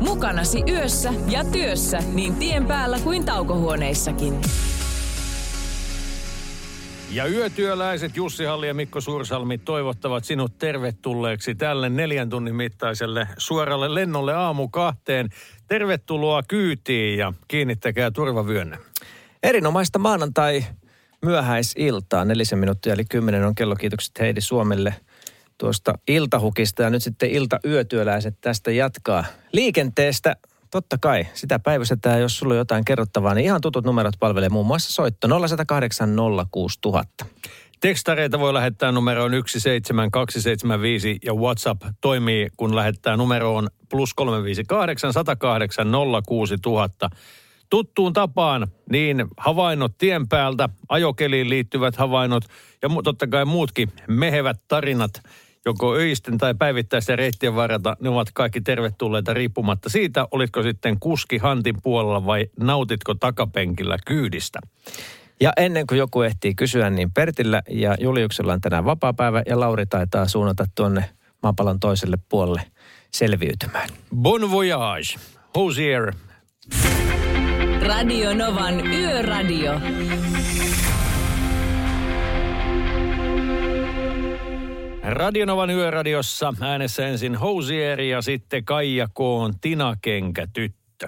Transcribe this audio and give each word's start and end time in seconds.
Mukanasi 0.00 0.62
yössä 0.68 1.12
ja 1.28 1.44
työssä 1.44 1.98
niin 2.14 2.34
tien 2.34 2.66
päällä 2.66 2.98
kuin 2.98 3.24
taukohuoneissakin. 3.24 4.40
Ja 7.12 7.26
yötyöläiset 7.26 8.16
Jussi 8.16 8.44
Halli 8.44 8.68
ja 8.68 8.74
Mikko 8.74 9.00
Suursalmi 9.00 9.58
toivottavat 9.58 10.24
sinut 10.24 10.58
tervetulleeksi 10.58 11.54
tälle 11.54 11.88
neljän 11.88 12.30
tunnin 12.30 12.54
mittaiselle 12.54 13.28
suoralle 13.38 13.94
lennolle 13.94 14.34
aamu 14.34 14.68
kahteen. 14.68 15.28
Tervetuloa 15.68 16.42
kyytiin 16.42 17.18
ja 17.18 17.32
kiinnittäkää 17.48 18.10
turvavyönne. 18.10 18.78
Erinomaista 19.42 19.98
maanantai 19.98 20.64
myöhäisiltaa. 21.24 22.24
Nelisen 22.24 22.58
minuuttia 22.58 22.92
eli 22.92 23.04
kymmenen 23.04 23.44
on 23.44 23.54
kello. 23.54 23.76
Kiitokset 23.76 24.20
Heidi 24.20 24.40
Suomelle 24.40 24.94
tuosta 25.58 25.94
iltahukista. 26.08 26.82
Ja 26.82 26.90
nyt 26.90 27.02
sitten 27.02 27.30
ilta-yötyöläiset 27.30 28.40
tästä 28.40 28.70
jatkaa. 28.70 29.24
Liikenteestä 29.52 30.36
totta 30.70 30.98
kai, 30.98 31.26
sitä 31.34 31.58
päivystetään, 31.58 32.20
jos 32.20 32.38
sulla 32.38 32.54
on 32.54 32.58
jotain 32.58 32.84
kerrottavaa, 32.84 33.34
niin 33.34 33.44
ihan 33.44 33.60
tutut 33.60 33.84
numerot 33.84 34.14
palvelee 34.20 34.48
muun 34.48 34.66
muassa 34.66 34.92
soitto 34.92 35.28
0108 35.28 36.16
06000. 36.50 37.26
Tekstareita 37.80 38.38
voi 38.38 38.54
lähettää 38.54 38.92
numeroon 38.92 39.32
17275 39.46 41.18
ja 41.24 41.34
WhatsApp 41.34 41.82
toimii, 42.00 42.48
kun 42.56 42.76
lähettää 42.76 43.16
numeroon 43.16 43.68
plus 43.90 44.14
358 44.14 45.12
108 45.12 45.88
06000. 46.26 47.10
Tuttuun 47.70 48.12
tapaan 48.12 48.66
niin 48.90 49.24
havainnot 49.36 49.98
tien 49.98 50.28
päältä, 50.28 50.68
ajokeliin 50.88 51.50
liittyvät 51.50 51.96
havainnot 51.96 52.44
ja 52.82 52.88
totta 53.04 53.26
kai 53.26 53.44
muutkin 53.44 53.92
mehevät 54.08 54.60
tarinat– 54.68 55.10
joko 55.66 55.94
öisten 55.94 56.38
tai 56.38 56.54
päivittäisten 56.54 57.18
reittien 57.18 57.54
varrelta, 57.54 57.96
ne 58.00 58.08
ovat 58.08 58.28
kaikki 58.34 58.60
tervetulleita 58.60 59.34
riippumatta 59.34 59.88
siitä, 59.88 60.28
olitko 60.30 60.62
sitten 60.62 61.00
kuski 61.00 61.38
Hantin 61.38 61.74
puolella 61.82 62.26
vai 62.26 62.46
nautitko 62.60 63.14
takapenkillä 63.14 63.96
kyydistä. 64.06 64.58
Ja 65.40 65.52
ennen 65.56 65.86
kuin 65.86 65.98
joku 65.98 66.22
ehtii 66.22 66.54
kysyä, 66.54 66.90
niin 66.90 67.10
Pertillä 67.12 67.62
ja 67.70 67.96
Juliuksella 68.00 68.52
on 68.52 68.60
tänään 68.60 68.84
vapaa-päivä 68.84 69.42
ja 69.46 69.60
Lauri 69.60 69.86
taitaa 69.86 70.28
suunnata 70.28 70.66
tuonne 70.74 71.10
maapallon 71.42 71.80
toiselle 71.80 72.18
puolelle 72.28 72.62
selviytymään. 73.12 73.88
Bon 74.16 74.50
voyage. 74.50 75.14
Hosier. 75.54 76.12
Radio 77.86 78.34
Novan 78.34 78.86
Yöradio. 78.86 79.80
Radionovan 85.08 85.70
yöradiossa 85.70 86.54
äänessä 86.60 87.06
ensin 87.06 87.34
Housieri 87.34 88.10
ja 88.10 88.22
sitten 88.22 88.64
Kaija 88.64 89.08
Koon 89.12 89.54
Tinakenkä 89.60 90.46
tyttö. 90.52 91.06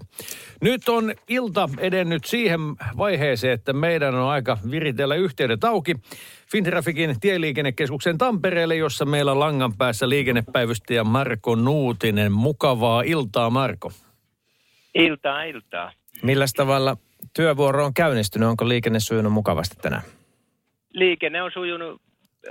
Nyt 0.60 0.88
on 0.88 1.14
ilta 1.28 1.68
edennyt 1.78 2.24
siihen 2.24 2.60
vaiheeseen, 2.96 3.52
että 3.52 3.72
meidän 3.72 4.14
on 4.14 4.28
aika 4.28 4.58
viritellä 4.70 5.14
yhteydet 5.14 5.64
auki. 5.64 5.96
Fintrafikin 6.52 7.20
tieliikennekeskuksen 7.20 8.18
Tampereelle, 8.18 8.76
jossa 8.76 9.04
meillä 9.04 9.32
on 9.32 9.40
langan 9.40 9.76
päässä 9.76 10.08
liikennepäivystäjä 10.08 11.04
Marko 11.04 11.54
Nuutinen. 11.54 12.32
Mukavaa 12.32 13.02
iltaa, 13.02 13.50
Marko. 13.50 13.92
Iltaa, 14.94 15.42
iltaa. 15.42 15.92
Millä 16.22 16.44
tavalla 16.56 16.96
työvuoro 17.34 17.84
on 17.84 17.94
käynnistynyt? 17.94 18.48
Onko 18.48 18.68
liikenne 18.68 19.00
sujunut 19.00 19.32
mukavasti 19.32 19.76
tänään? 19.82 20.02
Liikenne 20.92 21.42
on 21.42 21.50
sujunut 21.54 22.02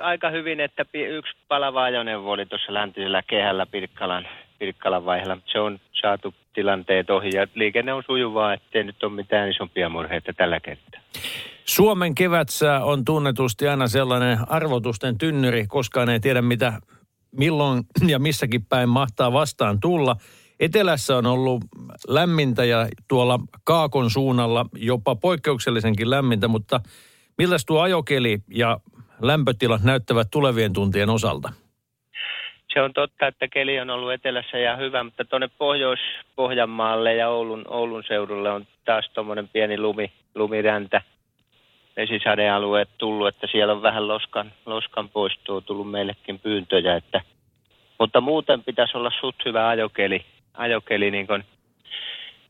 aika 0.01 0.29
hyvin, 0.29 0.59
että 0.59 0.85
yksi 0.93 1.35
palava 1.47 1.83
ajoneuvo 1.83 2.31
oli 2.31 2.45
tuossa 2.45 2.73
läntisellä 2.73 3.23
kehällä 3.27 3.65
Pirkkalan, 3.65 4.27
Pirkkalan 4.59 5.05
vaiheella. 5.05 5.37
Se 5.45 5.59
on 5.59 5.79
saatu 6.01 6.33
tilanteet 6.53 7.09
ohi 7.09 7.29
ja 7.33 7.47
liikenne 7.55 7.93
on 7.93 8.03
sujuvaa, 8.05 8.53
ettei 8.53 8.83
nyt 8.83 9.03
ole 9.03 9.13
mitään 9.13 9.49
isompia 9.49 9.89
murheita 9.89 10.33
tällä 10.33 10.59
kertaa. 10.59 11.01
Suomen 11.65 12.15
kevätsää 12.15 12.83
on 12.83 13.05
tunnetusti 13.05 13.67
aina 13.67 13.87
sellainen 13.87 14.37
arvotusten 14.49 15.17
tynnyri, 15.17 15.67
koskaan 15.67 16.09
ei 16.09 16.19
tiedä 16.19 16.41
mitä 16.41 16.73
milloin 17.31 17.83
ja 18.13 18.19
missäkin 18.19 18.65
päin 18.65 18.89
mahtaa 18.89 19.33
vastaan 19.33 19.79
tulla. 19.79 20.15
Etelässä 20.59 21.17
on 21.17 21.25
ollut 21.25 21.63
lämmintä 22.07 22.65
ja 22.65 22.87
tuolla 23.07 23.39
Kaakon 23.63 24.09
suunnalla 24.09 24.65
jopa 24.75 25.15
poikkeuksellisenkin 25.15 26.09
lämmintä, 26.09 26.47
mutta 26.47 26.79
miltä 27.37 27.55
tuo 27.67 27.81
ajokeli 27.81 28.39
ja 28.47 28.79
lämpötilat 29.21 29.83
näyttävät 29.83 30.27
tulevien 30.31 30.73
tuntien 30.73 31.09
osalta? 31.09 31.49
Se 32.73 32.81
on 32.81 32.93
totta, 32.93 33.27
että 33.27 33.47
keli 33.47 33.79
on 33.79 33.89
ollut 33.89 34.11
etelässä 34.11 34.57
ja 34.57 34.75
hyvä, 34.75 35.03
mutta 35.03 35.25
tuonne 35.25 35.49
Pohjois-Pohjanmaalle 35.57 37.15
ja 37.15 37.29
Oulun, 37.29 37.65
Oulun 37.67 38.03
seudulle 38.07 38.51
on 38.51 38.67
taas 38.85 39.09
tuommoinen 39.13 39.47
pieni 39.47 39.79
lumi, 39.79 40.11
lumiräntä 40.35 41.01
vesisadealueet 41.97 42.89
tullut, 42.97 43.27
että 43.27 43.47
siellä 43.51 43.73
on 43.73 43.81
vähän 43.81 44.07
loskan, 44.07 44.51
loskan 44.65 45.09
poistoa 45.09 45.61
tullut 45.61 45.91
meillekin 45.91 46.39
pyyntöjä, 46.39 46.95
että, 46.95 47.21
mutta 47.99 48.21
muuten 48.21 48.63
pitäisi 48.63 48.97
olla 48.97 49.11
suht 49.19 49.45
hyvä 49.45 49.67
ajokeli, 49.67 50.25
ajokeli 50.53 51.11
niin 51.11 51.27
kun, 51.27 51.43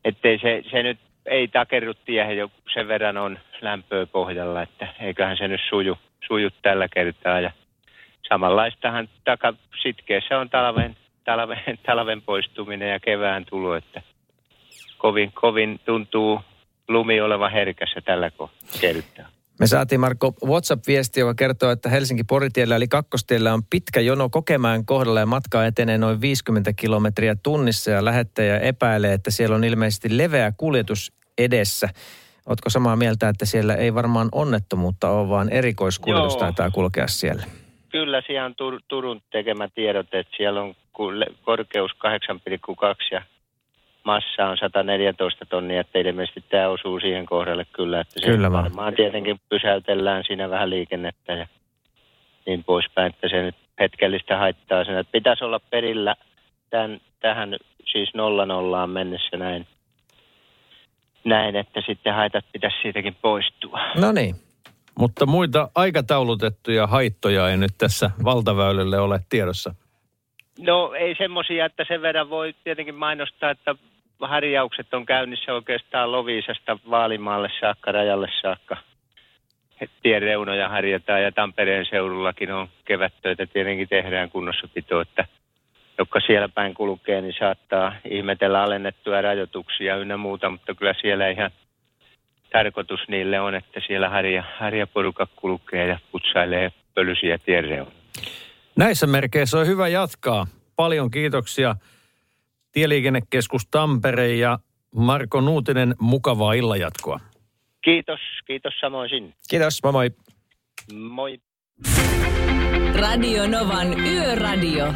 ettei 0.04 0.38
se, 0.38 0.62
se 0.70 0.82
nyt 0.82 0.98
ei 1.26 1.48
takerru 1.48 1.94
tiehen, 1.94 2.36
jo 2.36 2.50
sen 2.74 2.88
verran 2.88 3.16
on 3.16 3.38
lämpöä 3.60 4.06
pohjalla, 4.06 4.62
että 4.62 4.88
eiköhän 5.00 5.36
se 5.36 5.48
nyt 5.48 5.60
suju, 5.68 5.98
suju 6.26 6.50
tällä 6.62 6.88
kertaa. 6.88 7.40
Ja 7.40 7.50
samanlaistahan 8.28 9.08
taka, 9.24 9.54
sitkeessä 9.82 10.38
on 10.38 10.50
talven, 10.50 10.96
talven, 11.24 11.78
talven 11.86 12.22
poistuminen 12.22 12.90
ja 12.90 13.00
kevään 13.00 13.44
tulo, 13.44 13.74
että 13.74 14.02
kovin, 14.98 15.32
kovin 15.32 15.80
tuntuu 15.84 16.40
lumi 16.88 17.20
oleva 17.20 17.48
herkässä 17.48 18.00
tällä 18.00 18.30
kertaa. 18.80 19.28
Me 19.60 19.66
saatiin 19.66 20.00
Marko 20.00 20.34
WhatsApp-viesti, 20.46 21.20
joka 21.20 21.34
kertoo, 21.34 21.70
että 21.70 21.88
Helsinki-Poritiellä 21.88 22.76
eli 22.76 22.88
kakkostiellä 22.88 23.54
on 23.54 23.64
pitkä 23.70 24.00
jono 24.00 24.28
kokemään 24.28 24.86
kohdalla 24.86 25.20
ja 25.20 25.26
matka 25.26 25.66
etenee 25.66 25.98
noin 25.98 26.20
50 26.20 26.72
kilometriä 26.72 27.36
tunnissa 27.42 27.90
ja 27.90 28.04
lähettäjä 28.04 28.58
epäilee, 28.58 29.12
että 29.12 29.30
siellä 29.30 29.56
on 29.56 29.64
ilmeisesti 29.64 30.16
leveä 30.16 30.52
kuljetus 30.56 31.12
edessä. 31.38 31.88
Oletko 32.48 32.70
samaa 32.70 32.96
mieltä, 32.96 33.28
että 33.28 33.46
siellä 33.46 33.74
ei 33.74 33.94
varmaan 33.94 34.28
onnettomuutta 34.32 35.10
ole, 35.10 35.28
vaan 35.28 35.52
erikoiskuljetus 35.52 36.32
Joo. 36.32 36.40
taitaa 36.40 36.70
kulkea 36.70 37.06
siellä? 37.06 37.42
Kyllä, 37.88 38.22
siellä 38.26 38.44
on 38.46 38.52
Tur- 38.52 38.84
Turun 38.88 39.22
tekemä 39.30 39.68
tiedot, 39.74 40.06
että 40.12 40.36
siellä 40.36 40.62
on 40.62 40.74
korkeus 41.44 41.90
8,2 41.92 43.08
ja 43.12 43.22
massa 44.04 44.46
on 44.46 44.56
114 44.58 45.46
tonnia, 45.46 45.80
että 45.80 45.98
ilmeisesti 45.98 46.44
tämä 46.48 46.68
osuu 46.68 47.00
siihen 47.00 47.26
kohdalle 47.26 47.66
kyllä, 47.72 48.00
että 48.00 48.20
se 48.20 48.26
kyllä 48.26 48.52
vaan. 48.52 48.64
varmaan 48.64 48.94
tietenkin 48.94 49.40
pysäytellään 49.48 50.24
siinä 50.26 50.50
vähän 50.50 50.70
liikennettä 50.70 51.32
ja 51.32 51.46
niin 52.46 52.64
poispäin, 52.64 53.10
että 53.14 53.28
se 53.28 53.42
nyt 53.42 53.56
hetkellistä 53.80 54.38
haittaa 54.38 54.84
sen. 54.84 54.98
Että 54.98 55.12
pitäisi 55.12 55.44
olla 55.44 55.60
perillä 55.70 56.14
tämän, 56.70 57.00
tähän 57.20 57.56
siis 57.92 58.14
nolla 58.14 58.46
nollaan 58.46 58.90
mennessä 58.90 59.36
näin 59.36 59.66
näin, 61.24 61.56
että 61.56 61.82
sitten 61.86 62.14
haitat 62.14 62.44
pitäisi 62.52 62.76
siitäkin 62.82 63.16
poistua. 63.22 63.80
No 63.94 64.12
niin. 64.12 64.36
Mutta 64.98 65.26
muita 65.26 65.70
aikataulutettuja 65.74 66.86
haittoja 66.86 67.50
ei 67.50 67.56
nyt 67.56 67.74
tässä 67.78 68.10
valtaväylälle 68.24 68.98
ole 68.98 69.20
tiedossa. 69.28 69.74
No 70.58 70.92
ei 70.98 71.14
semmoisia, 71.18 71.64
että 71.64 71.84
sen 71.88 72.02
verran 72.02 72.30
voi 72.30 72.54
tietenkin 72.64 72.94
mainostaa, 72.94 73.50
että 73.50 73.74
harjaukset 74.20 74.94
on 74.94 75.06
käynnissä 75.06 75.54
oikeastaan 75.54 76.12
Loviisasta 76.12 76.78
Vaalimaalle 76.90 77.48
saakka, 77.60 77.92
rajalle 77.92 78.28
saakka. 78.42 78.76
Tien 80.02 80.22
reunoja 80.22 80.68
harjataan 80.68 81.22
ja 81.22 81.32
Tampereen 81.32 81.86
seudullakin 81.90 82.52
on 82.52 82.68
kevättöitä 82.84 83.46
tietenkin 83.46 83.88
tehdään 83.88 84.30
kunnossapito, 84.30 85.00
että– 85.00 85.24
jotka 85.98 86.20
siellä 86.20 86.48
päin 86.48 86.74
kulkee, 86.74 87.20
niin 87.20 87.34
saattaa 87.38 87.92
ihmetellä 88.10 88.62
alennettuja 88.62 89.22
rajoituksia 89.22 89.96
ynnä 89.96 90.16
muuta, 90.16 90.50
mutta 90.50 90.74
kyllä 90.74 90.94
siellä 91.00 91.28
ihan 91.28 91.50
tarkoitus 92.52 93.00
niille 93.08 93.40
on, 93.40 93.54
että 93.54 93.80
siellä 93.86 94.08
harja, 94.08 94.44
harjaporuka 94.58 95.26
kulkee 95.36 95.86
ja 95.86 95.98
putsailee 96.12 96.72
pölysiä 96.94 97.38
tienreunaa. 97.38 97.92
Näissä 98.76 99.06
merkeissä 99.06 99.58
on 99.58 99.66
hyvä 99.66 99.88
jatkaa. 99.88 100.46
Paljon 100.76 101.10
kiitoksia 101.10 101.76
Tieliikennekeskus 102.72 103.66
Tampere 103.70 104.34
ja 104.34 104.58
Marko 104.94 105.40
Nuutinen, 105.40 105.94
mukavaa 106.00 106.52
illanjatkoa. 106.52 107.20
Kiitos, 107.84 108.20
kiitos 108.46 108.74
samoin 108.80 109.10
sinne. 109.10 109.32
Kiitos, 109.50 109.82
moi 109.82 109.92
moi. 109.92 110.10
Moi. 110.92 111.40
Radio 112.94 113.46
Novan 113.46 114.00
Yöradio. 114.00 114.92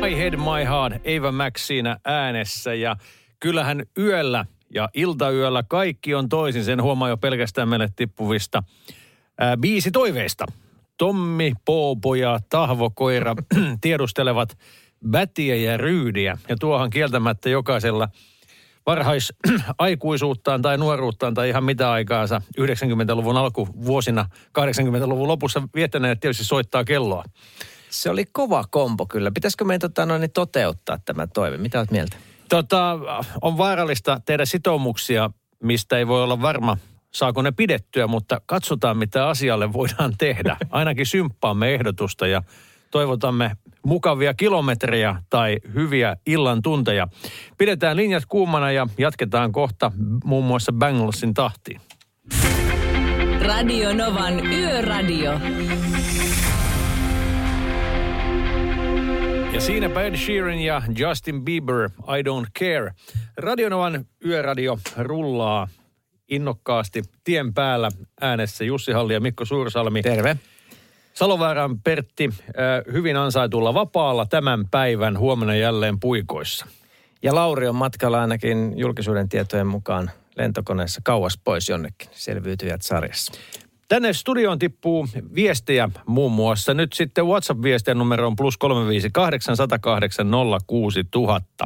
My 0.00 0.16
Head, 0.16 0.36
My 0.36 0.64
Heart, 0.64 1.02
Eva 1.04 1.32
Max 1.32 1.66
siinä 1.66 1.98
äänessä 2.04 2.74
ja 2.74 2.96
kyllähän 3.40 3.82
yöllä 3.98 4.44
ja 4.74 4.88
iltayöllä 4.94 5.62
kaikki 5.68 6.14
on 6.14 6.28
toisin. 6.28 6.64
Sen 6.64 6.82
huomaa 6.82 7.08
jo 7.08 7.16
pelkästään 7.16 7.68
meille 7.68 7.88
tippuvista 7.96 8.62
ää, 9.38 9.56
biisi 9.56 9.90
toiveista. 9.90 10.46
Tommi, 10.98 11.52
Poopo 11.64 12.14
ja 12.14 12.38
Tahvo 12.50 12.90
Koira 12.90 13.34
tiedustelevat 13.80 14.58
Bätiä 15.10 15.54
ja 15.54 15.76
Ryydiä. 15.76 16.38
Ja 16.48 16.56
tuohan 16.60 16.90
kieltämättä 16.90 17.48
jokaisella 17.48 18.08
varhaisaikuisuuttaan 18.88 20.62
tai 20.62 20.78
nuoruuttaan 20.78 21.34
tai 21.34 21.48
ihan 21.48 21.64
mitä 21.64 21.92
aikaansa 21.92 22.42
90-luvun 22.60 23.36
alkuvuosina, 23.36 24.26
80-luvun 24.58 25.28
lopussa 25.28 25.62
viettäneet 25.74 26.20
tietysti 26.20 26.44
soittaa 26.44 26.84
kelloa. 26.84 27.24
Se 27.90 28.10
oli 28.10 28.24
kova 28.32 28.64
kompo 28.70 29.06
kyllä. 29.06 29.30
Pitäisikö 29.30 29.64
meidän 29.64 29.80
tota, 29.80 30.06
noin, 30.06 30.30
toteuttaa 30.34 30.98
tämä 31.04 31.26
toive? 31.26 31.56
Mitä 31.56 31.78
olet 31.78 31.90
mieltä? 31.90 32.16
Tota, 32.48 32.98
on 33.42 33.58
vaarallista 33.58 34.20
tehdä 34.26 34.44
sitoumuksia, 34.44 35.30
mistä 35.62 35.98
ei 35.98 36.06
voi 36.06 36.22
olla 36.22 36.42
varma, 36.42 36.76
saako 37.10 37.42
ne 37.42 37.52
pidettyä, 37.52 38.06
mutta 38.06 38.40
katsotaan, 38.46 38.96
mitä 38.96 39.28
asialle 39.28 39.72
voidaan 39.72 40.14
tehdä. 40.18 40.56
Ainakin 40.70 41.06
symppaamme 41.06 41.74
ehdotusta 41.74 42.26
ja 42.26 42.42
toivotamme 42.90 43.50
mukavia 43.86 44.34
kilometrejä 44.34 45.16
tai 45.30 45.56
hyviä 45.74 46.16
illan 46.26 46.62
tunteja. 46.62 47.08
Pidetään 47.58 47.96
linjat 47.96 48.24
kuumana 48.28 48.72
ja 48.72 48.86
jatketaan 48.98 49.52
kohta 49.52 49.92
muun 50.24 50.44
muassa 50.44 50.72
Banglesin 50.72 51.34
tahtiin. 51.34 51.80
Radio 53.42 53.94
Novan 53.94 54.46
Yöradio. 54.46 55.32
Ja 59.52 59.60
siinäpä 59.60 60.02
Ed 60.02 60.16
Sheeran 60.16 60.60
ja 60.60 60.82
Justin 60.98 61.44
Bieber, 61.44 61.90
I 62.18 62.22
Don't 62.22 62.50
Care. 62.58 62.92
Radionovan 63.36 64.04
yöradio 64.24 64.78
rullaa 64.96 65.68
innokkaasti 66.28 67.02
tien 67.24 67.54
päällä 67.54 67.88
äänessä 68.20 68.64
Jussi 68.64 68.92
Halli 68.92 69.14
ja 69.14 69.20
Mikko 69.20 69.44
Suursalmi. 69.44 70.02
Terve. 70.02 70.36
Saloväärän 71.18 71.80
Pertti 71.80 72.30
hyvin 72.92 73.16
ansaitulla 73.16 73.74
vapaalla 73.74 74.26
tämän 74.26 74.68
päivän 74.70 75.18
huomenna 75.18 75.54
jälleen 75.54 76.00
puikoissa. 76.00 76.66
Ja 77.22 77.34
Lauri 77.34 77.68
on 77.68 77.74
matkalla 77.74 78.20
ainakin 78.20 78.78
julkisuuden 78.78 79.28
tietojen 79.28 79.66
mukaan 79.66 80.10
lentokoneessa 80.36 81.00
kauas 81.04 81.38
pois 81.44 81.68
jonnekin 81.68 82.08
selviytyjät 82.12 82.82
sarjassa. 82.82 83.32
Tänne 83.88 84.12
studioon 84.12 84.58
tippuu 84.58 85.08
viestejä 85.34 85.88
muun 86.06 86.32
muassa. 86.32 86.74
Nyt 86.74 86.92
sitten 86.92 87.26
WhatsApp-viestien 87.26 87.98
numero 87.98 88.26
on 88.26 88.36
plus 88.36 88.56
358 88.56 89.56
108 89.56 90.26
06000. 90.66 91.64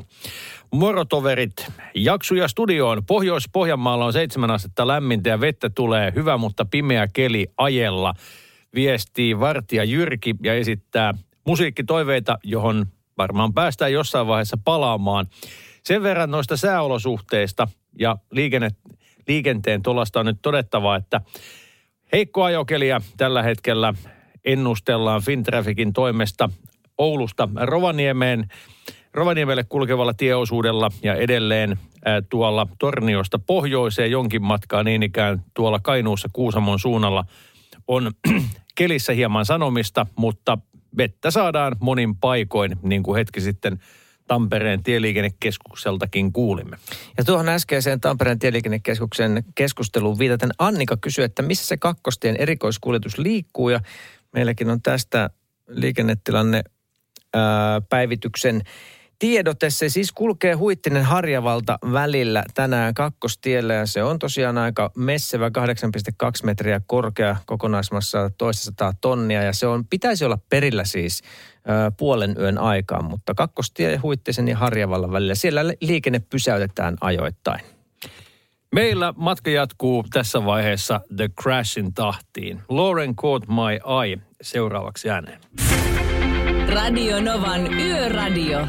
Morotoverit, 0.71 1.67
jaksuja 1.95 2.49
studioon. 2.49 3.03
Pohjois-Pohjanmaalla 3.07 4.05
on 4.05 4.13
seitsemän 4.13 4.51
astetta 4.51 4.87
lämmintä 4.87 5.29
ja 5.29 5.41
vettä 5.41 5.71
tulee 5.71 6.13
hyvä, 6.15 6.37
mutta 6.37 6.65
pimeä 6.65 7.09
keli 7.13 7.47
ajella. 7.57 8.15
Viestii 8.75 9.41
Vartija 9.41 9.85
Jyrki 9.85 10.35
ja 10.43 10.55
esittää 10.55 11.15
musiikkitoiveita, 11.47 12.39
johon 12.45 12.87
varmaan 13.19 13.55
päästään 13.55 13.93
jossain 13.93 14.27
vaiheessa 14.27 14.59
palaamaan. 14.65 15.27
Sen 15.85 16.03
verran 16.03 16.31
noista 16.31 16.57
sääolosuhteista 16.57 17.69
ja 17.99 18.17
liikenne, 18.31 18.71
liikenteen 19.29 19.83
tuollaista 19.83 20.21
on 20.21 20.27
nyt 20.27 20.39
todettava, 20.43 20.97
että 20.97 21.21
Heikko 22.13 22.43
ajokelia 22.43 23.01
tällä 23.17 23.43
hetkellä 23.43 23.95
ennustellaan 24.45 25.23
Fintrafikin 25.23 25.93
toimesta 25.93 26.49
Oulusta 26.99 27.49
Rovaniemeen. 27.57 28.49
Rovaniemelle 29.15 29.65
kulkevalla 29.65 30.15
tieosuudella 30.15 30.91
ja 31.03 31.15
edelleen 31.15 31.79
ää, 32.05 32.23
tuolla 32.23 32.67
Torniosta 32.79 33.39
pohjoiseen 33.39 34.11
jonkin 34.11 34.43
matkaa 34.43 34.83
niin 34.83 35.03
ikään 35.03 35.45
tuolla 35.55 35.81
Kainuussa 35.83 36.29
Kuusamon 36.33 36.79
suunnalla 36.79 37.25
on 37.89 38.11
kelissä 38.75 39.13
hieman 39.13 39.47
sanomista, 39.47 40.07
mutta 40.17 40.59
vettä 40.97 41.31
saadaan 41.31 41.77
monin 41.81 42.17
paikoin, 42.17 42.77
niin 42.83 43.03
kuin 43.03 43.17
hetki 43.17 43.41
sitten 43.41 43.79
Tampereen 44.29 44.83
tieliikennekeskukseltakin 44.83 46.33
kuulimme. 46.33 46.77
Ja 47.19 47.25
tuohon 47.25 47.49
äskeiseen 47.49 48.01
Tampereen 48.01 48.39
tieliikennekeskuksen 48.39 49.45
keskusteluun 49.55 50.19
viitaten 50.19 50.51
Annika 50.59 50.97
kysyi, 50.97 51.25
että 51.25 51.43
missä 51.43 51.67
se 51.67 51.77
kakkostien 51.77 52.37
erikoiskuljetus 52.37 53.19
liikkuu 53.19 53.69
ja 53.69 53.81
meilläkin 54.33 54.71
on 54.71 54.83
tästä 54.83 55.31
liikennetilanne 55.69 56.63
ää, 57.35 57.81
päivityksen 57.81 58.63
tiedote. 59.23 59.71
Se 59.71 59.89
siis 59.89 60.13
kulkee 60.13 60.55
Huittinen 60.55 61.05
Harjavalta 61.05 61.79
välillä 61.93 62.45
tänään 62.55 62.95
kakkostiellä 62.95 63.75
ja 63.75 63.87
se 63.87 64.03
on 64.03 64.19
tosiaan 64.19 64.59
aika 64.59 64.91
messevä 64.97 65.49
8,2 65.49 66.25
metriä 66.45 66.81
korkea 66.87 67.37
kokonaismassa 67.47 68.31
toista 68.39 68.95
tonnia 69.01 69.43
ja 69.43 69.53
se 69.53 69.67
on, 69.67 69.87
pitäisi 69.87 70.25
olla 70.25 70.39
perillä 70.51 70.85
siis 70.85 71.23
puolen 71.97 72.37
yön 72.39 72.59
aikaan, 72.59 73.05
mutta 73.05 73.35
kakkostie 73.35 73.97
Huittisen 73.97 74.49
ja 74.49 74.57
Harjavallan 74.57 75.13
välillä. 75.13 75.35
Siellä 75.35 75.65
liikenne 75.81 76.21
pysäytetään 76.31 76.97
ajoittain. 77.01 77.61
Meillä 78.75 79.15
matka 79.17 79.51
jatkuu 79.51 80.05
tässä 80.13 80.45
vaiheessa 80.45 81.01
The 81.17 81.29
Crashin 81.43 81.95
tahtiin. 81.95 82.63
Lauren 82.69 83.17
Caught 83.17 83.49
My 83.49 84.03
Eye 84.03 84.19
seuraavaksi 84.43 85.11
ääneen. 85.11 85.41
Radio 86.75 87.21
Novan 87.21 87.75
Yöradio. 87.81 88.67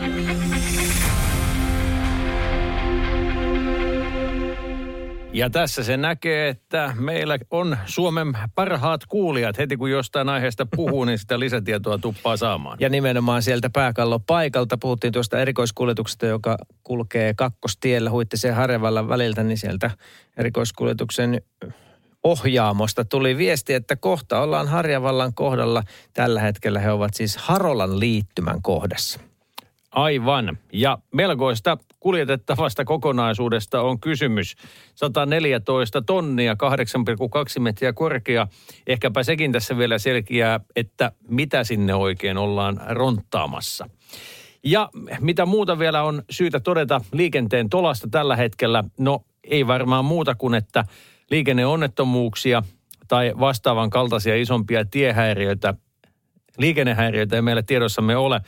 Ja 5.33 5.49
tässä 5.49 5.83
se 5.83 5.97
näkee, 5.97 6.49
että 6.49 6.93
meillä 6.99 7.37
on 7.51 7.77
Suomen 7.85 8.33
parhaat 8.55 9.05
kuulijat. 9.05 9.57
Heti 9.57 9.77
kun 9.77 9.91
jostain 9.91 10.29
aiheesta 10.29 10.67
puhuu, 10.75 11.05
niin 11.05 11.17
sitä 11.17 11.39
lisätietoa 11.39 11.97
tuppaa 11.97 12.37
saamaan. 12.37 12.77
Ja 12.79 12.89
nimenomaan 12.89 13.41
sieltä 13.41 13.69
pääkallon 13.69 14.23
paikalta 14.23 14.77
puhuttiin 14.77 15.13
tuosta 15.13 15.39
erikoiskuljetuksesta, 15.39 16.25
joka 16.25 16.57
kulkee 16.83 17.33
kakkostiellä 17.33 18.09
Huittisen 18.09 18.55
Harjavallan 18.55 19.09
väliltä, 19.09 19.43
niin 19.43 19.57
sieltä 19.57 19.91
erikoiskuljetuksen 20.37 21.41
ohjaamosta 22.23 23.05
tuli 23.05 23.37
viesti, 23.37 23.73
että 23.73 23.95
kohta 23.95 24.41
ollaan 24.41 24.67
Harjavallan 24.67 25.33
kohdalla. 25.33 25.83
Tällä 26.13 26.41
hetkellä 26.41 26.79
he 26.79 26.91
ovat 26.91 27.13
siis 27.13 27.37
Harolan 27.37 27.99
liittymän 27.99 28.61
kohdassa. 28.61 29.19
Aivan. 29.91 30.57
Ja 30.73 30.97
melkoista 31.13 31.77
kuljetettavasta 31.99 32.85
kokonaisuudesta 32.85 33.81
on 33.81 33.99
kysymys. 33.99 34.55
114 34.95 36.01
tonnia, 36.01 36.53
8,2 37.55 37.59
metriä 37.59 37.93
korkea. 37.93 38.47
Ehkäpä 38.87 39.23
sekin 39.23 39.51
tässä 39.51 39.77
vielä 39.77 39.97
selkeää, 39.97 40.59
että 40.75 41.11
mitä 41.27 41.63
sinne 41.63 41.95
oikein 41.95 42.37
ollaan 42.37 42.81
ronttaamassa. 42.89 43.89
Ja 44.63 44.89
mitä 45.19 45.45
muuta 45.45 45.79
vielä 45.79 46.03
on 46.03 46.23
syytä 46.29 46.59
todeta 46.59 47.01
liikenteen 47.11 47.69
tolasta 47.69 48.07
tällä 48.11 48.35
hetkellä? 48.35 48.83
No 48.97 49.23
ei 49.43 49.67
varmaan 49.67 50.05
muuta 50.05 50.35
kuin, 50.35 50.53
että 50.53 50.85
liikenneonnettomuuksia 51.31 52.63
tai 53.07 53.33
vastaavan 53.39 53.89
kaltaisia 53.89 54.35
isompia 54.35 54.85
tiehäiriöitä, 54.85 55.73
liikennehäiriöitä 56.57 57.35
ei 57.35 57.41
meillä 57.41 57.63
tiedossamme 57.63 58.15
ole. 58.15 58.41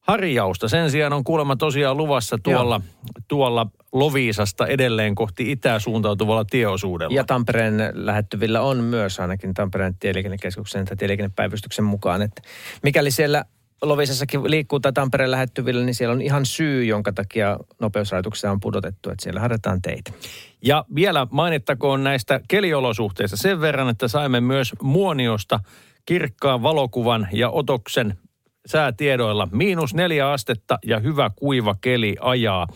Harjausta 0.00 0.68
sen 0.68 0.90
sijaan 0.90 1.12
on 1.12 1.24
kuulemma 1.24 1.56
tosiaan 1.56 1.96
luvassa 1.96 2.38
tuolla, 2.42 2.80
tuolla 3.28 3.66
Loviisasta 3.92 4.66
edelleen 4.66 5.14
kohti 5.14 5.52
itää 5.52 5.78
suuntautuvalla 5.78 6.44
tieosuudella. 6.44 7.14
Ja 7.14 7.24
Tampereen 7.24 7.74
lähettyvillä 7.92 8.60
on 8.60 8.84
myös 8.84 9.20
ainakin 9.20 9.54
Tampereen 9.54 9.94
tieliikennekeskuksen 10.00 10.84
tai 10.84 10.96
tieliikennepäivystyksen 10.96 11.84
mukaan, 11.84 12.22
että 12.22 12.42
mikäli 12.82 13.10
siellä 13.10 13.44
Lovisessakin 13.82 14.50
liikkuu 14.50 14.80
tai 14.80 14.92
Tampereen 14.92 15.30
lähettyvillä, 15.30 15.84
niin 15.84 15.94
siellä 15.94 16.12
on 16.12 16.20
ihan 16.20 16.46
syy, 16.46 16.84
jonka 16.84 17.12
takia 17.12 17.58
nopeusrajoituksia 17.80 18.50
on 18.50 18.60
pudotettu, 18.60 19.10
että 19.10 19.22
siellä 19.22 19.40
harjoitetaan 19.40 19.82
teitä. 19.82 20.12
Ja 20.64 20.84
vielä 20.94 21.26
mainittakoon 21.30 22.04
näistä 22.04 22.40
keliolosuhteista 22.48 23.36
sen 23.36 23.60
verran, 23.60 23.88
että 23.88 24.08
saimme 24.08 24.40
myös 24.40 24.72
Muoniosta 24.82 25.60
kirkkaan 26.06 26.62
valokuvan 26.62 27.28
ja 27.32 27.50
otoksen 27.50 28.18
säätiedoilla. 28.66 29.48
Miinus 29.52 29.94
neljä 29.94 30.30
astetta 30.30 30.78
ja 30.84 30.98
hyvä 30.98 31.30
kuiva 31.36 31.74
keli 31.80 32.16
ajaa. 32.20 32.66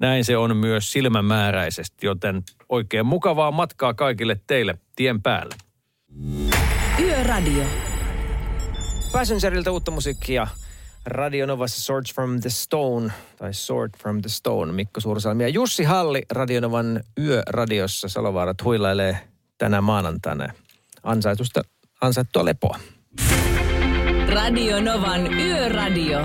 Näin 0.00 0.24
se 0.24 0.36
on 0.36 0.56
myös 0.56 0.92
silmämääräisesti, 0.92 2.06
joten 2.06 2.42
oikein 2.68 3.06
mukavaa 3.06 3.50
matkaa 3.50 3.94
kaikille 3.94 4.40
teille 4.46 4.78
tien 4.96 5.22
päällä. 5.22 5.54
Yöradio. 7.00 7.89
Passengerilta 9.12 9.70
uutta 9.70 9.90
musiikkia 9.90 10.46
Radio 11.06 11.46
Novassa 11.46 11.80
Swords 11.80 12.14
from 12.14 12.40
the 12.40 12.50
Stone, 12.50 13.12
tai 13.36 13.54
Sword 13.54 13.90
from 13.98 14.20
the 14.20 14.28
Stone, 14.28 14.72
Mikko 14.72 15.00
Suursalmi 15.00 15.42
ja 15.42 15.48
Jussi 15.48 15.84
Halli 15.84 16.22
Radionovan 16.30 17.00
yöradiossa. 17.18 18.08
Salovaarat 18.08 18.64
huilailee 18.64 19.18
tänä 19.58 19.80
maanantaina 19.80 20.52
ansaitusta, 21.02 21.62
ansaittua 22.00 22.44
lepoa. 22.44 22.78
Radio 24.28 24.80
Novan 24.80 25.34
Yöradio. 25.34 26.18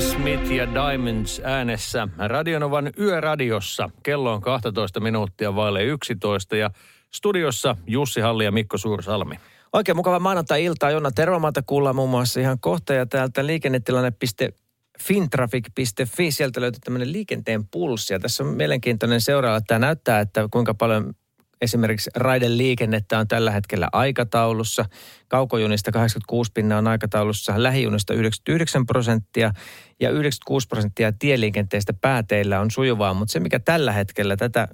Smith 0.00 0.50
ja 0.50 0.66
Diamonds 0.66 1.40
äänessä 1.44 2.08
Radionovan 2.18 2.90
yöradiossa. 2.98 3.90
Kello 4.02 4.32
on 4.32 4.40
12 4.40 5.00
minuuttia 5.00 5.54
vaille 5.54 5.84
11 5.84 6.56
ja 6.56 6.70
studiossa 7.14 7.76
Jussi 7.86 8.20
Halli 8.20 8.44
ja 8.44 8.52
Mikko 8.52 8.78
Suursalmi. 8.78 9.34
Oikein 9.72 9.96
mukava 9.96 10.18
maanantai-iltaa. 10.18 10.90
Jonna 10.90 11.10
Tervomaata 11.10 11.62
kuullaan 11.66 11.96
muun 11.96 12.10
muassa 12.10 12.40
ihan 12.40 12.60
kohta 12.60 12.94
ja 12.94 13.06
täältä 13.06 13.46
liikennetilanne.fintraffic.fi. 13.46 16.30
Sieltä 16.30 16.60
löytyy 16.60 16.80
tämmöinen 16.80 17.12
liikenteen 17.12 17.66
pulssi. 17.66 18.14
Ja 18.14 18.20
tässä 18.20 18.44
on 18.44 18.48
mielenkiintoinen 18.48 19.20
seuraava. 19.20 19.60
Tämä 19.60 19.78
näyttää, 19.78 20.20
että 20.20 20.48
kuinka 20.50 20.74
paljon 20.74 21.14
esimerkiksi 21.60 22.10
raideliikennettä 22.14 23.18
on 23.18 23.28
tällä 23.28 23.50
hetkellä 23.50 23.88
aikataulussa. 23.92 24.84
Kaukojunista 25.28 25.92
86 25.92 26.50
pinnaa 26.54 26.78
on 26.78 26.88
aikataulussa, 26.88 27.54
lähijunista 27.56 28.14
99 28.14 28.86
prosenttia 28.86 29.52
ja 30.00 30.10
96 30.10 30.68
prosenttia 30.68 31.12
tieliikenteestä 31.12 31.92
pääteillä 31.92 32.60
on 32.60 32.70
sujuvaa. 32.70 33.14
Mutta 33.14 33.32
se, 33.32 33.40
mikä 33.40 33.58
tällä 33.58 33.92
hetkellä 33.92 34.36
tätä, 34.36 34.68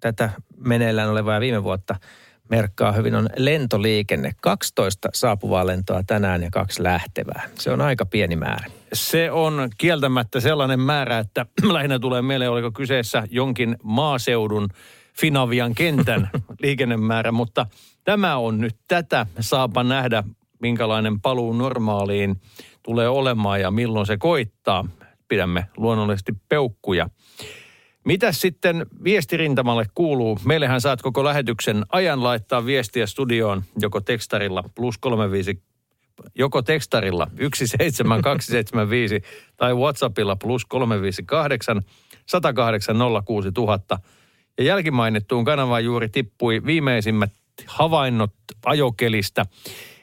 tätä 0.00 0.30
meneillään 0.56 1.10
olevaa 1.10 1.40
viime 1.40 1.64
vuotta 1.64 1.96
merkkaa 2.48 2.92
hyvin, 2.92 3.14
on 3.14 3.28
lentoliikenne. 3.36 4.32
12 4.42 5.08
saapuvaa 5.14 5.66
lentoa 5.66 6.02
tänään 6.06 6.42
ja 6.42 6.48
kaksi 6.52 6.82
lähtevää. 6.82 7.48
Se 7.54 7.70
on 7.70 7.80
aika 7.80 8.06
pieni 8.06 8.36
määrä. 8.36 8.66
Se 8.92 9.30
on 9.30 9.68
kieltämättä 9.78 10.40
sellainen 10.40 10.80
määrä, 10.80 11.18
että 11.18 11.46
lähinnä 11.72 11.98
tulee 11.98 12.22
mieleen, 12.22 12.50
oliko 12.50 12.70
kyseessä 12.72 13.22
jonkin 13.30 13.76
maaseudun 13.82 14.68
Finavian 15.20 15.74
kentän 15.74 16.30
liikennemäärä, 16.62 17.32
mutta 17.32 17.66
tämä 18.04 18.36
on 18.36 18.60
nyt 18.60 18.76
tätä. 18.88 19.26
Saapa 19.40 19.84
nähdä, 19.84 20.24
minkälainen 20.60 21.20
paluu 21.20 21.52
normaaliin 21.52 22.40
tulee 22.82 23.08
olemaan 23.08 23.60
ja 23.60 23.70
milloin 23.70 24.06
se 24.06 24.16
koittaa. 24.16 24.88
Pidämme 25.28 25.66
luonnollisesti 25.76 26.32
peukkuja. 26.48 27.10
Mitä 28.06 28.32
sitten 28.32 28.86
viestirintamalle 29.04 29.86
kuuluu? 29.94 30.38
Meillähän 30.44 30.80
saat 30.80 31.02
koko 31.02 31.24
lähetyksen 31.24 31.84
ajan 31.92 32.22
laittaa 32.22 32.66
viestiä 32.66 33.06
studioon 33.06 33.62
joko 33.80 34.00
tekstarilla 34.00 34.64
plus 34.74 34.98
35 34.98 35.62
joko 36.34 36.62
tekstarilla 36.62 37.26
17275 37.38 39.22
tai 39.56 39.74
Whatsappilla 39.74 40.36
plus 40.36 40.64
358 40.64 41.82
108 42.26 42.96
06000. 43.24 43.98
Ja 44.58 44.64
jälkimainittuun 44.64 45.44
kanavaan 45.44 45.84
juuri 45.84 46.08
tippui 46.08 46.62
viimeisimmät 46.66 47.32
havainnot 47.66 48.32
ajokelistä. 48.64 49.46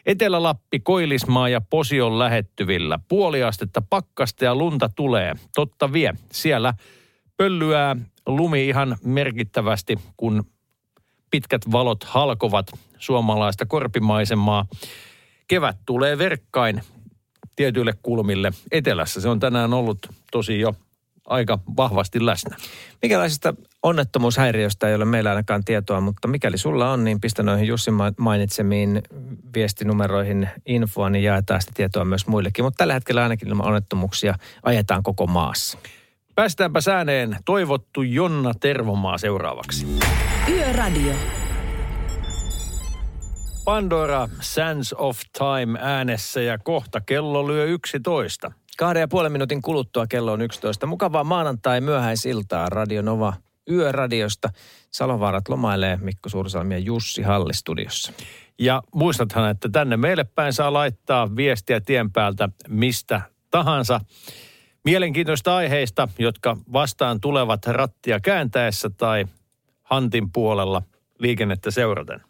Etelä-Lappi, 0.05 0.79
Koilismaa 0.79 1.49
ja 1.49 1.61
Posion 1.61 2.19
lähettyvillä. 2.19 2.99
Puoliastetta 3.07 3.81
pakkasta 3.89 4.45
ja 4.45 4.55
lunta 4.55 4.89
tulee. 4.95 5.35
Totta 5.55 5.93
vie. 5.93 6.13
Siellä 6.31 6.73
pöllyää 7.37 7.95
lumi 8.25 8.67
ihan 8.67 8.97
merkittävästi, 9.03 9.99
kun 10.17 10.43
pitkät 11.31 11.61
valot 11.71 12.03
halkovat 12.03 12.71
suomalaista 12.97 13.65
korpimaisemaa. 13.65 14.65
Kevät 15.47 15.77
tulee 15.85 16.17
verkkain 16.17 16.81
tietyille 17.55 17.93
kulmille 18.03 18.51
etelässä. 18.71 19.21
Se 19.21 19.29
on 19.29 19.39
tänään 19.39 19.73
ollut 19.73 20.07
tosi 20.31 20.59
jo 20.59 20.75
aika 21.25 21.59
vahvasti 21.77 22.25
läsnä. 22.25 22.57
Mikälaisista 23.01 23.53
onnettomuushäiriöistä 23.83 24.89
ei 24.89 24.95
ole 24.95 25.05
meillä 25.05 25.29
ainakaan 25.29 25.63
tietoa, 25.63 26.01
mutta 26.01 26.27
mikäli 26.27 26.57
sulla 26.57 26.91
on, 26.91 27.03
niin 27.03 27.21
pistä 27.21 27.43
noihin 27.43 27.67
Jussin 27.67 27.93
mainitsemiin 28.17 29.01
viestinumeroihin 29.55 30.49
infoa, 30.65 31.09
niin 31.09 31.23
jaetaan 31.23 31.61
sitä 31.61 31.73
tietoa 31.75 32.05
myös 32.05 32.27
muillekin. 32.27 32.65
Mutta 32.65 32.77
tällä 32.77 32.93
hetkellä 32.93 33.23
ainakin 33.23 33.47
ilman 33.47 33.67
onnettomuuksia 33.67 34.35
ajetaan 34.63 35.03
koko 35.03 35.27
maassa. 35.27 35.77
Päästäänpä 36.35 36.81
sääneen 36.81 37.37
toivottu 37.45 38.01
Jonna 38.01 38.53
Tervomaa 38.59 39.17
seuraavaksi. 39.17 39.87
Yöradio. 40.49 41.13
Pandora 43.65 44.29
Sands 44.41 44.95
of 44.97 45.19
Time 45.37 45.79
äänessä 45.81 46.41
ja 46.41 46.57
kohta 46.57 47.01
kello 47.01 47.47
lyö 47.47 47.65
11. 47.65 48.51
Kahden 48.77 48.99
ja 48.99 49.07
puolen 49.07 49.31
minuutin 49.31 49.61
kuluttua 49.61 50.07
kello 50.07 50.31
on 50.31 50.41
11. 50.41 50.85
Mukavaa 50.85 51.23
maanantai 51.23 51.81
myöhäisiltaa 51.81 52.69
Radio 52.69 53.01
Nova 53.01 53.33
Yöradiosta. 53.69 54.49
Salovaarat 54.91 55.49
lomailee 55.49 55.97
Mikko 55.97 56.29
Suursalmi 56.29 56.73
ja 56.73 56.79
Jussi 56.79 57.21
Halli 57.21 57.53
studiossa. 57.53 58.13
Ja 58.59 58.81
muistathan, 58.95 59.49
että 59.49 59.69
tänne 59.69 59.97
meille 59.97 60.23
päin 60.23 60.53
saa 60.53 60.73
laittaa 60.73 61.35
viestiä 61.35 61.81
tien 61.81 62.11
päältä 62.11 62.49
mistä 62.67 63.21
tahansa. 63.51 63.99
Mielenkiintoista 64.85 65.55
aiheista, 65.55 66.07
jotka 66.19 66.57
vastaan 66.73 67.19
tulevat 67.21 67.65
rattia 67.65 68.19
kääntäessä 68.19 68.89
tai 68.97 69.25
Hantin 69.83 70.31
puolella 70.31 70.81
liikennettä 71.19 71.71
seuraten. 71.71 72.21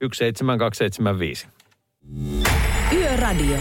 17275. 0.00 1.48
Yöradio. 2.92 3.56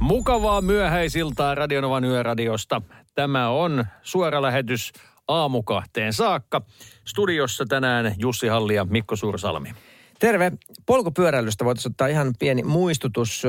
Mukavaa 0.00 0.60
myöhäisiltaa 0.60 1.54
Radionovan 1.54 2.04
yöradiosta. 2.04 2.82
Tämä 3.14 3.48
on 3.48 3.84
suora 4.02 4.42
lähetys 4.42 4.92
aamukahteen 5.28 6.12
saakka. 6.12 6.62
Studiossa 7.04 7.64
tänään 7.68 8.14
Jussi 8.18 8.48
Halli 8.48 8.74
ja 8.74 8.84
Mikko 8.84 9.16
Suursalmi. 9.16 9.74
Terve. 10.22 10.52
Polkupyöräilystä 10.86 11.64
voitaisiin 11.64 11.92
ottaa 11.92 12.06
ihan 12.06 12.34
pieni 12.38 12.62
muistutus. 12.62 13.42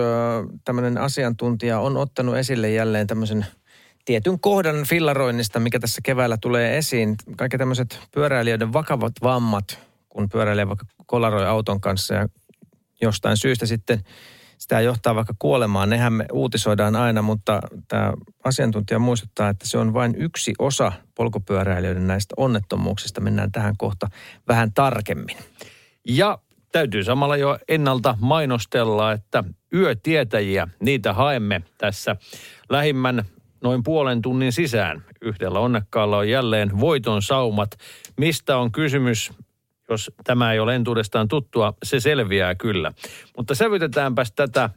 Tämmöinen 0.65 0.97
asiantuntija 0.97 1.79
on 1.79 1.97
ottanut 1.97 2.37
esille 2.37 2.71
jälleen 2.71 3.07
tämmöisen 3.07 3.45
tietyn 4.05 4.39
kohdan 4.39 4.83
fillaroinnista, 4.87 5.59
mikä 5.59 5.79
tässä 5.79 6.01
keväällä 6.03 6.37
tulee 6.41 6.77
esiin. 6.77 7.15
Kaikki 7.37 7.57
tämmöiset 7.57 7.99
pyöräilijöiden 8.11 8.73
vakavat 8.73 9.13
vammat, 9.23 9.79
kun 10.09 10.29
pyöräilee 10.29 10.67
vaikka 10.67 10.85
kolaroi 11.05 11.47
auton 11.47 11.81
kanssa 11.81 12.13
ja 12.13 12.27
jostain 13.01 13.37
syystä 13.37 13.65
sitten 13.65 14.03
sitä 14.57 14.81
johtaa 14.81 15.15
vaikka 15.15 15.33
kuolemaan. 15.39 15.89
Nehän 15.89 16.13
me 16.13 16.25
uutisoidaan 16.31 16.95
aina, 16.95 17.21
mutta 17.21 17.59
tämä 17.87 18.13
asiantuntija 18.43 18.99
muistuttaa, 18.99 19.49
että 19.49 19.67
se 19.67 19.77
on 19.77 19.93
vain 19.93 20.15
yksi 20.15 20.53
osa 20.59 20.91
polkupyöräilijöiden 21.15 22.07
näistä 22.07 22.33
onnettomuuksista. 22.37 23.21
Mennään 23.21 23.51
tähän 23.51 23.77
kohta 23.77 24.07
vähän 24.47 24.73
tarkemmin. 24.73 25.37
Ja 26.07 26.37
täytyy 26.73 27.03
samalla 27.03 27.37
jo 27.37 27.57
ennalta 27.67 28.17
mainostella, 28.21 29.11
että 29.11 29.43
yötietäjiä, 29.73 30.67
niitä 30.79 31.13
haemme 31.13 31.61
tässä 31.77 32.15
lähimmän 32.69 33.23
noin 33.61 33.83
puolen 33.83 34.21
tunnin 34.21 34.51
sisään. 34.51 35.03
Yhdellä 35.21 35.59
onnekkaalla 35.59 36.17
on 36.17 36.29
jälleen 36.29 36.79
voiton 36.79 37.21
saumat. 37.21 37.69
Mistä 38.17 38.57
on 38.57 38.71
kysymys? 38.71 39.31
Jos 39.89 40.11
tämä 40.23 40.53
ei 40.53 40.59
ole 40.59 40.75
entuudestaan 40.75 41.27
tuttua, 41.27 41.73
se 41.83 41.99
selviää 41.99 42.55
kyllä. 42.55 42.91
Mutta 43.37 43.55
sävytetäänpäs 43.55 44.31
tätä 44.31 44.69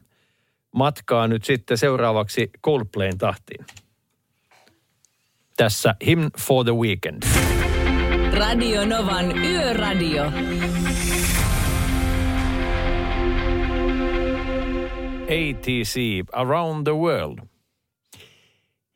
matkaa 0.75 1.29
nyt 1.29 1.45
sitten 1.45 1.79
seuraavaksi 1.79 2.51
Coldplayn 2.65 3.19
tahtiin. 3.19 3.67
Tässä 5.57 5.95
Hymn 6.07 6.31
for 6.41 6.65
the 6.65 6.75
Weekend. 6.75 7.23
Radio 8.39 8.85
Novan 8.85 9.39
Yöradio. 9.39 10.33
ATC, 15.27 16.25
Around 16.33 16.87
the 16.87 16.97
World. 16.97 17.39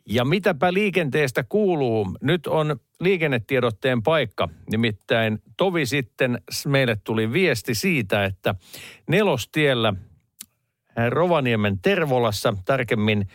Ja 0.07 0.25
mitäpä 0.25 0.73
liikenteestä 0.73 1.45
kuuluu? 1.49 2.17
Nyt 2.23 2.47
on 2.47 2.81
liikennetiedotteen 3.01 4.03
paikka. 4.03 4.49
Nimittäin 4.71 5.39
tovi 5.57 5.87
sitten 5.87 6.43
meille 6.67 6.97
tuli 7.05 7.33
viesti 7.33 7.75
siitä, 7.75 8.25
että 8.25 8.55
nelostiellä 9.09 9.95
Rovaniemen 11.09 11.79
Tervolassa, 11.83 12.55
tarkemmin 12.65 13.29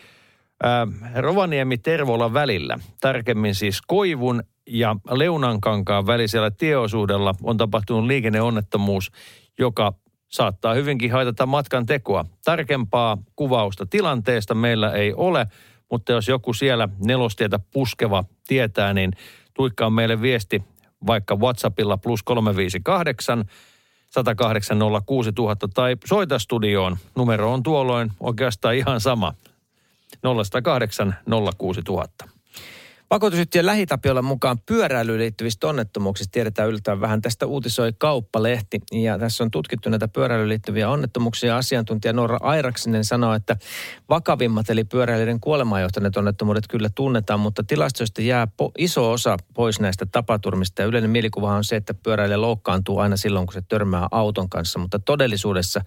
äh, 0.66 1.14
Rovaniemi-Tervola 1.16 2.34
välillä, 2.34 2.80
tarkemmin 3.02 3.56
siis 3.56 3.82
Koivun 3.88 4.44
ja 4.68 4.96
Leunankankaan 5.12 6.08
välisellä 6.08 6.52
tieosuudella 6.52 7.36
on 7.44 7.58
tapahtunut 7.58 8.06
liikenneonnettomuus, 8.06 9.12
joka 9.60 9.94
saattaa 10.29 10.74
hyvinkin 10.74 11.12
haitata 11.12 11.46
matkan 11.46 11.86
tekoa. 11.86 12.25
Tarkempaa 12.46 13.17
kuvausta 13.36 13.86
tilanteesta 13.86 14.55
meillä 14.55 14.91
ei 14.91 15.13
ole, 15.13 15.48
mutta 15.91 16.12
jos 16.12 16.27
joku 16.27 16.53
siellä 16.53 16.89
nelostietä 17.05 17.60
puskeva 17.72 18.24
tietää, 18.48 18.94
niin 18.94 19.12
tuikkaa 19.53 19.89
meille 19.89 20.22
viesti 20.22 20.63
vaikka 21.08 21.36
WhatsAppilla 21.36 21.98
plus 21.98 22.24
358 22.24 23.46
108 24.15 24.79
06000 25.05 25.67
tai 25.74 25.98
soita 26.05 26.39
studioon. 26.39 26.98
Numero 27.15 27.53
on 27.53 27.63
tuolloin 27.63 28.12
oikeastaan 28.20 28.75
ihan 28.75 29.01
sama. 29.01 29.34
0108 30.24 31.15
06000. 31.58 32.35
Vakuutusyhtiön 33.12 33.66
lähitapiolla 33.66 34.22
mukaan 34.22 34.60
pyöräilyyn 34.66 35.20
liittyvistä 35.20 35.68
onnettomuuksista 35.68 36.32
tiedetään 36.32 36.70
yllättävän 36.70 37.02
vähän. 37.02 37.22
Tästä 37.22 37.46
uutisoi 37.46 37.94
Kauppalehti 37.98 38.80
ja 38.92 39.20
tässä 39.20 39.44
on 39.44 39.52
tutkittu 39.52 39.90
näitä 39.90 40.08
pyöräilyyn 40.08 40.50
liittyviä 40.50 40.90
onnettomuuksia. 40.90 41.58
Asiantuntija 41.58 42.14
Noora 42.14 42.38
Airaksinen 42.42 43.06
sanoo, 43.06 43.34
että 43.34 43.58
vakavimmat 44.10 44.70
eli 44.70 44.84
pyöräilijöiden 44.84 45.40
kuolemaan 45.40 45.82
johtaneet 45.82 46.18
onnettomuudet 46.18 46.68
kyllä 46.68 46.90
tunnetaan, 46.96 47.40
mutta 47.40 47.64
tilastoista 47.64 48.22
jää 48.22 48.46
po- 48.46 48.72
iso 48.78 49.12
osa 49.12 49.38
pois 49.54 49.80
näistä 49.80 50.06
tapaturmista. 50.06 50.82
Ja 50.82 50.88
yleinen 50.88 51.10
mielikuva 51.10 51.54
on 51.54 51.64
se, 51.64 51.76
että 51.76 51.94
pyöräilijä 51.94 52.42
loukkaantuu 52.42 53.00
aina 53.00 53.18
silloin, 53.18 53.46
kun 53.46 53.54
se 53.54 53.62
törmää 53.68 54.08
auton 54.12 54.50
kanssa, 54.50 54.80
mutta 54.80 55.00
todellisuudessa 55.00 55.82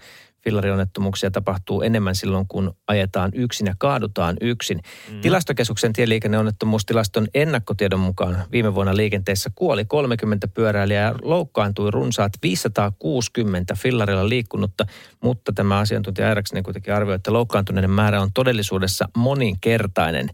fillarionettomuuksia 0.45 1.31
tapahtuu 1.31 1.83
enemmän 1.83 2.15
silloin, 2.15 2.49
kun 2.49 2.77
ajetaan 2.87 3.31
yksin 3.35 3.67
ja 3.67 3.75
kaadutaan 3.79 4.37
yksin. 4.41 4.81
Mm. 5.13 5.21
Tilastokeskuksen 5.21 5.93
tieliikenneonnettomuustilaston 5.93 7.27
ennakkotiedon 7.35 8.01
mukaan 8.01 8.45
viime 8.53 8.75
vuonna 8.75 8.97
liikenteessä 8.97 9.51
kuoli 9.55 9.85
30 9.85 10.49
pyöräilijää 10.49 11.09
ja 11.09 11.15
loukkaantui 11.23 11.91
runsaat 11.91 12.33
560 12.43 13.75
fillarilla 13.75 14.29
liikkunutta, 14.29 14.87
mutta 15.23 15.53
tämä 15.53 15.79
asiantuntija 15.79 16.29
Airaksinen 16.29 16.63
kuitenkin 16.63 16.95
arvioi, 16.95 17.17
että 17.17 17.33
loukkaantuneiden 17.33 17.91
määrä 17.91 18.21
on 18.21 18.31
todellisuudessa 18.35 19.09
moninkertainen. 19.17 20.29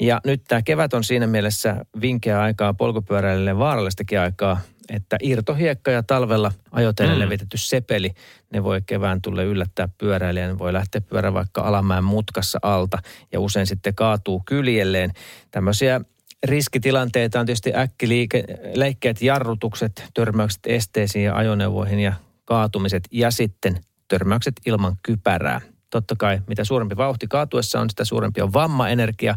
Ja 0.00 0.20
nyt 0.26 0.42
tämä 0.48 0.62
kevät 0.62 0.94
on 0.94 1.04
siinä 1.04 1.26
mielessä 1.26 1.84
vinkeä 2.00 2.40
aikaa 2.40 2.74
polkupyöräilijälle 2.74 3.58
vaarallistakin 3.58 4.20
aikaa 4.20 4.60
että 4.90 5.16
irtohiekka 5.22 5.90
ja 5.90 6.02
talvella 6.02 6.52
ajoteille 6.70 7.14
mm. 7.14 7.20
levitetty 7.20 7.58
sepeli, 7.58 8.10
ne 8.52 8.64
voi 8.64 8.82
kevään 8.86 9.22
tulle 9.22 9.44
yllättää 9.44 9.88
pyöräilijän. 9.98 10.58
Voi 10.58 10.72
lähteä 10.72 11.00
pyörä 11.00 11.34
vaikka 11.34 11.60
alamäen 11.60 12.04
mutkassa 12.04 12.58
alta 12.62 12.98
ja 13.32 13.40
usein 13.40 13.66
sitten 13.66 13.94
kaatuu 13.94 14.42
kyljelleen. 14.46 15.12
Tämmöisiä 15.50 16.00
riskitilanteita 16.46 17.40
on 17.40 17.46
tietysti 17.46 17.72
äkkiliikkeet, 17.74 19.22
jarrutukset, 19.22 20.04
törmäykset 20.14 20.60
esteisiin 20.66 21.24
ja 21.24 21.36
ajoneuvoihin 21.36 22.00
ja 22.00 22.12
kaatumiset 22.44 23.02
ja 23.10 23.30
sitten 23.30 23.80
törmäykset 24.08 24.54
ilman 24.66 24.96
kypärää 25.02 25.60
totta 25.90 26.14
kai 26.18 26.40
mitä 26.46 26.64
suurempi 26.64 26.96
vauhti 26.96 27.26
kaatuessa 27.28 27.80
on, 27.80 27.90
sitä 27.90 28.04
suurempi 28.04 28.40
on 28.40 28.52
vammaenergia. 28.52 29.36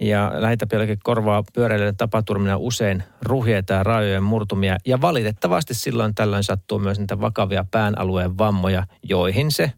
Ja 0.00 0.32
lähitäpiölläkin 0.34 0.98
korvaa 1.02 1.44
pyöräilijöiden 1.54 1.96
tapaturmina 1.96 2.56
usein 2.56 3.02
ruhjeita 3.22 3.72
ja 3.72 3.82
rajojen 3.82 4.22
murtumia. 4.22 4.76
Ja 4.86 5.00
valitettavasti 5.00 5.74
silloin 5.74 6.14
tällöin 6.14 6.44
sattuu 6.44 6.78
myös 6.78 6.98
niitä 6.98 7.20
vakavia 7.20 7.64
päänalueen 7.70 8.38
vammoja, 8.38 8.86
joihin 9.02 9.50
se 9.50 9.72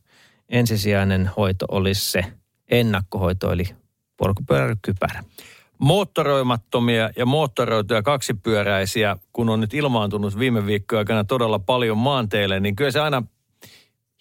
ensisijainen 0.48 1.30
hoito 1.36 1.66
olisi 1.68 2.10
se 2.10 2.24
ennakkohoito, 2.70 3.52
eli 3.52 3.64
polkupyöräkypärä 4.16 5.24
moottoroimattomia 5.78 7.10
ja 7.16 7.26
moottoroituja 7.26 8.02
kaksipyöräisiä, 8.02 9.16
kun 9.32 9.48
on 9.48 9.60
nyt 9.60 9.74
ilmaantunut 9.74 10.38
viime 10.38 10.66
viikkojen 10.66 10.98
aikana 10.98 11.24
todella 11.24 11.58
paljon 11.58 11.98
maanteille, 11.98 12.60
niin 12.60 12.76
kyllä 12.76 12.90
se 12.90 13.00
aina 13.00 13.22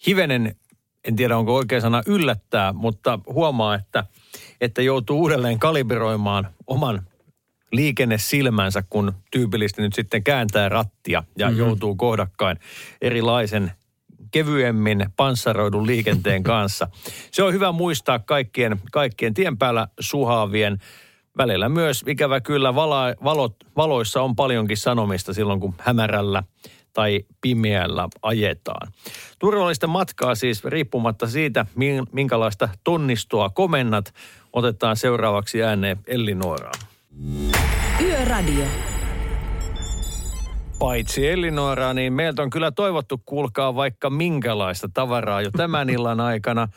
hivenen 0.06 0.56
en 1.08 1.16
tiedä 1.16 1.36
onko 1.36 1.54
oikea 1.54 1.80
sana 1.80 2.02
yllättää, 2.06 2.72
mutta 2.72 3.18
huomaa, 3.26 3.74
että, 3.74 4.04
että 4.60 4.82
joutuu 4.82 5.20
uudelleen 5.20 5.58
kalibroimaan 5.58 6.48
oman 6.66 7.02
liikennesilmänsä, 7.72 8.82
kun 8.90 9.12
tyypillisesti 9.30 9.82
nyt 9.82 9.94
sitten 9.94 10.24
kääntää 10.24 10.68
rattia 10.68 11.22
ja 11.38 11.46
mm-hmm. 11.46 11.58
joutuu 11.58 11.94
kohdakkain 11.96 12.58
erilaisen 13.02 13.72
kevyemmin 14.30 15.06
panssaroidun 15.16 15.86
liikenteen 15.86 16.42
kanssa. 16.52 16.88
Se 17.30 17.42
on 17.42 17.52
hyvä 17.52 17.72
muistaa 17.72 18.18
kaikkien, 18.18 18.80
kaikkien 18.92 19.34
tien 19.34 19.58
päällä 19.58 19.88
suhaavien. 20.00 20.78
Välillä 21.38 21.68
myös 21.68 22.04
ikävä 22.06 22.40
kyllä 22.40 22.74
vala, 22.74 23.14
valot, 23.24 23.56
valoissa 23.76 24.22
on 24.22 24.36
paljonkin 24.36 24.76
sanomista 24.76 25.34
silloin, 25.34 25.60
kun 25.60 25.74
hämärällä– 25.78 26.42
tai 26.92 27.20
pimeällä 27.40 28.08
ajetaan. 28.22 28.92
Turvallista 29.38 29.86
matkaa 29.86 30.34
siis 30.34 30.64
riippumatta 30.64 31.26
siitä, 31.26 31.66
minkälaista 32.12 32.68
tonnistoa 32.84 33.50
komennat, 33.50 34.14
otetaan 34.52 34.96
seuraavaksi 34.96 35.62
ääneen 35.62 35.98
Elli 36.06 36.34
Nooraan. 36.34 36.80
Yöradio. 38.02 38.64
Paitsi 40.78 41.28
Ellinooraa, 41.28 41.94
niin 41.94 42.12
meiltä 42.12 42.42
on 42.42 42.50
kyllä 42.50 42.70
toivottu 42.70 43.22
kuulkaa 43.26 43.74
vaikka 43.74 44.10
minkälaista 44.10 44.88
tavaraa 44.94 45.42
jo 45.42 45.50
tämän 45.50 45.90
illan 45.90 46.20
aikana. 46.20 46.68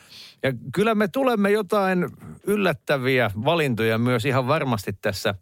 Ja 0.42 0.52
kyllä 0.74 0.94
me 0.94 1.08
tulemme 1.08 1.50
jotain 1.50 2.08
yllättäviä 2.46 3.30
valintoja 3.44 3.98
myös 3.98 4.24
ihan 4.24 4.48
varmasti 4.48 4.92
tässä 4.92 5.34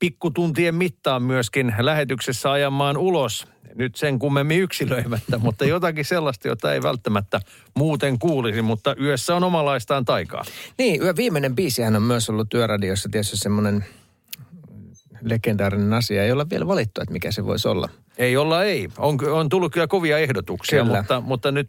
pikkutuntien 0.00 0.74
mittaan 0.74 1.22
myöskin 1.22 1.74
lähetyksessä 1.78 2.52
ajamaan 2.52 2.96
ulos 2.96 3.46
nyt 3.74 3.96
sen 3.96 4.18
kummemmin 4.18 4.60
yksilöimättä, 4.60 5.38
mutta 5.46 5.64
jotakin 5.64 6.04
sellaista, 6.04 6.48
jota 6.48 6.74
ei 6.74 6.82
välttämättä 6.82 7.40
muuten 7.74 8.18
kuulisi, 8.18 8.62
mutta 8.62 8.94
yössä 9.00 9.36
on 9.36 9.44
omalaistaan 9.44 10.04
taikaa. 10.04 10.44
Niin, 10.78 11.02
yö 11.02 11.16
viimeinen 11.16 11.54
biisihän 11.54 11.96
on 11.96 12.02
myös 12.02 12.30
ollut 12.30 12.48
työradiossa 12.48 13.08
tietysti 13.12 13.36
semmoinen 13.36 13.84
legendaarinen 15.22 15.92
asia. 15.92 16.24
Ei 16.24 16.32
olla 16.32 16.50
vielä 16.50 16.66
valittu, 16.66 17.00
että 17.00 17.12
mikä 17.12 17.32
se 17.32 17.44
voisi 17.44 17.68
olla. 17.68 17.88
Ei 18.18 18.36
olla, 18.36 18.64
ei. 18.64 18.88
On, 18.98 19.18
on 19.30 19.48
tullut 19.48 19.72
kyllä 19.72 19.86
kovia 19.86 20.18
ehdotuksia, 20.18 20.82
kyllä. 20.82 20.98
Mutta, 20.98 21.20
mutta 21.20 21.52
nyt 21.52 21.68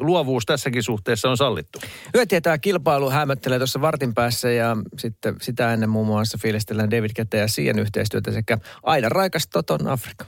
luovuus 0.00 0.46
tässäkin 0.46 0.82
suhteessa 0.82 1.30
on 1.30 1.36
sallittu. 1.36 1.78
Yötietä 2.14 2.58
kilpailu 2.58 3.10
hämöttelee 3.10 3.58
tuossa 3.58 3.80
vartin 3.80 4.14
päässä 4.14 4.50
ja 4.50 4.76
sitten 4.98 5.36
sitä 5.40 5.72
ennen 5.72 5.90
muun 5.90 6.06
muassa 6.06 6.38
fiilistellään 6.42 6.90
David 6.90 7.10
Kette 7.14 7.38
ja 7.38 7.48
Sien 7.48 7.78
yhteistyötä 7.78 8.32
sekä 8.32 8.58
Aida 8.82 9.08
Raikas 9.08 9.48
Toton 9.52 9.88
Afrika. 9.88 10.24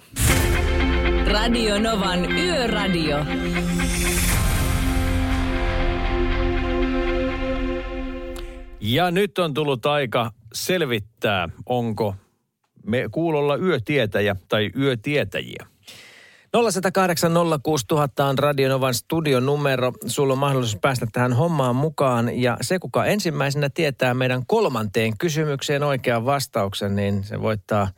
Radio 1.27 1.79
Novan 1.79 2.33
Yöradio. 2.33 3.19
Ja 8.81 9.11
nyt 9.11 9.39
on 9.39 9.55
tullut 9.55 9.87
aika 9.87 10.31
selvittää, 10.55 11.49
onko 11.67 12.15
me 12.87 13.05
kuulolla 13.11 13.57
yötietäjä 13.57 14.37
tai 14.49 14.71
yötietäjiä. 14.77 15.72
0108 16.53 17.33
06000 17.63 18.27
on 18.27 18.39
Radionovan 18.39 18.95
studionumero. 18.95 19.93
Sulla 20.07 20.33
on 20.33 20.39
mahdollisuus 20.39 20.81
päästä 20.81 21.07
tähän 21.13 21.33
hommaan 21.33 21.77
mukaan. 21.77 22.41
Ja 22.41 22.57
se, 22.61 22.79
kuka 22.79 23.05
ensimmäisenä 23.05 23.71
tietää 23.71 24.15
meidän 24.15 24.47
kolmanteen 24.47 25.19
kysymykseen 25.19 25.83
oikean 25.83 26.25
vastauksen, 26.25 26.97
niin 26.97 27.25
se 27.25 27.43
voittaa 27.43 27.89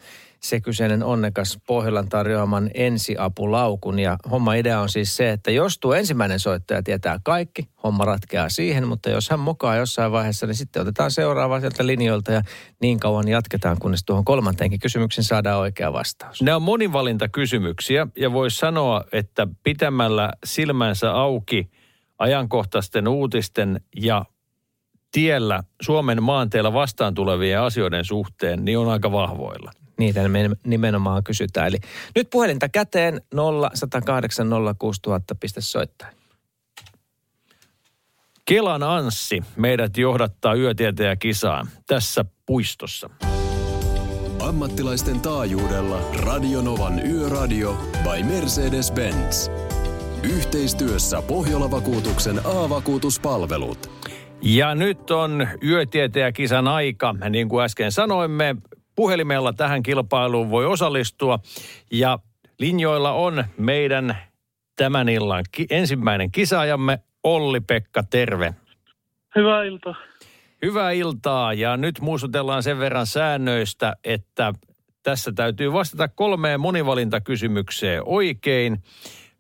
se 0.45 0.61
kyseinen 0.61 1.03
onnekas 1.03 1.59
Pohjolan 1.67 2.09
tarjoaman 2.09 2.71
ensiapulaukun. 2.75 3.99
Ja 3.99 4.17
homma 4.31 4.55
idea 4.55 4.81
on 4.81 4.89
siis 4.89 5.17
se, 5.17 5.31
että 5.31 5.51
jos 5.51 5.79
tuo 5.79 5.95
ensimmäinen 5.95 6.41
soittaja 6.41 6.83
tietää 6.83 7.21
kaikki, 7.23 7.69
homma 7.85 8.05
ratkeaa 8.05 8.49
siihen, 8.49 8.89
mutta 8.89 9.11
jos 9.11 9.31
hän 9.31 9.41
mokaa 9.41 9.77
jossain 9.77 10.13
vaiheessa, 10.13 10.47
niin 10.47 10.55
sitten 10.55 10.83
otetaan 10.83 11.11
seuraava 11.11 11.61
sieltä 11.61 11.87
linjoilta 11.87 12.33
ja 12.33 12.43
niin 12.81 13.01
kauan 13.01 13.29
jatketaan, 13.29 13.77
kunnes 13.81 14.05
tuohon 14.05 14.25
kolmanteenkin 14.25 14.81
kysymyksen 14.81 15.25
saadaan 15.25 15.61
oikea 15.61 15.93
vastaus. 15.93 16.43
Ne 16.43 16.55
on 16.55 16.63
monivalintakysymyksiä 16.63 18.07
ja 18.17 18.33
voisi 18.33 18.57
sanoa, 18.57 19.05
että 19.13 19.47
pitämällä 19.63 20.31
silmänsä 20.45 21.13
auki 21.13 21.71
ajankohtaisten 22.19 23.09
uutisten 23.09 23.81
ja 23.97 24.25
tiellä 25.13 25.63
Suomen 25.83 26.23
maanteella 26.23 26.73
vastaan 26.73 27.15
tulevien 27.15 27.61
asioiden 27.61 28.05
suhteen, 28.05 28.65
niin 28.65 28.79
on 28.79 28.89
aika 28.89 29.13
vahvoilla. 29.13 29.84
Niitä 29.99 30.29
me 30.29 30.51
nimenomaan 30.65 31.25
kysytään. 31.25 31.67
Eli 31.67 31.79
nyt 32.15 32.31
puhelinta 32.31 32.69
käteen 32.69 33.21
0108 33.71 34.47
06000, 34.79 35.35
pistä 35.35 35.61
soittaa. 35.61 36.09
Kelan 38.45 38.83
Anssi 38.83 39.43
meidät 39.57 39.97
johdattaa 39.97 40.55
yötieteen 40.55 41.19
kisaan 41.19 41.69
tässä 41.87 42.25
puistossa. 42.47 43.11
Ammattilaisten 44.41 45.21
taajuudella 45.21 46.01
Radionovan 46.17 47.07
Yöradio 47.07 47.73
by 48.03 48.23
Mercedes-Benz. 48.23 49.51
Yhteistyössä 50.23 51.23
Pohjola-vakuutuksen 51.23 52.39
A-vakuutuspalvelut. 52.39 53.91
Ja 54.43 54.75
nyt 54.75 55.11
on 55.11 55.49
yötieteen 55.63 56.33
kisan 56.33 56.69
aika. 56.69 57.15
Niin 57.31 57.49
kuin 57.49 57.65
äsken 57.65 57.93
sanoimme, 57.93 58.57
puhelimella 58.97 59.53
tähän 59.53 59.83
kilpailuun 59.83 60.51
voi 60.51 60.67
osallistua. 60.67 61.39
Ja 61.93 62.19
linjoilla 62.59 63.13
on 63.13 63.45
meidän 63.59 64.17
tämän 64.77 65.09
illan 65.09 65.45
ki- 65.53 65.67
ensimmäinen 65.71 66.31
kisaajamme 66.31 66.99
Olli-Pekka, 67.25 68.03
terve. 68.03 68.55
Hyvää 69.37 69.65
iltaa. 69.65 69.95
Hyvää 70.63 70.91
iltaa 70.91 71.53
ja 71.53 71.77
nyt 71.77 72.01
muistutellaan 72.01 72.63
sen 72.63 72.79
verran 72.79 73.07
säännöistä, 73.07 73.97
että 74.05 74.53
tässä 75.03 75.33
täytyy 75.33 75.73
vastata 75.73 76.09
kolmeen 76.09 76.61
monivalintakysymykseen 76.61 78.03
oikein. 78.05 78.83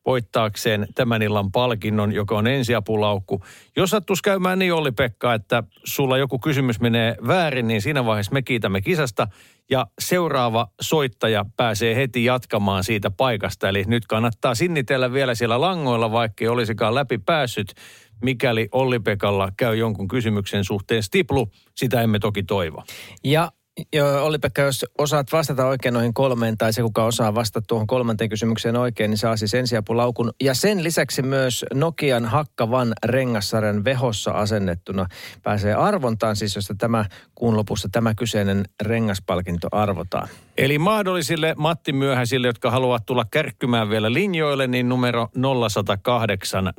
Voittaakseen 0.06 0.86
tämän 0.94 1.22
illan 1.22 1.52
palkinnon, 1.52 2.12
joka 2.12 2.38
on 2.38 2.46
ensiapulaukku. 2.46 3.40
Jos 3.76 3.90
sattuisi 3.90 4.22
käymään 4.22 4.58
niin, 4.58 4.74
Olli-Pekka, 4.74 5.34
että 5.34 5.62
sulla 5.84 6.18
joku 6.18 6.38
kysymys 6.38 6.80
menee 6.80 7.16
väärin, 7.26 7.68
niin 7.68 7.82
siinä 7.82 8.04
vaiheessa 8.04 8.32
me 8.32 8.42
kiitämme 8.42 8.80
kisasta 8.80 9.26
ja 9.70 9.86
seuraava 9.98 10.68
soittaja 10.80 11.44
pääsee 11.56 11.96
heti 11.96 12.24
jatkamaan 12.24 12.84
siitä 12.84 13.10
paikasta. 13.10 13.68
Eli 13.68 13.84
nyt 13.86 14.06
kannattaa 14.06 14.54
sinnitellä 14.54 15.12
vielä 15.12 15.34
siellä 15.34 15.60
langoilla, 15.60 16.12
vaikka 16.12 16.44
ei 16.44 16.48
olisikaan 16.48 16.94
läpi 16.94 17.18
päässyt, 17.18 17.74
mikäli 18.22 18.68
Olli-Pekalla 18.72 19.48
käy 19.56 19.76
jonkun 19.76 20.08
kysymyksen 20.08 20.64
suhteen 20.64 21.02
stiplu. 21.02 21.48
Sitä 21.76 22.02
emme 22.02 22.18
toki 22.18 22.42
toivo. 22.42 22.82
Ja 23.24 23.52
Joo, 23.92 24.24
Olli-Pekka, 24.24 24.62
jos 24.62 24.86
osaat 24.98 25.32
vastata 25.32 25.66
oikein 25.66 25.94
noihin 25.94 26.14
kolmeen, 26.14 26.58
tai 26.58 26.72
se 26.72 26.82
kuka 26.82 27.04
osaa 27.04 27.34
vastata 27.34 27.64
tuohon 27.68 27.86
kolmanteen 27.86 28.30
kysymykseen 28.30 28.76
oikein, 28.76 29.10
niin 29.10 29.18
saa 29.18 29.36
siis 29.36 29.54
ensiapulaukun. 29.54 30.32
Ja 30.42 30.54
sen 30.54 30.84
lisäksi 30.84 31.22
myös 31.22 31.64
Nokian 31.74 32.24
hakkavan 32.24 32.92
rengassarjan 33.04 33.84
vehossa 33.84 34.30
asennettuna 34.30 35.06
pääsee 35.42 35.74
arvontaan, 35.74 36.36
siis 36.36 36.56
josta 36.56 36.74
tämä 36.78 37.04
kuun 37.34 37.56
lopussa 37.56 37.88
tämä 37.92 38.14
kyseinen 38.14 38.64
rengaspalkinto 38.82 39.68
arvotaan. 39.72 40.28
Eli 40.58 40.78
mahdollisille 40.78 41.54
Matti 41.58 41.92
Myöhäisille, 41.92 42.46
jotka 42.46 42.70
haluavat 42.70 43.06
tulla 43.06 43.24
kärkkymään 43.30 43.90
vielä 43.90 44.12
linjoille, 44.12 44.66
niin 44.66 44.88
numero 44.88 45.28
0108 45.70 46.72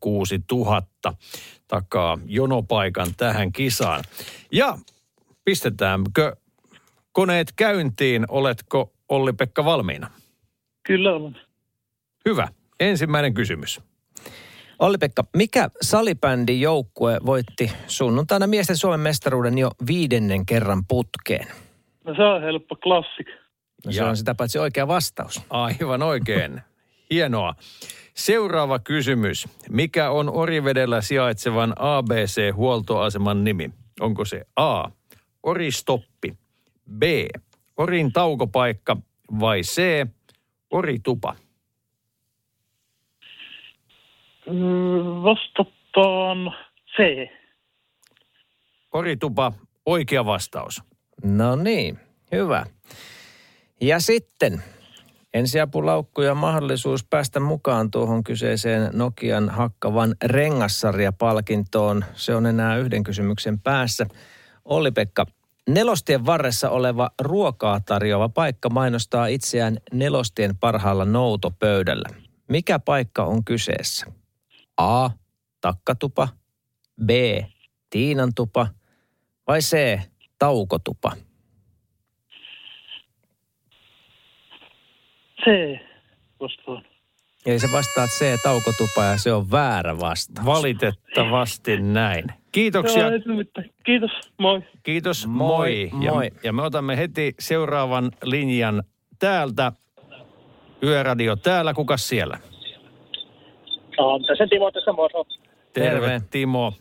06000 0.00 1.14
takaa 1.68 2.18
jonopaikan 2.26 3.08
tähän 3.16 3.52
kisaan. 3.52 4.04
Ja 4.52 4.78
pistetäänkö 5.44 6.36
koneet 7.12 7.52
käyntiin? 7.56 8.24
Oletko 8.28 8.92
Olli-Pekka 9.08 9.64
valmiina? 9.64 10.10
Kyllä 10.86 11.14
olen. 11.14 11.36
Hyvä. 12.24 12.48
Ensimmäinen 12.80 13.34
kysymys. 13.34 13.80
Olli-Pekka, 14.78 15.24
mikä 15.36 15.70
salibändin 15.82 16.60
joukkue 16.60 17.18
voitti 17.26 17.72
sunnuntaina 17.86 18.46
miesten 18.46 18.76
Suomen 18.76 19.00
mestaruuden 19.00 19.58
jo 19.58 19.70
viidennen 19.86 20.46
kerran 20.46 20.82
putkeen? 20.88 21.46
No 22.04 22.14
se 22.14 22.22
on 22.22 22.42
helppo 22.42 22.76
klassik. 22.76 23.26
No 23.86 23.92
se 23.92 24.04
on 24.04 24.16
sitä 24.16 24.34
paitsi 24.34 24.58
oikea 24.58 24.88
vastaus. 24.88 25.42
Aivan 25.50 26.02
oikein. 26.02 26.60
Hienoa. 27.10 27.54
Seuraava 28.14 28.78
kysymys. 28.78 29.48
Mikä 29.70 30.10
on 30.10 30.30
Orivedellä 30.34 31.00
sijaitsevan 31.00 31.72
ABC-huoltoaseman 31.76 33.44
nimi? 33.44 33.70
Onko 34.00 34.24
se 34.24 34.42
A. 34.56 34.84
Oristoppi, 35.44 36.38
B. 36.98 37.02
Orin 37.76 38.12
taukopaikka 38.12 38.96
vai 39.40 39.60
C. 39.60 40.06
Oritupa? 40.70 41.36
Mm, 44.46 45.22
Vastataan 45.22 46.54
C. 46.96 47.28
Oritupa, 48.92 49.52
oikea 49.86 50.24
vastaus. 50.24 50.82
No 51.24 51.56
niin, 51.56 51.98
hyvä. 52.32 52.66
Ja 53.80 54.00
sitten 54.00 54.62
ensiapulaukku 55.34 56.22
ja 56.22 56.34
mahdollisuus 56.34 57.04
päästä 57.10 57.40
mukaan 57.40 57.90
tuohon 57.90 58.24
kyseiseen 58.24 58.90
Nokian 58.92 59.48
hakkavan 59.48 60.14
rengassarja-palkintoon. 60.24 62.04
Se 62.14 62.34
on 62.34 62.46
enää 62.46 62.76
yhden 62.76 63.02
kysymyksen 63.02 63.60
päässä. 63.60 64.06
Olli-Pekka, 64.64 65.26
nelostien 65.68 66.26
varressa 66.26 66.70
oleva 66.70 67.10
ruokaa 67.20 67.80
tarjoava 67.80 68.28
paikka 68.28 68.70
mainostaa 68.70 69.26
itseään 69.26 69.76
nelostien 69.92 70.56
parhaalla 70.58 71.04
noutopöydällä. 71.04 72.08
Mikä 72.48 72.78
paikka 72.78 73.24
on 73.24 73.44
kyseessä? 73.44 74.06
A. 74.76 75.10
Takkatupa. 75.60 76.28
B. 77.04 77.10
Tiinantupa. 77.90 78.66
Vai 79.46 79.60
C. 79.60 79.98
Taukotupa. 80.38 81.12
C. 85.44 85.78
Vastaan. 86.40 86.93
Eli 87.46 87.58
se 87.58 87.72
vastaat 87.72 88.10
C. 88.10 88.42
Taukotupa 88.42 89.04
ja 89.04 89.18
se 89.18 89.32
on 89.32 89.50
väärä 89.50 90.00
vastaus. 90.00 90.46
Valitettavasti 90.46 91.80
näin. 91.80 92.24
Kiitoksia. 92.52 93.04
Kiitos. 93.84 94.10
Moi. 94.38 94.62
Kiitos, 94.82 95.26
Moi, 95.26 95.90
moi. 95.92 96.10
moi. 96.12 96.24
Ja, 96.24 96.30
ja 96.42 96.52
me 96.52 96.62
otamme 96.62 96.96
heti 96.96 97.34
seuraavan 97.38 98.12
linjan 98.22 98.82
täältä. 99.18 99.72
Yöradio 100.82 101.36
täällä, 101.36 101.74
kuka 101.74 101.96
siellä? 101.96 102.38
On 103.98 104.24
tässä 104.24 104.46
Timo 104.50 104.70
tässä 104.70 104.92
moro. 104.92 105.24
Terve, 105.72 105.90
Terve. 105.90 106.20
Timo. 106.30 106.72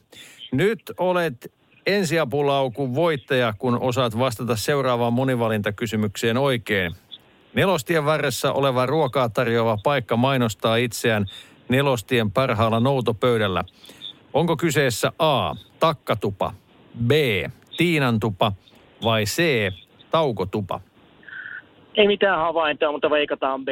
Nyt 0.52 0.80
olet 0.97 1.52
ensiapulaukun 1.86 2.95
voittaja, 2.95 3.54
kun 3.58 3.80
osaat 3.82 4.19
vastata 4.19 4.56
seuraavaan 4.56 5.13
monivalintakysymykseen 5.13 6.38
oikein. 6.38 6.91
Nelostien 7.54 8.06
varressa 8.06 8.54
oleva 8.54 8.86
ruokaa 8.86 9.30
tarjoava 9.30 9.78
paikka 9.84 10.18
mainostaa 10.18 10.76
itseään 10.76 11.26
nelostien 11.70 12.32
parhaalla 12.32 12.80
noutopöydällä. 12.80 13.63
Onko 14.34 14.58
kyseessä 14.58 15.12
A. 15.20 15.56
Takkatupa, 15.80 16.54
B. 17.08 17.12
Tiinantupa 17.78 18.52
vai 19.04 19.24
C. 19.24 19.44
Taukotupa? 20.12 20.80
Ei 21.96 22.08
mitään 22.08 22.39
havaintoa, 22.39 22.92
mutta 22.92 23.10
veikataan 23.10 23.66
B. 23.66 23.68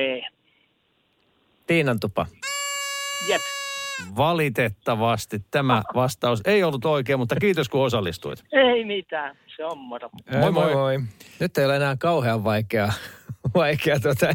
Tiinantupa. 1.67 2.25
Jep. 3.29 3.41
Valitettavasti 4.15 5.39
tämä 5.51 5.81
vastaus 5.95 6.41
ei 6.45 6.63
ollut 6.63 6.85
oikein, 6.85 7.19
mutta 7.19 7.35
kiitos 7.35 7.69
kun 7.69 7.81
osallistuit. 7.81 8.43
Ei 8.51 8.85
mitään. 8.85 9.37
Se 9.55 9.65
on 9.65 9.77
moro. 9.77 10.09
Moi, 10.39 10.51
moi. 10.51 10.73
moi. 10.73 10.99
Nyt 11.39 11.57
ei 11.57 11.65
ole 11.65 11.75
enää 11.75 11.95
kauhean 11.99 12.43
vaikeaa, 12.43 12.93
vaikeaa 13.55 13.99
tuota 13.99 14.27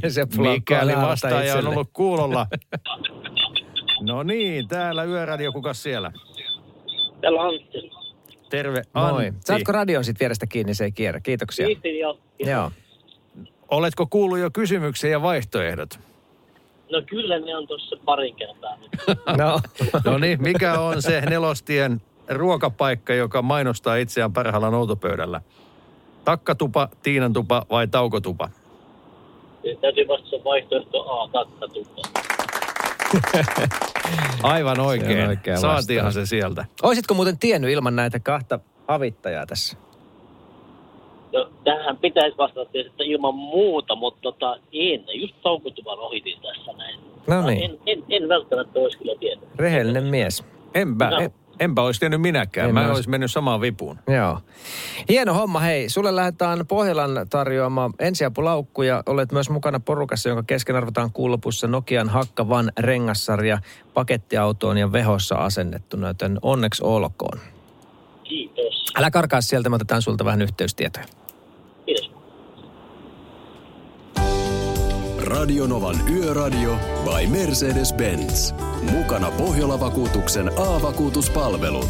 Mikäli 0.52 0.92
naarata 0.92 1.10
vastaaja 1.10 1.56
on 1.56 1.66
ollut 1.66 1.90
kuulolla. 1.92 2.46
No 4.00 4.22
niin, 4.22 4.68
täällä 4.68 5.04
Yöradio, 5.04 5.52
kuka 5.52 5.74
siellä? 5.74 6.12
Täällä 7.20 7.40
on 7.40 7.48
Antti. 7.48 7.90
Terve 8.50 8.82
Moi. 8.94 9.26
Antti. 9.26 9.40
Saatko 9.44 9.72
radion 9.72 10.04
sit 10.04 10.20
vierestä 10.20 10.46
kiinni, 10.46 10.74
se 10.74 10.84
ei 10.84 10.92
kierrä. 10.92 11.20
Kiitoksia. 11.20 11.66
Kiitin 11.66 11.98
jo. 11.98 12.18
Joo. 12.38 12.70
Oletko 13.70 14.06
kuullut 14.06 14.38
jo 14.38 14.50
kysymyksen 14.50 15.10
ja 15.10 15.22
vaihtoehdot? 15.22 15.98
No 16.92 17.02
kyllä 17.06 17.38
ne 17.38 17.56
on 17.56 17.66
tuossa 17.66 17.96
pari 18.04 18.32
kertaa 18.32 18.76
nyt. 18.76 18.90
No, 19.38 19.60
No 20.04 20.18
niin, 20.18 20.42
mikä 20.42 20.80
on 20.80 21.02
se 21.02 21.20
nelostien 21.20 22.00
ruokapaikka, 22.28 23.14
joka 23.14 23.42
mainostaa 23.42 23.96
itseään 23.96 24.32
parhaalla 24.32 24.70
noutopöydällä? 24.70 25.40
Takkatupa, 26.24 26.88
tiinantupa 27.02 27.62
vai 27.70 27.88
taukotupa? 27.88 28.48
Täytyy 29.80 30.08
vastata 30.08 30.44
vaihtoehto 30.44 31.00
A, 31.22 31.28
takkatupa. 31.28 32.02
Aivan 34.42 34.80
oikein. 34.80 35.28
oikea 35.28 35.56
Saatiinhan 35.56 36.06
vastaus. 36.06 36.28
se 36.28 36.30
sieltä. 36.30 36.64
oisitko 36.82 37.14
muuten 37.14 37.38
tiennyt 37.38 37.70
ilman 37.70 37.96
näitä 37.96 38.20
kahta 38.20 38.58
avittajaa 38.88 39.46
tässä? 39.46 39.76
No, 41.36 41.50
tähän 41.64 41.96
pitäisi 41.96 42.36
vastata 42.38 42.70
tietysti 42.70 42.92
että 43.02 43.04
ilman 43.04 43.34
muuta, 43.34 43.94
mutta 43.96 44.20
tota, 44.22 44.56
en. 44.72 45.04
Just 45.14 45.34
taukotuvan 45.42 45.98
ohitin 45.98 46.38
tässä 46.42 46.72
näin. 46.72 47.00
No 47.26 47.46
niin. 47.46 47.62
En, 47.64 47.78
en, 47.86 48.02
en 48.08 48.28
välttämättä 48.28 48.78
olisi 48.78 48.98
kyllä 48.98 49.14
tiennyt. 49.20 49.48
Rehellinen 49.56 50.04
mies. 50.04 50.44
Enpä, 50.74 51.10
No. 51.10 51.16
en, 51.18 51.30
enpä 51.60 51.82
olisi 51.82 52.00
tiennyt 52.00 52.20
minäkään. 52.20 52.68
En 52.68 52.74
Mä 52.74 52.92
olisi 52.92 53.08
mennyt 53.10 53.30
samaan 53.30 53.60
vipuun. 53.60 53.98
Joo. 54.08 54.38
Hieno 55.08 55.34
homma. 55.34 55.60
Hei, 55.60 55.88
sulle 55.88 56.16
lähdetään 56.16 56.66
Pohjolan 56.66 57.26
tarjoama 57.30 57.90
ensiapulaukku 57.98 58.82
ja 58.82 59.02
olet 59.06 59.32
myös 59.32 59.50
mukana 59.50 59.80
porukassa, 59.80 60.28
jonka 60.28 60.42
kesken 60.42 60.76
arvotaan 60.76 61.12
kuulopussa 61.12 61.66
Nokian 61.66 62.08
hakkavan 62.08 62.72
rengassarja 62.78 63.58
pakettiautoon 63.94 64.78
ja 64.78 64.92
vehossa 64.92 65.34
asennettuna, 65.34 66.08
joten 66.08 66.38
onneksi 66.42 66.84
olkoon. 66.84 67.38
Kiitos. 68.24 68.86
Älä 68.98 69.10
karkaa 69.10 69.40
sieltä, 69.40 69.68
me 69.68 69.76
otetaan 69.76 70.02
sulta 70.02 70.24
vähän 70.24 70.42
yhteystietoja. 70.42 71.06
Radionovan 75.26 75.96
Yöradio 76.10 76.78
by 77.04 77.26
Mercedes-Benz. 77.26 78.54
Mukana 78.90 79.30
Pohjola-vakuutuksen 79.30 80.48
A-vakuutuspalvelut. 80.48 81.88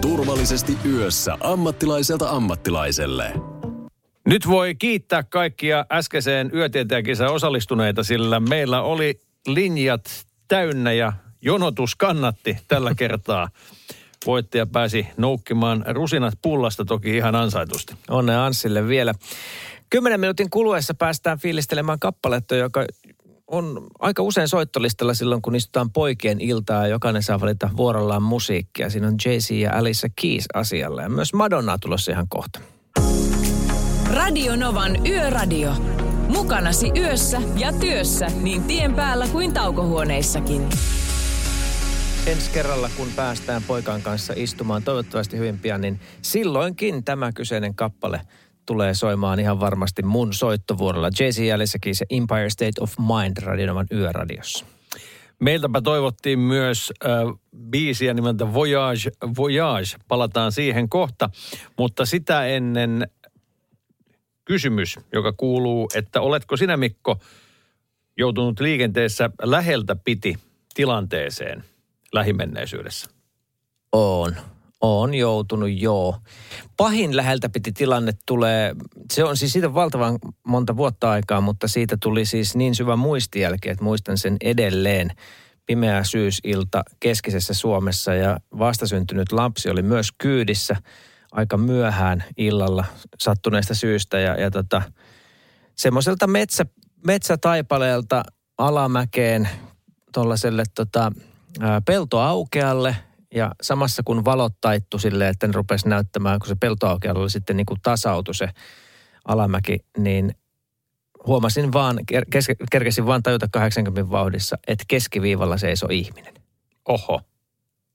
Turvallisesti 0.00 0.78
yössä 0.86 1.36
ammattilaiselta 1.40 2.30
ammattilaiselle. 2.30 3.32
Nyt 4.26 4.48
voi 4.48 4.74
kiittää 4.74 5.22
kaikkia 5.22 5.86
äskeiseen 5.92 6.50
yötietäjäkisään 6.54 7.32
osallistuneita, 7.32 8.02
sillä 8.02 8.40
meillä 8.40 8.82
oli 8.82 9.20
linjat 9.46 10.26
täynnä 10.48 10.92
ja 10.92 11.12
jonotus 11.40 11.96
kannatti 11.96 12.56
tällä 12.68 12.94
kertaa. 12.98 13.48
Voittaja 14.26 14.66
pääsi 14.66 15.06
noukkimaan 15.16 15.84
rusinat 15.88 16.34
pullasta 16.42 16.84
toki 16.84 17.16
ihan 17.16 17.34
ansaitusti. 17.34 17.94
Onnea 18.10 18.46
Anssille 18.46 18.88
vielä. 18.88 19.14
Kymmenen 19.92 20.20
minuutin 20.20 20.50
kuluessa 20.50 20.94
päästään 20.94 21.38
fiilistelemään 21.38 21.98
kappaletta, 21.98 22.56
joka 22.56 22.84
on 23.46 23.86
aika 23.98 24.22
usein 24.22 24.48
soittolistalla 24.48 25.14
silloin, 25.14 25.42
kun 25.42 25.54
istutaan 25.54 25.92
poikien 25.92 26.40
iltaa 26.40 26.82
ja 26.82 26.86
jokainen 26.86 27.22
saa 27.22 27.40
valita 27.40 27.70
vuorollaan 27.76 28.22
musiikkia. 28.22 28.90
Siinä 28.90 29.08
on 29.08 29.14
Jay-Z 29.24 29.50
ja 29.50 29.72
Alicia 29.78 30.10
Keys 30.22 30.44
asialla 30.54 31.02
ja 31.02 31.08
myös 31.08 31.34
Madonna 31.34 31.78
tulossa 31.78 32.12
ihan 32.12 32.28
kohta. 32.28 32.60
Radio 34.10 34.56
Novan 34.56 35.06
Yöradio. 35.06 35.72
Mukanasi 36.28 36.90
yössä 36.96 37.42
ja 37.56 37.72
työssä 37.72 38.26
niin 38.42 38.62
tien 38.62 38.94
päällä 38.94 39.26
kuin 39.26 39.52
taukohuoneissakin. 39.52 40.68
Ensi 42.26 42.50
kerralla, 42.50 42.90
kun 42.96 43.08
päästään 43.16 43.62
poikan 43.62 44.02
kanssa 44.02 44.32
istumaan, 44.36 44.82
toivottavasti 44.82 45.36
hyvin 45.36 45.58
pian, 45.58 45.80
niin 45.80 46.00
silloinkin 46.22 47.04
tämä 47.04 47.32
kyseinen 47.32 47.74
kappale 47.74 48.20
tulee 48.66 48.94
soimaan 48.94 49.40
ihan 49.40 49.60
varmasti 49.60 50.02
mun 50.02 50.32
soittovuorolla. 50.32 51.10
Jay-Z 51.20 51.54
Alice 51.54 51.78
se 51.92 52.06
Empire 52.10 52.50
State 52.50 52.80
of 52.80 52.94
Mind 52.98 53.36
radionovan 53.42 53.86
yöradiossa. 53.92 54.66
Meiltäpä 55.38 55.80
toivottiin 55.80 56.38
myös 56.38 56.92
äh, 57.04 57.10
biisiä 57.70 58.14
nimeltä 58.14 58.52
Voyage, 58.54 59.10
Voyage. 59.36 59.96
Palataan 60.08 60.52
siihen 60.52 60.88
kohta. 60.88 61.30
Mutta 61.78 62.06
sitä 62.06 62.46
ennen 62.46 63.06
kysymys, 64.44 64.98
joka 65.12 65.32
kuuluu, 65.32 65.88
että 65.94 66.20
oletko 66.20 66.56
sinä 66.56 66.76
Mikko 66.76 67.18
joutunut 68.18 68.60
liikenteessä 68.60 69.30
läheltä 69.42 69.96
piti 69.96 70.34
tilanteeseen 70.74 71.64
lähimenneisyydessä? 72.12 73.10
On. 73.92 74.36
On 74.82 75.14
joutunut, 75.14 75.70
joo. 75.72 76.16
Pahin 76.76 77.16
läheltä 77.16 77.48
piti 77.48 77.72
tilanne 77.72 78.12
tulee, 78.26 78.74
se 79.12 79.24
on 79.24 79.36
siis 79.36 79.52
siitä 79.52 79.74
valtavan 79.74 80.18
monta 80.46 80.76
vuotta 80.76 81.10
aikaa, 81.10 81.40
mutta 81.40 81.68
siitä 81.68 81.96
tuli 82.02 82.24
siis 82.24 82.56
niin 82.56 82.74
syvä 82.74 82.96
muistijälki, 82.96 83.68
että 83.68 83.84
muistan 83.84 84.18
sen 84.18 84.36
edelleen. 84.40 85.10
Pimeä 85.66 86.04
syysilta 86.04 86.82
keskisessä 87.00 87.54
Suomessa 87.54 88.14
ja 88.14 88.36
vastasyntynyt 88.58 89.32
lapsi 89.32 89.70
oli 89.70 89.82
myös 89.82 90.08
kyydissä 90.18 90.76
aika 91.32 91.56
myöhään 91.56 92.24
illalla 92.36 92.84
sattuneesta 93.18 93.74
syystä. 93.74 94.18
Ja, 94.18 94.40
ja 94.40 94.50
tota, 94.50 94.82
semmoiselta 95.76 96.26
metsä, 96.26 96.66
metsätaipaleelta 97.06 98.22
alamäkeen 98.58 99.48
tuollaiselle 100.12 100.64
tota, 100.74 101.12
peltoaukealle– 101.86 102.96
ja 103.34 103.52
samassa 103.62 104.02
kun 104.04 104.24
valot 104.24 104.52
taittu 104.60 104.98
silleen, 104.98 105.30
että 105.30 105.46
ne 105.46 105.52
rupesi 105.52 105.88
näyttämään, 105.88 106.38
kun 106.38 106.48
se 106.48 106.54
peltoaukealla 106.60 107.20
oli 107.20 107.30
sitten 107.30 107.56
niin 107.56 107.66
kuin 107.66 107.80
tasautui 107.82 108.34
se 108.34 108.48
alamäki, 109.24 109.78
niin 109.98 110.34
huomasin 111.26 111.72
vaan, 111.72 112.00
kes, 112.30 112.46
kerkesin 112.70 113.06
vaan 113.06 113.22
tajuta 113.22 113.48
80 113.52 114.10
vauhdissa, 114.10 114.58
että 114.66 114.84
keskiviivalla 114.88 115.58
seisoo 115.58 115.88
ihminen. 115.92 116.34
Oho. 116.88 117.20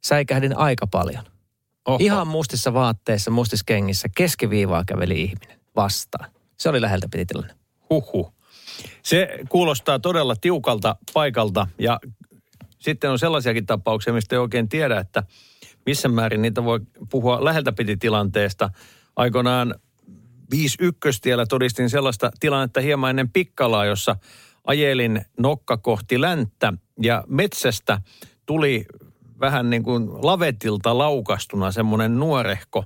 Säikähdin 0.05 0.57
aika 0.57 0.87
paljon. 0.87 1.23
Oho. 1.85 1.97
Ihan 2.01 2.27
mustissa 2.27 2.73
vaatteissa, 2.73 3.31
mustissa 3.31 3.63
kengissä, 3.65 4.07
keskiviivaa 4.17 4.83
käveli 4.87 5.21
ihminen 5.21 5.59
vastaan. 5.75 6.29
Se 6.57 6.69
oli 6.69 6.81
läheltä 6.81 7.07
piti 7.11 7.25
tilanne. 7.25 7.53
Huhhuh. 7.89 8.33
Se 9.03 9.39
kuulostaa 9.49 9.99
todella 9.99 10.35
tiukalta 10.35 10.95
paikalta 11.13 11.67
ja 11.79 11.99
sitten 12.79 13.11
on 13.11 13.19
sellaisiakin 13.19 13.65
tapauksia, 13.65 14.13
mistä 14.13 14.35
ei 14.35 14.39
oikein 14.39 14.69
tiedä, 14.69 14.99
että 14.99 15.23
missä 15.85 16.07
määrin 16.07 16.41
niitä 16.41 16.63
voi 16.63 16.79
puhua 17.09 17.45
läheltä 17.45 17.71
piti 17.71 17.97
tilanteesta. 17.97 18.69
Aikoinaan 19.15 19.75
51 20.51 21.21
tiellä 21.21 21.45
todistin 21.45 21.89
sellaista 21.89 22.31
tilannetta 22.39 22.81
hieman 22.81 23.09
ennen 23.09 23.29
Pikkalaa, 23.29 23.85
jossa 23.85 24.15
ajelin 24.63 25.21
nokka 25.39 25.77
kohti 25.77 26.21
länttä 26.21 26.73
ja 27.01 27.23
metsästä 27.27 28.01
tuli 28.45 28.85
vähän 29.39 29.69
niin 29.69 29.83
kuin 29.83 30.09
lavetilta 30.13 30.97
laukastuna 30.97 31.71
semmoinen 31.71 32.19
nuorehko 32.19 32.85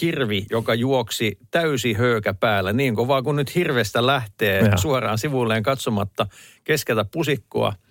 hirvi, 0.00 0.46
joka 0.50 0.74
juoksi 0.74 1.38
täysi 1.50 1.92
höykä 1.92 2.34
päällä 2.34 2.72
niin 2.72 2.94
kovaa 2.94 3.22
kuin 3.22 3.36
nyt 3.36 3.54
hirvestä 3.54 4.06
lähtee 4.06 4.60
ja. 4.60 4.76
suoraan 4.76 5.18
sivuilleen 5.18 5.62
katsomatta 5.62 6.26
keskeltä 6.64 7.04
pusikkoa– 7.12 7.72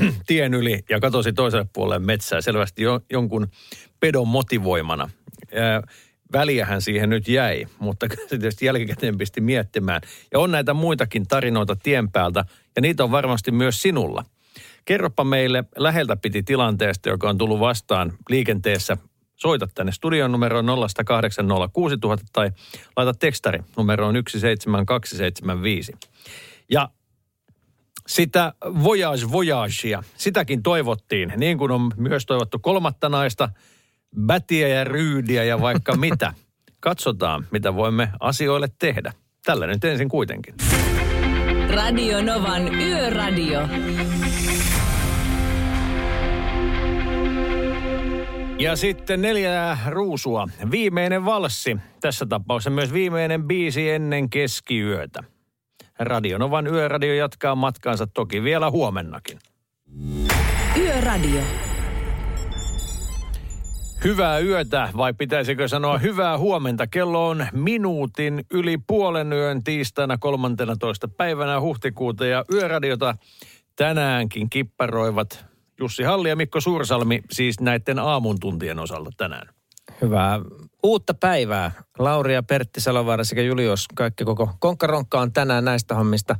tien 0.26 0.54
yli 0.54 0.80
ja 0.88 1.00
katosi 1.00 1.32
toiselle 1.32 1.66
puolelle 1.72 2.06
metsää 2.06 2.40
selvästi 2.40 2.82
jo, 2.82 3.00
jonkun 3.10 3.48
pedon 4.00 4.28
motivoimana. 4.28 5.10
Ää, 5.54 5.82
väliähän 6.32 6.82
siihen 6.82 7.10
nyt 7.10 7.28
jäi, 7.28 7.66
mutta 7.78 8.06
se 8.28 8.38
tietysti 8.38 8.66
jälkikäteen 8.66 9.18
pisti 9.18 9.40
miettimään. 9.40 10.00
Ja 10.32 10.38
on 10.38 10.50
näitä 10.50 10.74
muitakin 10.74 11.26
tarinoita 11.26 11.76
tien 11.76 12.10
päältä, 12.10 12.44
ja 12.76 12.82
niitä 12.82 13.04
on 13.04 13.10
varmasti 13.10 13.50
myös 13.50 13.82
sinulla. 13.82 14.24
Kerropa 14.84 15.24
meille 15.24 15.64
läheltä 15.76 16.16
piti 16.16 16.42
tilanteesta, 16.42 17.08
joka 17.08 17.28
on 17.28 17.38
tullut 17.38 17.60
vastaan 17.60 18.12
liikenteessä. 18.28 18.96
Soita 19.36 19.68
tänne 19.74 19.92
studion 19.92 20.32
numeroon 20.32 20.66
0806000 20.66 20.70
tai 22.32 22.50
laita 22.96 23.14
tekstari 23.14 23.58
numeroon 23.76 24.14
17275. 24.14 25.92
Ja 26.70 26.88
sitä 28.06 28.52
Voyage 28.84 29.32
Voyagea, 29.32 30.02
sitäkin 30.16 30.62
toivottiin, 30.62 31.32
niin 31.36 31.58
kuin 31.58 31.70
on 31.70 31.90
myös 31.96 32.26
toivottu 32.26 32.58
kolmatta 32.58 33.08
naista, 33.08 33.48
Bätiä 34.26 34.68
ja 34.68 34.84
Ryydiä 34.84 35.44
ja 35.44 35.60
vaikka 35.60 35.96
mitä. 36.06 36.34
Katsotaan, 36.80 37.46
mitä 37.50 37.74
voimme 37.74 38.08
asioille 38.20 38.68
tehdä. 38.78 39.12
Tällä 39.44 39.66
nyt 39.66 39.84
ensin 39.84 40.08
kuitenkin. 40.08 40.54
Radio 41.74 42.22
Novan 42.22 42.74
Yöradio. 42.74 43.68
Ja 48.58 48.76
sitten 48.76 49.22
neljä 49.22 49.78
ruusua. 49.88 50.48
Viimeinen 50.70 51.24
valssi. 51.24 51.76
Tässä 52.00 52.26
tapauksessa 52.26 52.70
myös 52.70 52.92
viimeinen 52.92 53.44
biisi 53.44 53.90
ennen 53.90 54.30
keskiyötä. 54.30 55.24
Radionovan 55.98 56.66
yöradio 56.66 57.14
jatkaa 57.14 57.54
matkaansa 57.54 58.06
toki 58.06 58.42
vielä 58.42 58.70
huomennakin. 58.70 59.38
Yöradio. 60.80 61.40
Hyvää 64.04 64.38
yötä, 64.38 64.88
vai 64.96 65.14
pitäisikö 65.14 65.68
sanoa 65.68 65.98
hyvää 65.98 66.38
huomenta? 66.38 66.86
Kello 66.86 67.28
on 67.28 67.46
minuutin 67.52 68.44
yli 68.50 68.78
puolen 68.86 69.32
yön 69.32 69.64
tiistaina 69.64 70.18
13. 70.18 71.08
päivänä 71.08 71.60
huhtikuuta 71.60 72.26
ja 72.26 72.44
yöradiota 72.52 73.14
tänäänkin 73.76 74.50
kipparoivat 74.50 75.44
Jussi 75.80 76.02
Halli 76.02 76.28
ja 76.28 76.36
Mikko 76.36 76.60
Suursalmi 76.60 77.22
siis 77.30 77.60
näiden 77.60 77.98
aamun 77.98 78.36
tuntien 78.40 78.78
osalta 78.78 79.10
tänään. 79.16 79.55
Hyvää 80.00 80.40
uutta 80.82 81.14
päivää. 81.14 81.72
Lauri 81.98 82.34
ja 82.34 82.42
Pertti 82.42 82.80
Salovaara 82.80 83.24
sekä 83.24 83.42
Julius, 83.42 83.88
kaikki 83.94 84.24
koko 84.24 84.50
konkkaronkka 84.58 85.20
on 85.20 85.32
tänään 85.32 85.64
näistä 85.64 85.94
hommista 85.94 86.36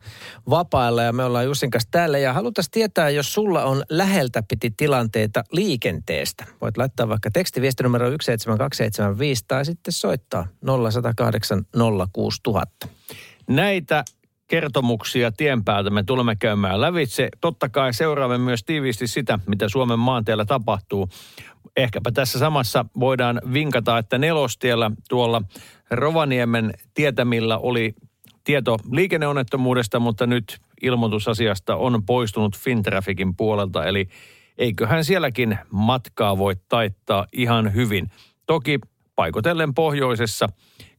vapailla 0.51 1.03
ja 1.03 1.13
me 1.13 1.25
ollaan 1.25 1.45
Jussin 1.45 1.71
kanssa 1.71 1.89
täällä. 1.91 2.19
Ja 2.19 2.33
halutaan 2.33 2.65
tietää, 2.71 3.11
jos 3.11 3.35
sulla 3.35 3.65
on 3.65 3.83
läheltä 3.91 4.43
piti 4.49 4.71
tilanteita 4.77 5.45
liikenteestä. 5.53 6.45
Voit 6.61 6.77
laittaa 6.77 7.09
vaikka 7.09 7.31
tekstiviesti 7.31 7.83
numero 7.83 8.07
17275 8.07 9.45
tai 9.49 9.65
sitten 9.65 9.93
soittaa 9.93 10.47
0108 10.67 11.65
06000. 12.13 12.89
Näitä 13.49 14.05
kertomuksia 14.49 15.33
tien 15.33 15.65
päältä 15.65 15.91
me 15.91 16.03
tulemme 16.03 16.37
käymään 16.37 16.81
lävitse. 16.81 17.29
Totta 17.41 17.69
kai 17.69 17.95
seuraamme 17.95 18.39
myös 18.39 18.65
tiiviisti 18.65 19.07
sitä, 19.07 19.39
mitä 19.47 19.69
Suomen 19.69 19.99
maanteella 19.99 20.45
tapahtuu 20.45 21.09
ehkäpä 21.77 22.11
tässä 22.13 22.39
samassa 22.39 22.85
voidaan 23.01 23.41
vinkata, 23.53 23.99
että 23.99 24.19
nelostiellä 24.19 24.91
tuolla 25.09 25.43
Rovaniemen 25.91 26.75
tietämillä 26.95 27.59
oli 27.59 27.95
tieto 28.45 28.77
liikenneonnettomuudesta, 28.93 30.01
mutta 30.01 30.27
nyt 30.27 30.59
ilmoitusasiasta 30.83 31.77
on 31.77 32.03
poistunut 32.07 32.57
Fintrafikin 32.57 33.37
puolelta, 33.37 33.85
eli 33.85 34.09
eiköhän 34.59 35.05
sielläkin 35.05 35.59
matkaa 35.71 36.39
voi 36.39 36.55
taittaa 36.69 37.27
ihan 37.33 37.75
hyvin. 37.75 38.11
Toki 38.47 38.79
paikotellen 39.15 39.75
pohjoisessa 39.75 40.49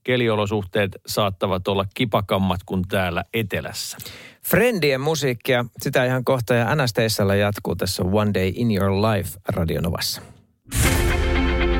keliolosuhteet 0.03 0.97
saattavat 1.05 1.67
olla 1.67 1.85
kipakammat 1.93 2.59
kuin 2.65 2.83
täällä 2.87 3.23
etelässä. 3.33 3.97
Friendien 4.43 5.01
musiikkia, 5.01 5.65
sitä 5.81 6.05
ihan 6.05 6.23
kohta 6.23 6.53
ja 6.53 6.71
Anastaisella 6.71 7.35
jatkuu 7.35 7.75
tässä 7.75 8.03
One 8.03 8.33
Day 8.33 8.51
in 8.55 8.71
Your 8.71 8.91
Life 8.91 9.39
radionovassa. 9.47 10.21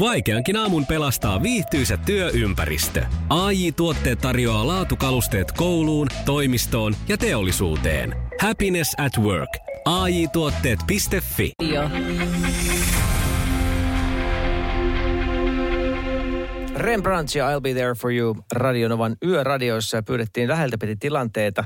Vaikeankin 0.00 0.56
aamun 0.56 0.86
pelastaa 0.86 1.42
viihtyisä 1.42 1.96
työympäristö. 1.96 3.04
AI 3.28 3.72
Tuotteet 3.72 4.18
tarjoaa 4.18 4.66
laatukalusteet 4.66 5.52
kouluun, 5.52 6.08
toimistoon 6.24 6.96
ja 7.08 7.18
teollisuuteen. 7.18 8.16
Happiness 8.40 8.94
at 8.98 9.24
work. 9.24 9.50
AI 9.84 10.28
Tuotteet.fi. 10.28 11.52
Rembrandt 16.76 17.34
ja 17.34 17.56
I'll 17.56 17.60
Be 17.60 17.74
There 17.74 17.94
For 17.94 18.12
You 18.12 18.36
Radionovan 18.52 19.16
yöradioissa 19.24 20.02
pyydettiin 20.02 20.48
läheltä 20.48 20.78
piti 20.78 20.96
tilanteita. 20.96 21.64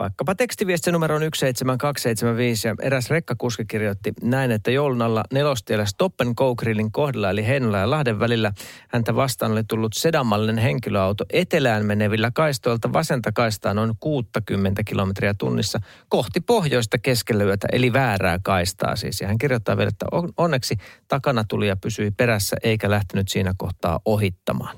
Vaikkapa 0.00 0.34
tekstiviesti 0.34 0.92
numero 0.92 1.14
on 1.14 1.22
17275 1.22 2.68
ja 2.68 2.74
eräs 2.82 3.10
rekkakuski 3.10 3.64
kirjoitti 3.64 4.12
näin, 4.22 4.50
että 4.50 4.70
joulun 4.70 5.02
alla 5.02 5.24
nelostiellä 5.32 5.84
Stop 5.84 6.20
and 6.20 6.34
Go 6.34 6.54
Grillin 6.54 6.92
kohdalla 6.92 7.30
eli 7.30 7.46
Heinola 7.46 7.78
ja 7.78 7.90
Lahden 7.90 8.20
välillä 8.20 8.52
häntä 8.88 9.14
vastaan 9.14 9.52
oli 9.52 9.64
tullut 9.64 9.92
sedamallinen 9.92 10.58
henkilöauto 10.58 11.24
etelään 11.32 11.86
menevillä 11.86 12.30
kaistoilta 12.34 12.92
vasenta 12.92 13.32
kaistaa 13.32 13.74
noin 13.74 13.92
60 14.00 14.82
kilometriä 14.84 15.34
tunnissa 15.34 15.78
kohti 16.08 16.40
pohjoista 16.40 16.98
keskellä 16.98 17.44
yötä 17.44 17.68
eli 17.72 17.92
väärää 17.92 18.38
kaistaa 18.42 18.96
siis. 18.96 19.20
Ja 19.20 19.28
hän 19.28 19.38
kirjoittaa 19.38 19.76
vielä, 19.76 19.88
että 19.88 20.06
on- 20.12 20.32
onneksi 20.36 20.76
takana 21.08 21.44
tuli 21.48 21.68
ja 21.68 21.76
pysyi 21.76 22.10
perässä 22.10 22.56
eikä 22.62 22.90
lähtenyt 22.90 23.28
siinä 23.28 23.54
kohtaa 23.56 24.00
ohittamaan. 24.04 24.76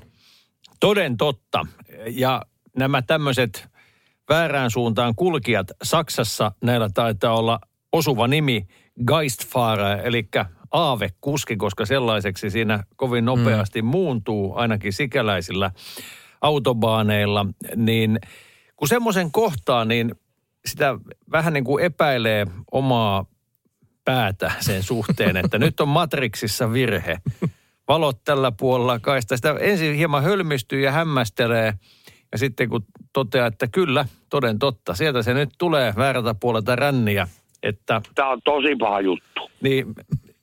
Toden 0.79 1.17
totta. 1.17 1.65
Ja 2.07 2.41
nämä 2.77 3.01
tämmöiset 3.01 3.72
väärään 4.29 4.71
suuntaan 4.71 5.15
kulkijat, 5.15 5.67
Saksassa 5.83 6.51
näillä 6.63 6.89
taitaa 6.93 7.37
olla 7.37 7.59
osuva 7.91 8.27
nimi 8.27 8.67
Geistfahrer, 9.07 10.07
eli 10.07 10.27
aavekuski, 10.71 11.57
koska 11.57 11.85
sellaiseksi 11.85 12.49
siinä 12.49 12.83
kovin 12.95 13.25
nopeasti 13.25 13.81
mm. 13.81 13.87
muuntuu, 13.87 14.55
ainakin 14.55 14.93
sikäläisillä 14.93 15.71
autobaaneilla, 16.41 17.45
niin 17.75 18.19
kun 18.75 18.87
semmoisen 18.87 19.31
kohtaa, 19.31 19.85
niin 19.85 20.15
sitä 20.65 20.97
vähän 21.31 21.53
niin 21.53 21.63
kuin 21.63 21.85
epäilee 21.85 22.47
omaa 22.71 23.25
päätä 24.05 24.51
sen 24.59 24.83
suhteen, 24.83 25.37
että 25.37 25.59
nyt 25.59 25.79
on 25.79 25.87
Matrixissa 25.87 26.73
virhe. 26.73 27.17
Valot 27.87 28.23
tällä 28.23 28.51
puolella 28.51 28.99
kaista. 28.99 29.35
Sitä 29.35 29.55
ensin 29.59 29.95
hieman 29.95 30.23
hölmistyy 30.23 30.81
ja 30.81 30.91
hämmästelee. 30.91 31.73
Ja 32.33 32.37
sitten 32.39 32.69
kun 32.69 32.85
toteaa, 33.13 33.47
että 33.47 33.67
kyllä, 33.67 34.05
toden 34.29 34.59
totta, 34.59 34.93
sieltä 34.93 35.21
se 35.21 35.33
nyt 35.33 35.49
tulee 35.57 35.93
väärältä 35.97 36.35
puolelta 36.39 36.75
ränniä, 36.75 37.27
että 37.63 38.01
Tämä 38.15 38.29
on 38.29 38.41
tosi 38.43 38.75
paha 38.79 39.01
juttu. 39.01 39.49
niin, 39.61 39.85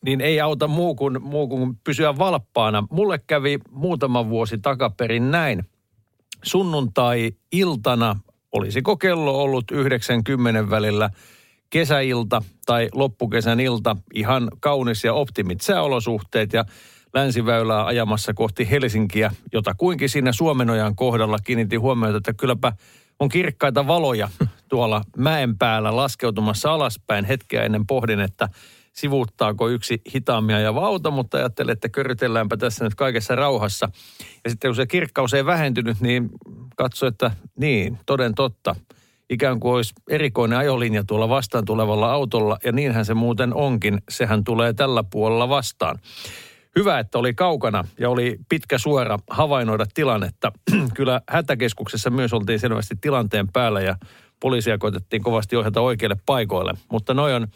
niin 0.04 0.20
ei 0.20 0.40
auta 0.40 0.68
muu 0.68 0.94
kuin, 0.94 1.22
muu 1.22 1.48
kuin 1.48 1.76
pysyä 1.84 2.18
valppaana. 2.18 2.84
Mulle 2.90 3.20
kävi 3.26 3.58
muutama 3.70 4.28
vuosi 4.28 4.58
takaperin 4.58 5.30
näin. 5.30 5.64
Sunnuntai-iltana, 6.42 8.16
olisiko 8.52 8.96
kello 8.96 9.42
ollut 9.42 9.70
90 9.70 10.70
välillä, 10.70 11.10
kesäilta 11.70 12.42
tai 12.66 12.88
loppukesän 12.94 13.60
ilta, 13.60 13.96
ihan 14.14 14.48
kaunis 14.60 15.04
ja 15.04 15.14
optimit 15.14 15.60
sääolosuhteet 15.60 16.52
ja 16.52 16.64
länsiväylää 17.14 17.86
ajamassa 17.86 18.34
kohti 18.34 18.70
Helsinkiä, 18.70 19.32
jota 19.52 19.74
kuinkin 19.76 20.08
siinä 20.08 20.32
Suomenojan 20.32 20.96
kohdalla 20.96 21.38
kiinnitin 21.44 21.80
huomiota, 21.80 22.16
että 22.16 22.32
kylläpä 22.32 22.72
on 23.20 23.28
kirkkaita 23.28 23.86
valoja 23.86 24.28
tuolla 24.68 25.02
mäen 25.16 25.58
päällä 25.58 25.96
laskeutumassa 25.96 26.72
alaspäin. 26.72 27.24
Hetkeä 27.24 27.62
ennen 27.62 27.86
pohdin, 27.86 28.20
että 28.20 28.48
sivuuttaako 28.92 29.68
yksi 29.68 30.02
hitaammin 30.14 30.56
ajava 30.56 30.86
auto, 30.86 31.10
mutta 31.10 31.38
ajattelin, 31.38 31.72
että 31.72 31.88
körrytelläänpä 31.88 32.56
tässä 32.56 32.84
nyt 32.84 32.94
kaikessa 32.94 33.34
rauhassa. 33.34 33.88
Ja 34.44 34.50
sitten 34.50 34.68
kun 34.68 34.76
se 34.76 34.86
kirkkaus 34.86 35.34
ei 35.34 35.46
vähentynyt, 35.46 36.00
niin 36.00 36.30
katso, 36.76 37.06
että 37.06 37.30
niin, 37.58 37.98
toden 38.06 38.34
totta. 38.34 38.76
Ikään 39.30 39.60
kuin 39.60 39.74
olisi 39.74 39.94
erikoinen 40.10 40.58
ajolinja 40.58 41.04
tuolla 41.04 41.28
vastaan 41.28 41.64
tulevalla 41.64 42.12
autolla, 42.12 42.58
ja 42.64 42.72
niinhän 42.72 43.04
se 43.04 43.14
muuten 43.14 43.54
onkin. 43.54 44.02
Sehän 44.08 44.44
tulee 44.44 44.72
tällä 44.72 45.04
puolella 45.10 45.48
vastaan. 45.48 45.98
Hyvä, 46.76 46.98
että 46.98 47.18
oli 47.18 47.34
kaukana 47.34 47.84
ja 47.98 48.10
oli 48.10 48.38
pitkä 48.48 48.78
suora 48.78 49.18
havainnoida 49.30 49.86
tilannetta. 49.94 50.52
Kyllä 50.94 51.20
hätäkeskuksessa 51.28 52.10
myös 52.10 52.32
oltiin 52.32 52.60
selvästi 52.60 52.94
tilanteen 53.00 53.48
päällä 53.52 53.80
ja 53.80 53.96
poliisia 54.40 54.78
koitettiin 54.78 55.22
kovasti 55.22 55.56
ohjata 55.56 55.80
oikeille 55.80 56.16
paikoille. 56.26 56.74
Mutta 56.90 57.14
noi 57.14 57.34
on, 57.34 57.48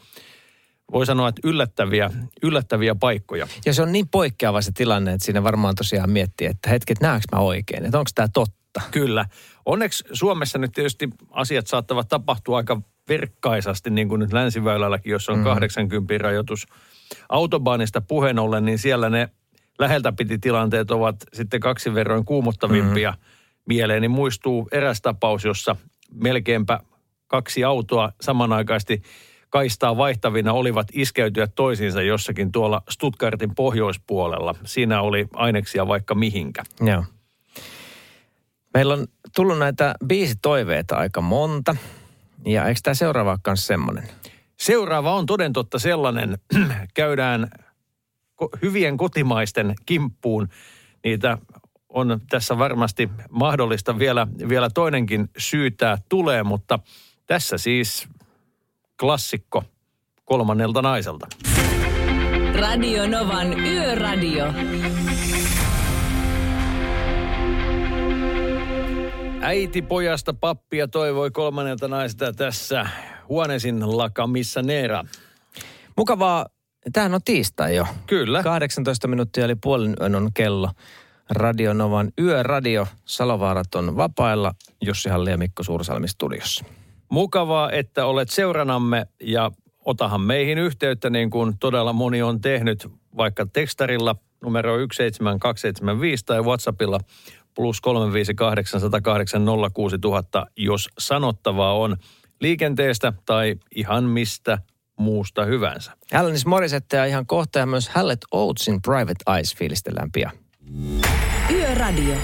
voi 0.93 1.07
sanoa, 1.07 1.29
että 1.29 1.49
yllättäviä, 1.49 2.11
yllättäviä 2.43 2.95
paikkoja. 2.95 3.49
Ja 3.67 3.75
se 3.75 3.83
on 3.83 3.93
niin 3.93 4.09
poikkeava 4.09 4.63
se 4.63 4.73
tilanne, 4.75 5.13
että 5.13 5.25
siinä 5.25 5.43
varmaan 5.43 5.75
tosiaan 5.75 6.11
miettii, 6.11 6.47
että 6.47 6.71
hetket, 6.71 7.01
näekö 7.01 7.25
mä 7.33 7.39
oikein, 7.39 7.85
että 7.85 7.99
onko 7.99 8.11
tämä 8.15 8.29
totta? 8.35 8.81
Kyllä. 8.91 9.27
Onneksi 9.67 10.05
Suomessa 10.13 10.59
nyt 10.59 10.73
tietysti 10.73 11.09
asiat 11.31 11.67
saattavat 11.67 12.09
tapahtua 12.09 12.57
aika 12.57 12.81
verkkaisasti, 13.09 13.91
niin 13.91 14.09
kuin 14.09 14.19
nyt 14.19 14.33
länsiväylälläkin, 14.33 15.11
jossa 15.11 15.33
on 15.33 15.39
mm. 15.39 15.45
80 15.45 16.19
rajoitus 16.19 16.67
autobaanista 17.29 18.01
puheen 18.01 18.39
ollen, 18.39 18.65
niin 18.65 18.79
siellä 18.79 19.11
ne 19.11 19.29
läheltä 19.79 20.13
piti 20.13 20.39
tilanteet 20.39 20.91
ovat 20.91 21.17
sitten 21.33 21.61
kaksi 21.61 21.95
verroin 21.95 22.25
kuumottavimpia 22.25 23.11
mm. 23.11 23.19
mieleen. 23.67 24.03
Niin 24.03 24.11
muistuu 24.11 24.69
eräs 24.73 25.01
tapaus, 25.03 25.45
jossa 25.45 25.77
melkeinpä 26.15 26.81
kaksi 27.27 27.65
autoa 27.65 28.13
samanaikaisesti 28.21 29.03
kaistaa 29.51 29.97
vaihtavina 29.97 30.53
olivat 30.53 30.87
iskeytyä 30.93 31.47
toisiinsa 31.47 32.03
jossakin 32.03 32.53
tuolla 32.53 32.83
Stuttgartin 32.91 33.55
pohjoispuolella. 33.55 34.55
Siinä 34.65 35.01
oli 35.01 35.29
aineksia 35.35 35.89
vaikka 35.89 36.15
mihinkä. 36.15 36.63
Joo. 36.81 37.05
Meillä 38.75 38.95
on 38.95 39.07
tullut 39.37 39.59
näitä 39.59 39.95
biisitoiveita 40.07 40.97
aika 40.97 41.21
monta. 41.21 41.77
Ja 42.47 42.69
eikö 42.69 42.81
tämä 42.83 42.95
seuraava 42.95 43.31
ole 43.31 43.39
myös 43.47 43.67
semmoinen? 43.67 44.09
Seuraava 44.57 45.15
on 45.15 45.27
toden 45.27 45.53
totta 45.53 45.79
sellainen, 45.79 46.39
käydään 46.95 47.51
hyvien 48.63 48.97
kotimaisten 48.97 49.75
kimppuun. 49.87 50.49
Niitä 51.05 51.39
on 51.89 52.21
tässä 52.31 52.59
varmasti 52.59 53.11
mahdollista 53.31 53.99
vielä, 53.99 54.27
vielä 54.49 54.71
toinenkin 54.71 55.31
syytää 55.39 55.99
tulee, 56.09 56.43
mutta 56.43 56.79
tässä 57.27 57.59
siis 57.59 58.09
klassikko 59.01 59.65
kolmannelta 60.25 60.83
naiselta. 60.83 61.27
Radio 62.55 63.07
Novan 63.07 63.61
Yöradio. 63.61 64.45
Äiti 69.47 69.83
pojasta 69.83 70.35
pappia 70.35 70.89
toivoi 70.89 71.31
kolmannelta 71.31 71.89
naista 71.89 72.33
tässä 72.33 72.87
Huonesin 73.29 73.97
laka 73.97 74.27
missä 74.27 74.63
Neera. 74.63 75.05
Mukavaa. 75.97 76.47
Tämähän 76.93 77.15
on 77.15 77.21
tiistai 77.25 77.77
jo. 77.77 77.87
Kyllä. 78.07 78.43
18 78.43 79.09
minuuttia 79.09 79.45
eli 79.45 79.55
puolen 79.55 79.97
yön 80.01 80.15
on 80.15 80.31
kello. 80.35 80.71
Radionovan 81.31 82.13
yöradio. 82.21 82.87
Salovaarat 83.05 83.75
on 83.75 83.97
vapailla. 83.97 84.55
Jussi 84.81 85.09
Halli 85.09 85.31
ja 85.31 85.39
Mikko 85.39 85.63
Suursalmi 85.63 86.09
studiossa. 86.09 86.65
Mukavaa, 87.09 87.73
että 87.73 88.07
olet 88.07 88.31
seuranamme 88.31 89.07
ja 89.21 89.51
otahan 89.85 90.21
meihin 90.21 90.59
yhteyttä 90.59 91.11
niin 91.11 91.31
kuin 91.31 91.59
todella 91.59 91.93
moni 91.93 92.23
on 92.23 92.41
tehnyt 92.41 92.89
vaikka 93.17 93.47
tekstarilla 93.53 94.17
numero 94.45 94.75
17275 94.75 96.25
tai 96.25 96.43
Whatsappilla 96.43 97.01
plus 97.55 97.81
358 97.81 98.81
jos 100.57 100.89
sanottavaa 100.99 101.75
on 101.75 101.97
liikenteestä 102.41 103.13
tai 103.27 103.57
ihan 103.75 104.05
mistä 104.05 104.59
muusta 104.99 105.45
hyvänsä. 105.45 105.93
Alanis 106.15 106.47
Morissette 106.47 106.97
ja 106.97 107.05
ihan 107.05 107.27
kohta 107.27 107.59
ja 107.59 107.67
myös 107.67 107.89
Hallet 107.89 108.21
Oatesin 108.31 108.83
Private 108.83 109.37
Eyes 109.37 109.57
fiilistellään 109.57 110.13
pian. 110.13 110.33
Yöradio. 111.51 112.15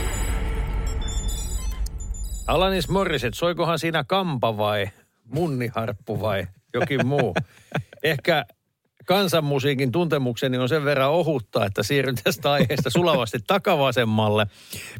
Alanis 2.46 2.88
Morissette, 2.88 3.36
soikohan 3.36 3.78
siinä 3.78 4.04
kampa 4.04 4.56
vai 4.56 4.90
munniharppu 5.24 6.20
vai 6.20 6.46
jokin 6.74 7.06
muu. 7.06 7.34
Ehkä 8.02 8.44
kansanmusiikin 9.10 9.92
tuntemukseni 9.92 10.58
on 10.58 10.68
sen 10.68 10.84
verran 10.84 11.10
ohutta, 11.10 11.66
että 11.66 11.82
siirryn 11.82 12.14
tästä 12.24 12.52
aiheesta 12.52 12.90
sulavasti 12.90 13.38
takavasemmalle. 13.46 14.46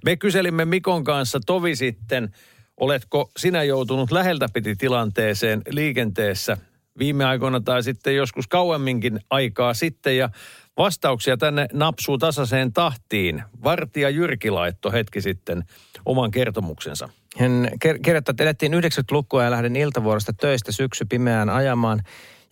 Me 0.04 0.16
kyselimme 0.16 0.64
Mikon 0.64 1.04
kanssa 1.04 1.40
tovi 1.46 1.76
sitten, 1.76 2.34
oletko 2.76 3.30
sinä 3.36 3.62
joutunut 3.62 4.10
läheltä 4.10 4.46
piti 4.52 4.76
tilanteeseen 4.76 5.62
liikenteessä 5.68 6.56
viime 6.98 7.24
aikoina 7.24 7.60
tai 7.60 7.82
sitten 7.82 8.16
joskus 8.16 8.46
kauemminkin 8.46 9.20
aikaa 9.30 9.74
sitten 9.74 10.16
ja 10.16 10.30
vastauksia 10.76 11.36
tänne 11.36 11.66
napsuu 11.72 12.18
tasaiseen 12.18 12.72
tahtiin. 12.72 13.42
Vartija 13.64 14.10
Jyrki 14.10 14.50
laitto 14.50 14.92
hetki 14.92 15.20
sitten 15.20 15.64
oman 16.06 16.30
kertomuksensa. 16.30 17.08
Hän 17.38 17.68
kirjoittaa, 17.80 18.32
että 18.32 18.42
elettiin 18.42 18.72
90-lukua 18.72 19.44
ja 19.44 19.50
lähden 19.50 19.76
iltavuorosta 19.76 20.32
töistä 20.32 20.72
syksy 20.72 21.04
pimeään 21.04 21.50
ajamaan. 21.50 22.02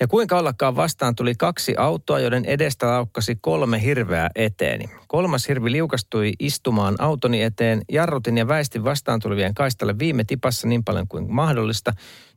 Ja 0.01 0.09
kuinka 0.09 0.39
ollakaan 0.39 0.77
vastaan 0.77 1.15
tuli 1.15 1.35
kaksi 1.35 1.75
autoa, 1.77 2.21
joiden 2.21 2.45
edestä 2.45 2.87
laukkasi 2.87 3.39
kolme 3.41 3.83
hirveää 3.83 4.31
eteeni. 4.35 4.85
Kolmas 5.09 5.49
hirvi 5.49 5.73
liukastui 5.73 6.33
istumaan 6.39 6.95
autoni 6.99 7.43
eteen, 7.43 7.83
jarrutin 7.93 8.39
ja 8.39 8.49
väistin 8.49 8.85
vastaan 8.85 9.21
tulevien 9.21 9.55
kaistalle 9.55 9.99
viime 9.99 10.25
tipassa 10.25 10.69
niin 10.69 10.85
paljon 10.85 11.09
kuin 11.09 11.33
mahdollista. 11.33 11.93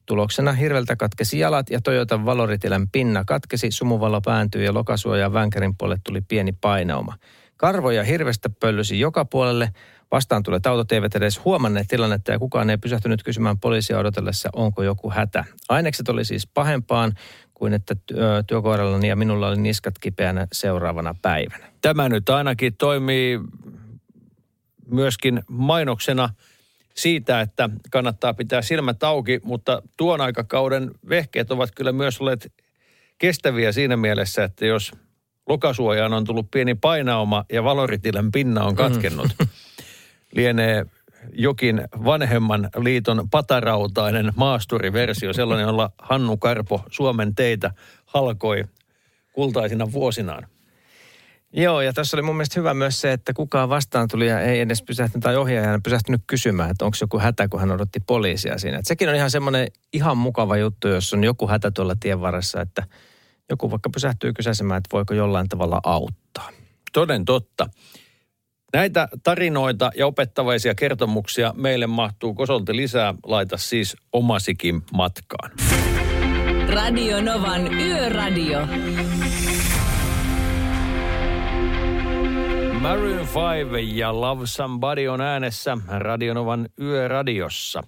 Tuloksena 0.06 0.54
hirveltä 0.54 0.96
katkesi 0.96 1.40
jalat 1.40 1.70
ja 1.70 1.82
Toyotan 1.82 2.26
valoritilän 2.26 2.90
pinna 2.90 3.24
katkesi, 3.26 3.72
sumuvalo 3.72 4.22
pääntyi 4.22 4.66
ja 4.66 4.74
lokasuojaan 4.74 5.34
vänkärin 5.34 5.78
puolelle 5.78 6.02
tuli 6.04 6.22
pieni 6.22 6.52
painauma. 6.52 7.16
Karvoja 7.58 8.04
hirvestä 8.04 8.50
pöllysi 8.50 9.00
joka 9.00 9.26
puolelle. 9.26 9.70
Vastaan 10.12 10.44
tulee 10.44 10.60
autot 10.68 10.92
eivät 10.92 11.16
edes 11.16 11.46
huomanneet 11.46 11.88
tilannetta 11.88 12.32
ja 12.32 12.40
kukaan 12.40 12.70
ei 12.70 12.78
pysähtynyt 12.78 13.24
kysymään 13.24 13.60
poliisia 13.60 14.00
odotellessa, 14.00 14.50
onko 14.54 14.84
joku 14.84 15.12
hätä. 15.12 15.46
Ainekset 15.70 16.10
oli 16.10 16.26
siis 16.26 16.48
pahempaan 16.48 17.14
kuin 17.62 17.74
että 17.74 17.96
työ- 18.06 18.44
työkoirallani 18.48 19.08
ja 19.08 19.16
minulla 19.16 19.48
oli 19.48 19.58
niskat 19.58 20.00
kipeänä 20.00 20.48
seuraavana 20.52 21.16
päivänä. 21.22 21.66
Tämä 21.82 22.10
nyt 22.10 22.30
ainakin 22.30 22.76
toimii 22.78 23.40
myöskin 24.88 25.42
mainoksena 25.48 26.30
siitä, 26.94 27.42
että 27.42 27.70
kannattaa 27.92 28.34
pitää 28.34 28.62
silmät 28.62 29.04
auki, 29.04 29.40
mutta 29.44 29.82
tuon 29.98 30.22
aikakauden 30.22 30.92
vehkeet 31.10 31.52
ovat 31.52 31.70
kyllä 31.76 31.92
myös 31.92 32.22
olleet 32.22 32.54
kestäviä 33.18 33.72
siinä 33.72 33.98
mielessä, 33.98 34.44
että 34.44 34.66
jos 34.66 34.92
lokasuojaan 35.50 36.14
on 36.14 36.26
tullut 36.26 36.52
pieni 36.52 36.76
painauma 36.76 37.46
ja 37.52 37.64
valoritilän 37.64 38.32
pinna 38.32 38.64
on 38.64 38.76
katkennut, 38.76 39.32
lienee 40.36 40.86
jokin 41.34 41.82
vanhemman 42.06 42.70
liiton 42.78 43.30
patarautainen 43.32 44.34
maasturiversio, 44.36 45.34
sellainen, 45.34 45.66
jolla 45.66 45.92
Hannu 45.98 46.38
Karpo 46.38 46.84
Suomen 46.92 47.36
teitä 47.36 47.72
halkoi 48.06 48.64
kultaisina 49.34 49.92
vuosinaan. 49.92 50.48
Joo, 51.54 51.82
ja 51.82 51.94
tässä 51.94 52.18
oli 52.18 52.22
mun 52.22 52.36
mielestä 52.36 52.60
hyvä 52.60 52.74
myös 52.74 53.02
se, 53.02 53.12
että 53.12 53.34
kukaan 53.34 53.70
vastaan 53.70 54.08
tuli 54.08 54.28
ja 54.28 54.40
ei 54.40 54.60
edes 54.60 54.84
pysähtynyt 54.84 55.24
tai 55.24 55.38
ohjaajana 55.38 55.80
pysähtynyt 55.84 56.22
kysymään, 56.28 56.72
että 56.72 56.86
onko 56.86 56.98
joku 57.02 57.20
hätä, 57.20 57.48
kun 57.48 57.60
hän 57.60 57.72
odotti 57.72 58.00
poliisia 58.00 58.58
siinä. 58.58 58.78
Et 58.78 58.86
sekin 58.86 59.10
on 59.10 59.16
ihan 59.16 59.32
semmoinen 59.32 59.68
ihan 59.94 60.18
mukava 60.18 60.58
juttu, 60.58 60.88
jos 60.88 61.14
on 61.14 61.24
joku 61.24 61.48
hätä 61.48 61.72
tuolla 61.72 61.96
tien 62.00 62.22
varressa, 62.22 62.62
että 62.62 62.84
joku 63.50 63.72
vaikka 63.72 63.90
pysähtyy 63.90 64.34
kysäisemään, 64.34 64.78
että 64.78 64.90
voiko 64.94 65.14
jollain 65.14 65.50
tavalla 65.50 65.80
auttaa. 65.84 66.50
Toden 66.94 67.26
totta. 67.26 67.70
Näitä 68.74 69.08
tarinoita 69.24 69.92
ja 69.96 70.08
opettavaisia 70.08 70.76
kertomuksia 70.76 71.54
meille 71.58 71.88
mahtuu 71.88 72.34
kosolti 72.34 72.76
lisää. 72.76 73.14
Laita 73.26 73.58
siis 73.58 73.98
omasikin 74.14 74.82
matkaan. 74.94 75.52
Radio 76.74 77.22
Novan 77.22 77.74
Yöradio. 77.74 78.60
Maroon 82.80 83.28
5 83.72 83.98
ja 83.98 84.22
Love 84.22 84.48
Somebody 84.48 85.08
on 85.08 85.22
äänessä 85.22 85.78
Radionovan 85.88 86.70
yöradiossa. 86.82 87.84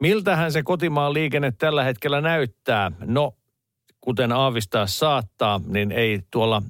Miltähän 0.00 0.52
se 0.52 0.62
kotimaan 0.62 1.14
liikenne 1.14 1.52
tällä 1.58 1.84
hetkellä 1.84 2.20
näyttää? 2.20 2.92
No, 3.00 3.34
kuten 4.00 4.32
aavistaa 4.32 4.86
saattaa, 4.86 5.60
niin 5.66 5.92
ei 5.92 6.20
tuolla 6.30 6.62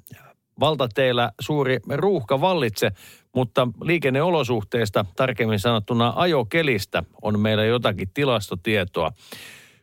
valtateillä 0.60 1.32
suuri 1.40 1.78
ruuhka 1.94 2.40
vallitse, 2.40 2.90
mutta 3.38 3.68
liikenneolosuhteista, 3.82 5.04
tarkemmin 5.16 5.58
sanottuna 5.58 6.12
ajokelistä, 6.16 7.02
on 7.22 7.40
meillä 7.40 7.64
jotakin 7.64 8.10
tilastotietoa. 8.14 9.12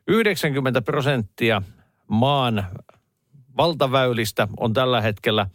90 0.08 0.82
prosenttia 0.82 1.62
maan 2.08 2.66
valtaväylistä 3.58 4.48
on 4.58 4.74
tällä 4.74 5.02
hetkellä 5.02 5.48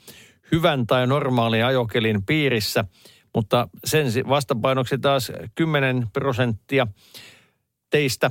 hyvän 0.53 0.87
tai 0.87 1.07
normaalin 1.07 1.65
ajokelin 1.65 2.27
piirissä, 2.27 2.85
mutta 3.35 3.69
sen 3.85 4.13
si- 4.13 4.29
vastapainoksi 4.29 4.99
taas 4.99 5.33
10 5.55 6.07
prosenttia 6.13 6.87
teistä 7.91 8.31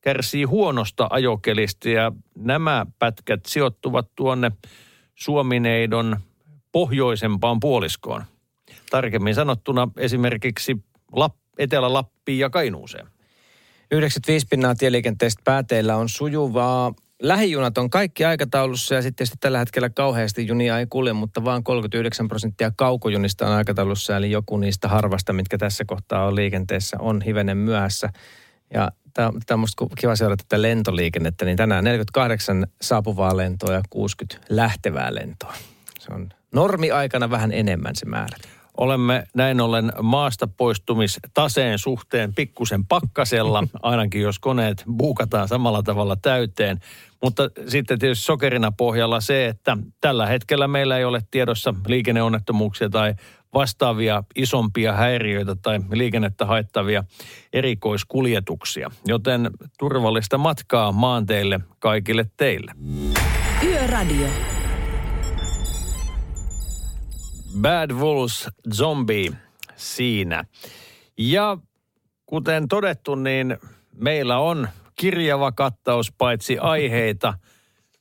kärsii 0.00 0.44
huonosta 0.44 1.06
ajokelista 1.10 1.88
ja 1.88 2.12
nämä 2.34 2.86
pätkät 2.98 3.46
sijoittuvat 3.46 4.08
tuonne 4.16 4.52
Suomineidon 5.14 6.16
pohjoisempaan 6.72 7.60
puoliskoon. 7.60 8.24
Tarkemmin 8.90 9.34
sanottuna 9.34 9.88
esimerkiksi 9.96 10.76
Lap- 11.16 11.38
Etelä-Lappiin 11.58 12.38
ja 12.38 12.50
Kainuuseen. 12.50 13.06
95 13.90 14.46
pinnaa 14.50 14.74
tieliikenteestä 14.74 15.42
pääteillä 15.44 15.96
on 15.96 16.08
sujuvaa. 16.08 16.94
Lähijunat 17.22 17.78
on 17.78 17.90
kaikki 17.90 18.24
aikataulussa 18.24 18.94
ja 18.94 19.02
sitten 19.02 19.26
tällä 19.40 19.58
hetkellä 19.58 19.90
kauheasti 19.90 20.46
junia 20.46 20.78
ei 20.78 20.86
kulje, 20.90 21.12
mutta 21.12 21.44
vaan 21.44 21.64
39 21.64 22.28
prosenttia 22.28 22.72
kaukojunista 22.76 23.46
on 23.46 23.52
aikataulussa, 23.52 24.16
eli 24.16 24.30
joku 24.30 24.56
niistä 24.56 24.88
harvasta, 24.88 25.32
mitkä 25.32 25.58
tässä 25.58 25.84
kohtaa 25.84 26.26
on 26.26 26.34
liikenteessä, 26.34 26.96
on 27.00 27.22
hivenen 27.22 27.56
myöhässä. 27.56 28.08
Ja 28.74 28.90
tämä 29.14 29.32
on 29.50 29.58
musta 29.58 29.86
kiva 29.98 30.16
seurata 30.16 30.44
tätä 30.48 30.62
lentoliikennettä, 30.62 31.44
niin 31.44 31.56
tänään 31.56 31.84
48 31.84 32.66
saapuvaa 32.82 33.36
lentoa 33.36 33.72
ja 33.72 33.80
60 33.90 34.46
lähtevää 34.48 35.14
lentoa. 35.14 35.54
Se 35.98 36.12
on 36.14 36.28
normiaikana 36.52 37.30
vähän 37.30 37.52
enemmän 37.52 37.96
se 37.96 38.06
määrä. 38.06 38.36
Olemme 38.78 39.24
näin 39.34 39.60
ollen 39.60 39.92
maasta 40.02 40.46
poistumistaseen 40.46 41.78
suhteen 41.78 42.34
pikkusen 42.34 42.86
pakkasella, 42.86 43.64
ainakin 43.82 44.22
jos 44.22 44.38
koneet 44.38 44.84
buukataan 44.96 45.48
samalla 45.48 45.82
tavalla 45.82 46.16
täyteen. 46.16 46.80
Mutta 47.22 47.50
sitten 47.68 47.98
tietysti 47.98 48.24
sokerina 48.24 48.72
pohjalla 48.72 49.20
se, 49.20 49.46
että 49.46 49.76
tällä 50.00 50.26
hetkellä 50.26 50.68
meillä 50.68 50.98
ei 50.98 51.04
ole 51.04 51.22
tiedossa 51.30 51.74
liikenneonnettomuuksia 51.86 52.90
tai 52.90 53.14
vastaavia 53.54 54.24
isompia 54.36 54.92
häiriöitä 54.92 55.56
tai 55.62 55.80
liikennettä 55.92 56.46
haittavia 56.46 57.04
erikoiskuljetuksia. 57.52 58.90
Joten 59.06 59.50
turvallista 59.78 60.38
matkaa 60.38 60.92
maanteille 60.92 61.60
kaikille 61.78 62.26
teille. 62.36 62.72
Yöradio. 63.64 64.57
Bad 67.56 67.90
Wolves 67.90 68.48
Zombie 68.74 69.32
siinä. 69.76 70.44
Ja 71.18 71.58
kuten 72.26 72.68
todettu, 72.68 73.14
niin 73.14 73.56
meillä 73.96 74.38
on 74.38 74.68
kirjava 74.94 75.52
kattaus 75.52 76.12
paitsi 76.18 76.58
aiheita, 76.58 77.34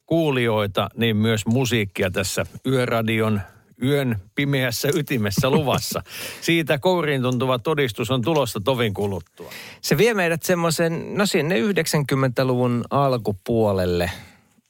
kuulijoita, 0.05 0.89
niin 0.95 1.17
myös 1.17 1.45
musiikkia 1.45 2.11
tässä 2.11 2.45
Yöradion 2.65 3.41
yön 3.83 4.21
pimeässä 4.35 4.89
ytimessä 4.95 5.49
luvassa. 5.49 6.03
Siitä 6.41 6.79
kouriin 6.79 7.21
tuntuva 7.21 7.59
todistus 7.59 8.11
on 8.11 8.21
tulossa 8.21 8.59
tovin 8.59 8.93
kuluttua. 8.93 9.51
Se 9.81 9.97
vie 9.97 10.13
meidät 10.13 10.43
semmoisen, 10.43 11.17
no 11.17 11.25
sinne 11.25 11.55
90-luvun 11.59 12.83
alkupuolelle. 12.89 14.11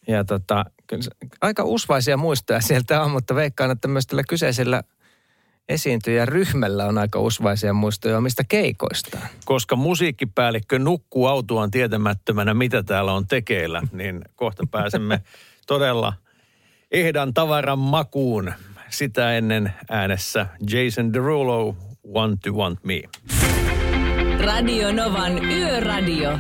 Ja 0.08 0.24
tota, 0.24 0.66
aika 1.42 1.64
usvaisia 1.64 2.18
muistoja 2.18 2.62
sieltä 2.62 3.02
on, 3.02 3.12
mutta 3.12 3.36
veikkaan, 3.36 3.72
että 3.72 3.88
myös 3.88 4.08
tällä 4.08 4.24
kyseisellä 4.24 4.84
esiintyjäryhmällä 5.70 6.86
on 6.86 6.98
aika 6.98 7.20
usvaisia 7.20 7.74
muistoja 7.74 8.18
omista 8.18 8.44
keikoistaan. 8.44 9.28
Koska 9.46 9.76
musiikkipäällikkö 9.76 10.80
nukkuu 10.80 11.28
autoaan 11.28 11.72
tietämättömänä, 11.72 12.54
mitä 12.54 12.84
täällä 12.84 13.14
on 13.14 13.28
tekeillä, 13.28 13.82
niin 13.92 14.22
kohta 14.36 14.64
pääsemme 14.72 15.22
todella 15.68 16.14
ehdan 16.92 17.34
tavaran 17.34 17.80
makuun. 17.80 18.54
Sitä 18.90 19.38
ennen 19.38 19.74
äänessä 19.90 20.48
Jason 20.72 21.14
Derulo, 21.14 21.76
Want 22.14 22.40
to 22.42 22.52
Want 22.52 22.80
Me. 22.84 23.02
Radio 24.46 24.92
Novan 24.92 25.46
Yöradio. 25.46 26.40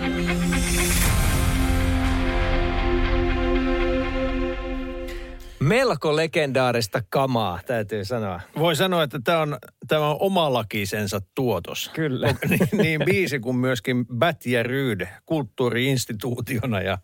Melko 5.60 6.16
legendaarista 6.16 7.02
kamaa, 7.10 7.60
täytyy 7.66 8.06
sanoa. 8.06 8.42
Voi 8.60 8.76
sanoa, 8.76 9.04
että 9.04 9.20
tämä 9.24 9.42
on, 9.42 9.58
tämä 9.88 10.10
on 10.10 10.18
omalakisensa 10.20 11.22
tuotos. 11.36 11.92
Kyllä. 11.94 12.28
niin, 12.50 12.68
niin 12.72 13.02
biisi 13.06 13.40
kuin 13.40 13.56
myöskin 13.56 14.06
Bat 14.06 14.46
ja 14.46 14.64
Ryd 14.64 15.08
kulttuuriinstituutiona 15.26 16.82
ja 16.82 16.98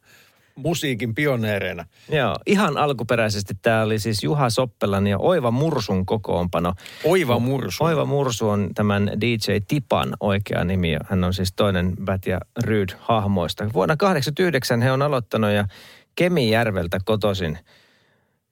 musiikin 0.56 1.16
pioneereina. 1.16 1.86
Joo, 2.10 2.36
ihan 2.46 2.78
alkuperäisesti 2.78 3.54
tämä 3.62 3.84
oli 3.84 4.00
siis 4.00 4.24
Juha 4.24 4.50
Soppelan 4.50 5.08
ja 5.08 5.18
Oiva 5.20 5.52
Mursun 5.52 6.06
kokoonpano. 6.06 6.74
Oiva 7.04 7.40
Mursu. 7.40 7.84
Oiva 7.84 8.06
Mursu 8.06 8.50
on 8.50 8.70
tämän 8.76 9.12
DJ 9.22 9.52
Tipan 9.68 10.14
oikea 10.20 10.64
nimi. 10.64 10.92
ja 10.92 11.00
Hän 11.10 11.24
on 11.24 11.34
siis 11.34 11.54
toinen 11.54 11.94
Bat 12.06 12.26
ja 12.26 12.40
Ryd 12.64 12.90
hahmoista. 13.00 13.64
Vuonna 13.64 13.98
1989 13.98 14.82
he 14.82 14.92
on 14.92 15.02
aloittanut 15.02 15.52
ja 15.52 15.68
Kemijärveltä 16.16 17.00
kotoisin 17.06 17.60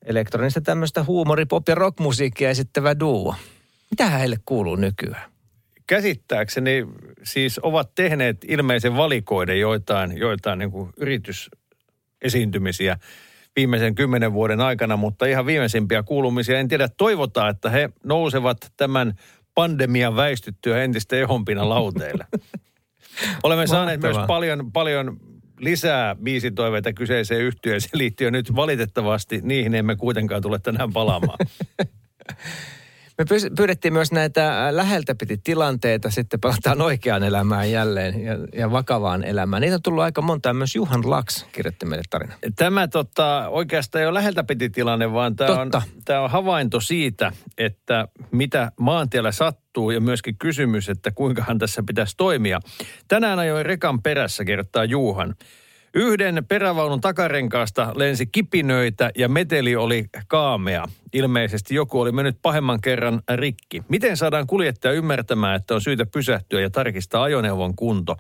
elektronista 0.06 0.62
tämmöistä 0.62 1.04
huumori, 1.04 1.46
pop 1.46 1.70
ja 1.70 1.76
rockmusiikkia 1.76 2.50
esittävä 2.50 3.00
duo. 3.00 3.36
Mitä 3.92 4.10
heille 4.10 4.38
kuuluu 4.46 4.76
nykyään? 4.76 5.32
Käsittääkseni 5.88 6.88
siis 7.24 7.60
ovat 7.64 7.96
tehneet 7.96 8.38
ilmeisen 8.48 8.98
valikoiden 8.98 9.60
joitain, 9.60 10.18
joitain 10.18 10.60
niin 10.60 10.72
kuin 10.72 10.90
yritysesiintymisiä 10.98 12.98
viimeisen 13.56 13.96
kymmenen 13.96 14.34
vuoden 14.34 14.62
aikana, 14.62 14.98
mutta 14.98 15.26
ihan 15.26 15.46
viimeisimpiä 15.46 16.04
kuulumisia. 16.04 16.60
En 16.60 16.68
tiedä, 16.68 16.90
toivotaan, 16.98 17.50
että 17.50 17.70
he 17.70 17.90
nousevat 18.04 18.58
tämän 18.78 19.14
pandemian 19.56 20.16
väistyttyä 20.16 20.84
entistä 20.84 21.16
ehompina 21.16 21.70
lauteille. 21.70 22.26
Olemme 23.44 23.68
saaneet 23.68 24.02
myös 24.02 24.14
Mahtavaa. 24.14 24.28
paljon, 24.28 24.72
paljon 24.72 25.18
lisää 25.62 26.16
biisitoiveita 26.16 26.94
kyseiseen 26.94 27.42
yhtiöön 27.42 27.82
liittyen. 27.94 28.34
Nyt 28.34 28.56
valitettavasti 28.56 29.40
niihin 29.44 29.76
emme 29.76 29.96
kuitenkaan 29.96 30.42
tule 30.42 30.60
tänään 30.60 30.94
palaamaan. 30.94 31.40
Me 33.18 33.26
pyydettiin 33.58 33.94
myös 33.94 34.12
näitä 34.12 34.68
ä, 34.68 34.76
läheltä 34.76 35.16
piti 35.16 35.38
tilanteita, 35.38 36.10
sitten 36.10 36.40
palataan 36.40 36.82
oikeaan 36.82 37.24
elämään 37.24 37.72
jälleen 37.72 38.24
ja, 38.24 38.34
ja 38.54 38.72
vakavaan 38.72 39.24
elämään. 39.24 39.62
Niitä 39.62 39.76
on 39.76 39.82
tullut 39.82 40.04
aika 40.04 40.22
monta 40.22 40.54
myös 40.54 40.76
Juhan 40.76 41.10
Laks 41.10 41.46
kirjoitti 41.52 41.86
meille 41.86 42.04
tarina. 42.10 42.34
Tämä 42.56 42.88
tota, 42.88 43.50
oikeastaan 43.50 44.02
ei 44.02 44.08
ole 44.08 44.14
läheltä 44.14 44.44
piti 44.44 44.70
tilanne, 44.70 45.14
vaan 45.14 45.36
tämä 45.36 45.62
on, 45.62 45.72
tämä 46.06 46.22
on 46.22 46.30
havainto 46.30 46.80
siitä, 46.80 47.32
että 47.58 48.08
mitä 48.32 48.72
maantiellä 48.80 49.32
sattuu 49.32 49.61
ja 49.94 50.02
myöskin 50.02 50.38
kysymys, 50.38 50.90
että 50.90 51.12
kuinkahan 51.12 51.58
tässä 51.58 51.84
pitäisi 51.88 52.18
toimia. 52.18 52.60
Tänään 53.08 53.40
ajoin 53.40 53.66
rekan 53.66 54.02
perässä, 54.02 54.46
kertaa 54.46 54.86
Juuhan. 54.86 55.36
Yhden 55.94 56.46
perävaunun 56.48 57.02
takarenkaasta 57.02 57.94
lensi 57.96 58.26
kipinöitä 58.26 59.12
ja 59.18 59.30
meteli 59.30 59.76
oli 59.76 60.06
kaamea. 60.28 60.86
Ilmeisesti 61.14 61.76
joku 61.76 62.02
oli 62.02 62.12
mennyt 62.12 62.38
pahemman 62.42 62.82
kerran 62.82 63.22
rikki. 63.36 63.84
Miten 63.90 64.18
saadaan 64.18 64.48
kuljettaja 64.48 64.94
ymmärtämään, 64.94 65.56
että 65.56 65.76
on 65.76 65.82
syytä 65.82 66.06
pysähtyä 66.06 66.62
ja 66.62 66.70
tarkistaa 66.70 67.24
ajoneuvon 67.24 67.76
kunto? 67.76 68.16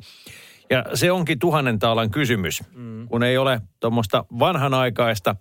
Ja 0.69 0.85
se 0.93 1.11
onkin 1.11 1.39
tuhannen 1.39 1.79
taalan 1.79 2.11
kysymys, 2.11 2.63
mm. 2.75 3.07
kun 3.07 3.23
ei 3.23 3.37
ole 3.37 3.61
tuommoista 3.79 4.25
vanhanaikaista 4.39 5.35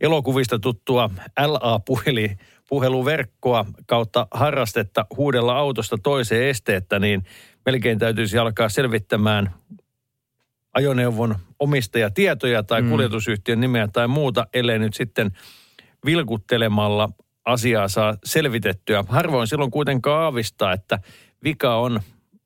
elokuvista 0.00 0.58
tuttua 0.58 1.10
LA-puheli, 1.46 2.36
puheluverkkoa 2.70 3.66
kautta 3.86 4.26
harrastetta 4.30 5.06
huudella 5.16 5.56
autosta 5.58 5.98
toiseen 6.02 6.48
esteettä, 6.48 6.98
niin 6.98 7.22
melkein 7.66 7.98
täytyisi 7.98 8.38
alkaa 8.38 8.68
selvittämään 8.68 9.54
ajoneuvon 10.74 11.36
omistajatietoja 11.58 12.62
tai 12.62 12.82
Mm. 12.82 12.90
kuljetusyhtiön 12.90 13.60
nimeä 13.60 13.88
tai 13.92 14.08
muuta, 14.08 14.46
ellei 14.54 14.78
nyt 14.78 14.94
sitten 14.94 15.30
vilkuttelemalla 16.04 17.08
asiaa 17.44 17.88
saa 17.88 18.14
selvitettyä. 18.24 19.04
Harvoin 19.08 19.46
silloin 19.46 19.70
kuitenkaan 19.70 20.22
aavistaa, 20.22 20.72
että 20.72 20.98
vika 21.44 21.76
on 21.76 22.00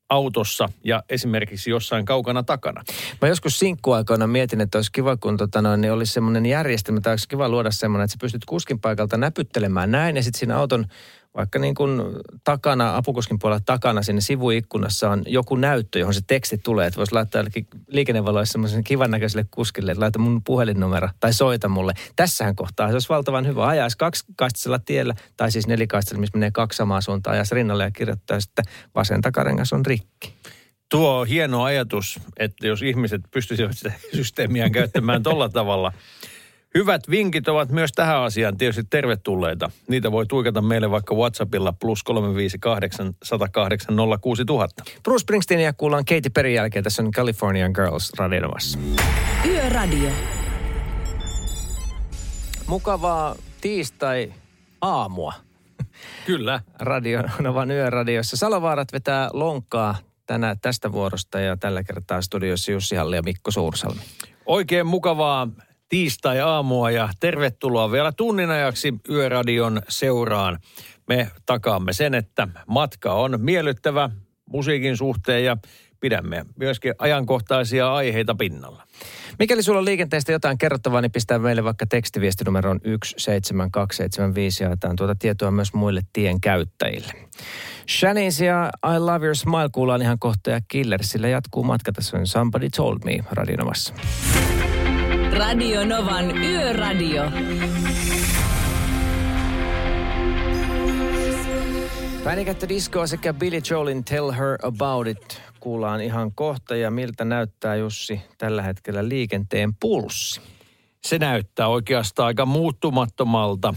autossa 0.09 0.69
ja 0.85 1.03
esimerkiksi 1.09 1.71
jossain 1.71 2.05
kaukana 2.05 2.43
takana. 2.43 2.83
Mä 3.23 3.29
joskus 3.29 3.59
sinkkuaikoina 3.59 4.27
mietin, 4.27 4.61
että 4.61 4.79
olisi 4.79 4.93
kiva, 4.93 5.17
kun 5.17 5.37
tota 5.37 5.63
noin, 5.63 5.81
niin 5.81 5.93
olisi 5.93 6.13
semmoinen 6.13 6.47
järjestelmä, 6.47 7.01
tai 7.01 7.13
olisi 7.13 7.29
kiva 7.29 7.49
luoda 7.49 7.71
semmoinen, 7.71 8.05
että 8.05 8.13
sä 8.13 8.19
pystyt 8.21 8.45
kuskin 8.45 8.81
paikalta 8.81 9.17
näpyttelemään 9.17 9.91
näin, 9.91 10.17
ja 10.17 10.23
sitten 10.23 10.39
siinä 10.39 10.57
auton 10.57 10.87
vaikka 11.37 11.59
niin 11.59 11.75
kuin 11.75 12.01
takana, 12.45 12.97
apukuskin 12.97 13.39
puolella 13.39 13.63
takana 13.67 14.03
sinne 14.03 14.21
sivuikkunassa 14.21 15.11
on 15.11 15.23
joku 15.27 15.57
näyttö, 15.57 15.99
johon 15.99 16.15
se 16.15 16.21
teksti 16.27 16.59
tulee, 16.59 16.87
että 16.87 16.99
voisi 16.99 17.13
laittaa 17.13 17.45
liikennevaloissa 17.89 18.53
semmoisen 18.53 18.85
kivan 18.85 19.11
näköiselle 19.11 19.47
kuskille, 19.51 19.93
että 19.93 20.01
laita 20.01 20.19
mun 20.19 20.43
puhelinnumero 20.45 21.09
tai 21.21 21.33
soita 21.33 21.69
mulle. 21.69 21.93
Tässähän 22.17 22.57
kohtaa 22.57 22.89
se 22.89 22.93
olisi 22.93 23.09
valtavan 23.09 23.47
hyvä. 23.47 23.67
Ajaisi 23.67 23.99
kaksikaistaisella 23.99 24.79
tiellä, 24.79 25.15
tai 25.37 25.51
siis 25.51 25.67
nelikaistaisella, 25.67 26.21
missä 26.21 26.39
menee 26.39 26.51
kaksi 26.51 26.77
samaa 26.77 27.01
suuntaa, 27.01 27.33
ajaisi 27.33 27.55
rinnalle 27.55 27.85
ja 27.85 27.91
kirjoittaa, 27.91 28.37
että 28.37 28.63
vasen 28.95 29.21
takarengas 29.21 29.73
on 29.73 29.87
rikki. 29.87 30.35
Tuo 30.89 31.25
hieno 31.25 31.63
ajatus, 31.63 32.21
että 32.37 32.67
jos 32.67 32.83
ihmiset 32.83 33.23
pystyisivät 33.31 33.79
sitä 33.79 33.93
systeemiään 34.17 34.73
käyttämään 34.73 35.23
tolla 35.23 35.49
tavalla. 35.49 35.93
Hyvät 36.79 37.11
vinkit 37.11 37.49
ovat 37.49 37.71
myös 37.71 37.93
tähän 37.93 38.17
asiaan 38.17 38.57
tietysti 38.57 38.85
tervetulleita. 38.91 39.71
Niitä 39.89 40.13
voi 40.13 40.27
tuikata 40.27 40.63
meille 40.63 40.91
vaikka 40.91 41.15
WhatsAppilla 41.15 41.73
plus 41.73 42.03
358 42.03 43.15
108 43.23 43.97
06000. 44.21 44.83
Bruce 45.03 45.23
Springsteenia 45.23 45.73
kuullaan 45.73 46.05
Katy 46.05 46.31
Perry 46.31 46.51
jälkeen. 46.51 46.85
Tässä 46.85 47.03
on 47.03 47.11
Californian 47.11 47.73
Girls 47.75 48.13
radionomassa. 48.19 48.79
Yöradio. 49.49 50.11
Mukavaa 52.67 53.37
tiistai-aamua 53.61 55.33
Kyllä. 56.27 56.61
Radionovan 56.79 57.71
yöradiossa. 57.71 58.37
Salovaarat 58.37 58.93
vetää 58.93 59.29
lonkkaa 59.33 59.97
tänä, 60.27 60.57
tästä 60.63 60.93
vuorosta 60.93 61.41
ja 61.41 61.57
tällä 61.57 61.83
kertaa 61.85 62.23
studiossa 62.23 62.73
Jussi 62.73 62.97
Halli 62.97 63.17
ja 63.17 63.23
Mikko 63.23 63.51
Suursalmi. 63.51 64.01
Oikein 64.47 64.87
mukavaa 64.87 65.49
tiistai-aamua 65.95 66.91
ja 66.91 67.09
tervetuloa 67.21 67.93
vielä 67.93 68.13
tunnin 68.13 68.51
ajaksi 68.51 68.95
Yöradion 69.11 69.83
seuraan. 69.89 70.59
Me 71.09 71.31
takaamme 71.47 71.93
sen, 71.93 72.15
että 72.15 72.49
matka 72.67 73.13
on 73.13 73.41
miellyttävä 73.41 74.11
musiikin 74.47 74.97
suhteen 74.97 75.45
ja 75.45 75.57
pidämme 76.01 76.47
myöskin 76.57 76.95
ajankohtaisia 76.99 77.95
aiheita 77.95 78.35
pinnalla. 78.35 78.83
Mikäli 79.39 79.63
sulla 79.63 79.79
on 79.79 79.85
liikenteestä 79.85 80.33
jotain 80.33 80.59
kerrottavaa, 80.59 81.01
niin 81.01 81.13
pistää 81.13 81.39
meille 81.39 81.65
vaikka 81.65 81.87
tekstiviestinumeroon 81.87 82.81
17275 83.17 84.65
ja 84.65 84.69
jaetaan 84.69 84.97
tuota 84.97 85.15
tietoa 85.15 85.51
myös 85.51 85.75
muille 85.75 86.01
tien 86.13 86.41
käyttäjille. 86.41 87.13
Shanice 87.99 88.47
ja 88.47 88.71
I 88.97 88.99
Love 88.99 89.27
Your 89.27 89.37
Smile 89.37 89.69
kuullaan 89.73 90.03
ihan 90.03 90.19
kohta 90.19 90.51
ja 90.51 90.61
Killersillä 90.69 91.29
jatkuu 91.29 91.63
matka. 91.63 91.93
Tässä 91.93 92.17
on 92.17 92.27
Somebody 92.27 92.69
Told 92.71 92.99
Me 93.05 93.19
radionomassa. 93.31 93.95
Radio 95.39 95.85
Novan 95.85 96.39
Yöradio. 96.45 97.23
Panic 102.25 102.49
at 102.49 102.59
the 102.59 102.69
Disco 102.69 103.07
sekä 103.07 103.35
Billy 103.35 103.61
Joelin 103.71 104.05
Tell 104.05 104.31
Her 104.31 104.59
About 104.63 105.07
It 105.07 105.43
kuullaan 105.61 106.01
ihan 106.01 106.33
kohta. 106.35 106.77
Ja 106.77 106.91
miltä 106.91 107.25
näyttää 107.25 107.77
Jussi 107.77 108.21
tällä 108.39 108.63
hetkellä 108.63 109.09
liikenteen 109.09 109.75
pulssi? 109.81 110.41
Se 111.05 111.19
näyttää 111.19 111.69
oikeastaan 111.69 112.27
aika 112.27 112.47
muuttumattomalta. 112.47 113.75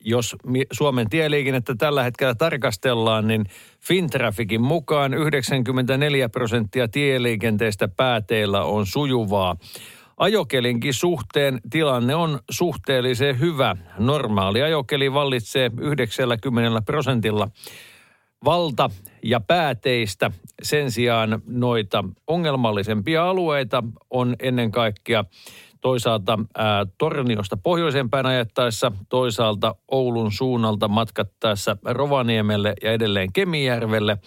Jos 0.00 0.36
Suomen 0.72 1.10
tieliikennettä 1.10 1.74
tällä 1.78 2.02
hetkellä 2.02 2.34
tarkastellaan, 2.34 3.26
niin 3.28 3.44
Fintrafikin 3.80 4.62
mukaan 4.62 5.14
94 5.14 6.28
prosenttia 6.28 6.88
tieliikenteestä 6.88 7.88
pääteillä 7.88 8.64
on 8.64 8.86
sujuvaa. 8.86 9.56
Ajokelinkin 10.22 10.94
suhteen 10.94 11.60
tilanne 11.70 12.14
on 12.14 12.38
suhteellisen 12.50 13.40
hyvä. 13.40 13.76
Normaali 13.98 14.62
ajokeli 14.62 15.12
vallitsee 15.12 15.70
90 15.80 16.82
prosentilla 16.82 17.48
valta- 18.44 18.90
ja 19.24 19.40
pääteistä. 19.40 20.30
Sen 20.62 20.90
sijaan 20.90 21.42
noita 21.46 22.04
ongelmallisempia 22.26 23.28
alueita 23.28 23.82
on 24.10 24.36
ennen 24.40 24.70
kaikkea 24.70 25.24
toisaalta 25.80 26.38
ää, 26.54 26.86
Torniosta 26.98 27.56
pohjoisempään 27.56 28.26
ajettaessa, 28.26 28.92
toisaalta 29.08 29.74
Oulun 29.90 30.32
suunnalta 30.32 30.88
matkattaessa 30.88 31.76
Rovaniemelle 31.84 32.74
ja 32.82 32.92
edelleen 32.92 33.32
Kemijärvelle 33.32 34.18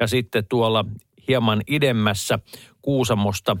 ja 0.00 0.06
sitten 0.06 0.44
tuolla 0.48 0.84
hieman 1.28 1.62
idemmässä 1.66 2.38
Kuusamosta 2.82 3.56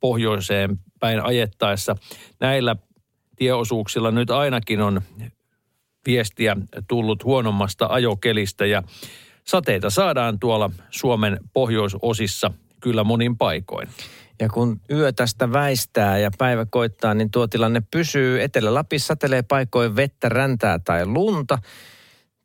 pohjoiseen 0.00 0.78
päin 1.02 1.24
ajettaessa. 1.24 1.96
Näillä 2.40 2.76
tieosuuksilla 3.36 4.10
nyt 4.10 4.30
ainakin 4.30 4.80
on 4.80 5.02
viestiä 6.06 6.56
tullut 6.88 7.24
huonommasta 7.24 7.86
ajokelistä 7.90 8.66
ja 8.66 8.82
sateita 9.44 9.90
saadaan 9.90 10.38
tuolla 10.38 10.70
Suomen 10.90 11.40
pohjoisosissa 11.52 12.50
kyllä 12.80 13.04
monin 13.04 13.36
paikoin. 13.36 13.88
Ja 14.40 14.48
kun 14.48 14.80
yö 14.90 15.12
tästä 15.12 15.52
väistää 15.52 16.18
ja 16.18 16.30
päivä 16.38 16.66
koittaa, 16.70 17.14
niin 17.14 17.30
tuo 17.30 17.46
tilanne 17.46 17.82
pysyy. 17.90 18.42
Etelä-Lapissa 18.42 19.06
satelee 19.06 19.42
paikoin 19.42 19.96
vettä, 19.96 20.28
räntää 20.28 20.78
tai 20.78 21.06
lunta 21.06 21.58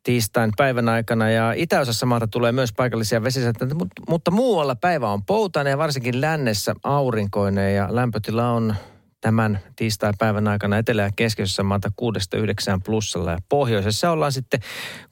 tiistain 0.08 0.50
päivän 0.56 0.88
aikana. 0.88 1.30
Ja 1.30 1.52
itäosassa 1.56 2.06
maata 2.06 2.26
tulee 2.28 2.52
myös 2.52 2.72
paikallisia 2.72 3.22
vesisateita, 3.22 3.74
mutta 4.08 4.30
muualla 4.30 4.76
päivä 4.76 5.10
on 5.10 5.24
poutainen 5.24 5.70
ja 5.70 5.78
varsinkin 5.78 6.20
lännessä 6.20 6.74
aurinkoinen 6.82 7.74
ja 7.74 7.88
lämpötila 7.90 8.50
on 8.50 8.74
tämän 9.20 9.58
tiistai-päivän 9.76 10.48
aikana 10.48 10.78
etelä- 10.78 11.02
ja 11.02 11.10
keskiössä 11.16 11.62
maata 11.62 11.88
6-9 11.96 12.80
plussalla 12.84 13.30
ja 13.30 13.38
pohjoisessa 13.48 14.10
ollaan 14.10 14.32
sitten 14.32 14.60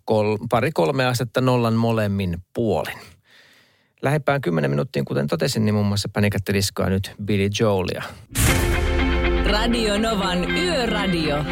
kol- 0.05 0.39
pari-kolme 0.51 1.07
astetta 1.07 1.41
nollan 1.41 1.75
molemmin 1.75 2.39
puolin. 2.55 2.99
Lähimpään 4.03 4.41
10 4.41 4.71
minuuttiin, 4.71 5.05
kuten 5.05 5.27
totesin, 5.27 5.65
niin 5.65 5.75
muun 5.75 5.87
muassa 5.87 6.09
Panic 6.13 6.35
Diskoa 6.53 6.89
nyt 6.89 7.15
Billy 7.25 7.49
Joelia. 7.61 8.03
Radio 9.47 9.99
Novan 9.99 10.51
Yöradio. 10.51 11.45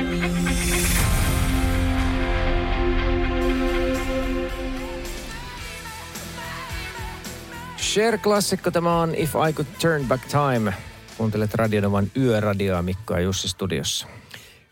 Share-klassikko 7.95 8.71
tämä 8.71 9.01
on 9.01 9.15
If 9.15 9.35
I 9.49 9.53
Could 9.53 9.67
Turn 9.83 10.09
Back 10.09 10.25
Time. 10.25 10.75
Kuuntelet 11.17 11.55
Radionovan 11.55 12.11
Yöradioa 12.17 12.83
Mikko 12.83 13.15
ja 13.15 13.21
Jussi 13.21 13.49
studiossa. 13.49 14.07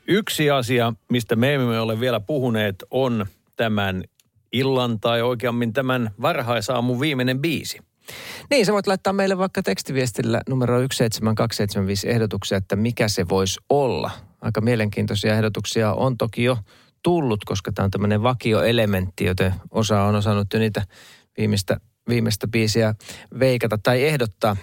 Yksi 0.06 0.50
asia, 0.50 0.92
mistä 1.10 1.36
me 1.36 1.54
emme 1.54 1.80
ole 1.80 2.00
vielä 2.00 2.20
puhuneet, 2.20 2.84
on 2.90 3.26
tämän 3.56 4.04
illan 4.52 5.00
tai 5.00 5.22
oikeammin 5.22 5.72
tämän 5.72 6.10
varhaisaamun 6.22 7.00
viimeinen 7.00 7.38
biisi. 7.38 7.78
Niin, 8.50 8.66
sä 8.66 8.72
voit 8.72 8.86
laittaa 8.86 9.12
meille 9.12 9.38
vaikka 9.38 9.62
tekstiviestillä 9.62 10.40
numero 10.48 10.78
17275 10.78 12.10
ehdotuksia, 12.10 12.58
että 12.58 12.76
mikä 12.76 13.08
se 13.08 13.28
voisi 13.28 13.60
olla. 13.68 14.10
Aika 14.40 14.60
mielenkiintoisia 14.60 15.34
ehdotuksia 15.34 15.92
on 15.92 16.16
toki 16.16 16.44
jo 16.44 16.58
tullut, 17.02 17.44
koska 17.44 17.72
tämä 17.72 17.84
on 17.84 17.90
tämmöinen 17.90 18.22
vakioelementti, 18.22 19.24
joten 19.24 19.54
osa 19.70 20.02
on 20.02 20.14
osannut 20.14 20.46
jo 20.54 20.58
niitä 20.58 20.82
viimeistä, 21.38 21.76
viimeistä 22.08 22.48
biisiä 22.48 22.94
veikata 23.38 23.78
tai 23.82 24.04
ehdottaa. 24.04 24.56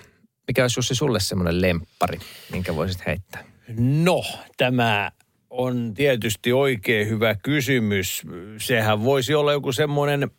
Mikä 0.48 0.64
olisi 0.64 0.80
Jussi 0.80 0.96
sulle 0.96 1.20
semmoinen 1.20 1.62
lemppari, 1.62 2.20
minkä 2.52 2.76
voisit 2.76 3.06
heittää? 3.06 3.44
No, 3.78 4.24
tämä 4.58 5.12
on 5.50 5.94
tietysti 5.94 6.54
oikein 6.54 7.10
hyvä 7.10 7.36
kysymys. 7.36 8.22
Sehän 8.58 9.04
voisi 9.04 9.34
olla 9.34 9.52
joku 9.52 9.72
semmoinen, 9.72 10.32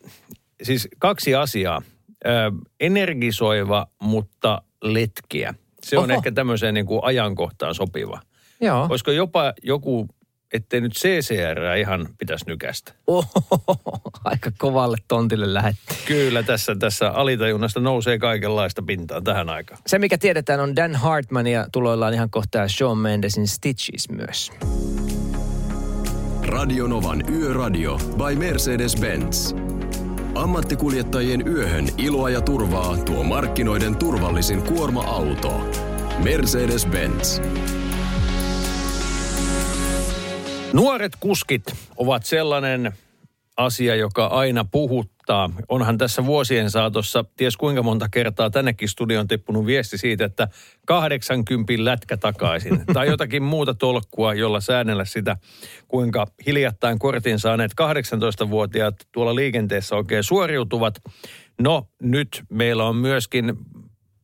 siis 0.63 0.87
kaksi 0.99 1.35
asiaa. 1.35 1.81
Ö, 2.25 2.29
energisoiva, 2.79 3.87
mutta 4.01 4.61
letkiä. 4.81 5.53
Se 5.83 5.97
on 5.97 6.03
Oho. 6.11 6.13
ehkä 6.13 6.31
tämmöiseen 6.31 6.73
niin 6.73 6.85
kuin 6.85 6.99
ajankohtaan 7.03 7.75
sopiva. 7.75 8.21
Joo. 8.61 8.87
Olisiko 8.89 9.11
jopa 9.11 9.53
joku, 9.63 10.07
ettei 10.53 10.81
nyt 10.81 10.93
CCR 10.93 11.77
ihan 11.79 12.07
pitäisi 12.17 12.45
nykästä. 12.47 12.93
Oho, 13.07 13.27
aika 14.23 14.51
kovalle 14.57 14.97
tontille 15.07 15.53
lähetti. 15.53 15.95
Kyllä 16.07 16.43
tässä, 16.43 16.75
tässä 16.75 17.09
alitajunnasta 17.09 17.79
nousee 17.79 18.19
kaikenlaista 18.19 18.81
pintaan 18.81 19.23
tähän 19.23 19.49
aikaan. 19.49 19.81
Se, 19.87 19.99
mikä 19.99 20.17
tiedetään, 20.17 20.59
on 20.59 20.75
Dan 20.75 20.95
Hartman 20.95 21.47
ja 21.47 21.67
tuloillaan 21.71 22.13
ihan 22.13 22.29
kohtaa 22.29 22.67
Shawn 22.67 22.97
Mendesin 22.97 23.47
Stitches 23.47 24.09
myös. 24.09 24.51
Radionovan 26.41 27.23
Yöradio 27.29 27.97
by 27.97 28.35
Mercedes-Benz. 28.35 29.55
Ammattikuljettajien 30.35 31.47
yöhön 31.47 31.87
iloa 31.97 32.29
ja 32.29 32.41
turvaa 32.41 32.97
tuo 32.97 33.23
markkinoiden 33.23 33.95
turvallisin 33.95 34.61
kuorma-auto. 34.61 35.69
Mercedes-Benz. 36.23 37.41
Nuoret 40.73 41.13
kuskit 41.19 41.63
ovat 41.97 42.25
sellainen 42.25 42.93
asia, 43.57 43.95
joka 43.95 44.25
aina 44.25 44.65
puhuttaa. 44.65 45.49
Onhan 45.69 45.97
tässä 45.97 46.25
vuosien 46.25 46.71
saatossa, 46.71 47.25
ties 47.37 47.57
kuinka 47.57 47.83
monta 47.83 48.09
kertaa 48.09 48.49
tännekin 48.49 48.89
studioon 48.89 49.27
tippunut 49.27 49.65
viesti 49.65 49.97
siitä, 49.97 50.25
että 50.25 50.47
80 50.85 51.73
lätkä 51.77 52.17
takaisin. 52.17 52.83
tai 52.93 53.07
jotakin 53.07 53.43
muuta 53.43 53.73
tolkkua, 53.73 54.33
jolla 54.33 54.59
säännellä 54.59 55.05
sitä, 55.05 55.37
kuinka 55.87 56.27
hiljattain 56.45 56.99
kortin 56.99 57.39
saaneet 57.39 57.71
18-vuotiaat 57.71 58.95
tuolla 59.11 59.35
liikenteessä 59.35 59.95
oikein 59.95 60.23
suoriutuvat. 60.23 61.01
No 61.61 61.87
nyt 62.01 62.43
meillä 62.49 62.83
on 62.85 62.95
myöskin 62.95 63.53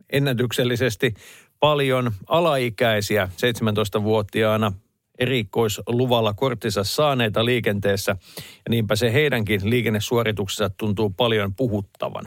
ennätyksellisesti 0.09 1.13
paljon 1.59 2.11
alaikäisiä 2.27 3.29
17-vuotiaana 3.33 4.73
erikoisluvalla 5.19 6.33
korttinsa 6.33 6.83
saaneita 6.83 7.45
liikenteessä. 7.45 8.15
Ja 8.37 8.69
niinpä 8.69 8.95
se 8.95 9.13
heidänkin 9.13 9.69
liikennesuorituksensa 9.69 10.69
tuntuu 10.77 11.09
paljon 11.09 11.53
puhuttavan. 11.55 12.25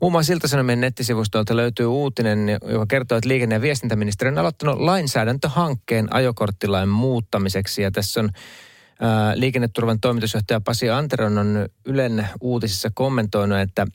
Muun 0.00 0.12
muassa 0.12 0.32
Ilta-Sanomien 0.32 0.80
nettisivustolta 0.80 1.56
löytyy 1.56 1.86
uutinen, 1.86 2.38
joka 2.48 2.86
kertoo, 2.86 3.18
että 3.18 3.28
liikenne- 3.28 3.54
ja 3.54 3.60
viestintäministeriö 3.60 4.32
on 4.32 4.38
aloittanut 4.38 4.80
lainsäädäntöhankkeen 4.80 6.14
ajokorttilain 6.14 6.88
muuttamiseksi. 6.88 7.82
Ja 7.82 7.90
tässä 7.90 8.20
on 8.20 8.30
ää, 9.00 9.40
liikenneturvan 9.40 10.00
toimitusjohtaja 10.00 10.60
Pasi 10.60 10.90
Anteron 10.90 11.38
on 11.38 11.68
Ylen 11.84 12.28
uutisissa 12.40 12.90
kommentoinut, 12.94 13.58
että 13.58 13.86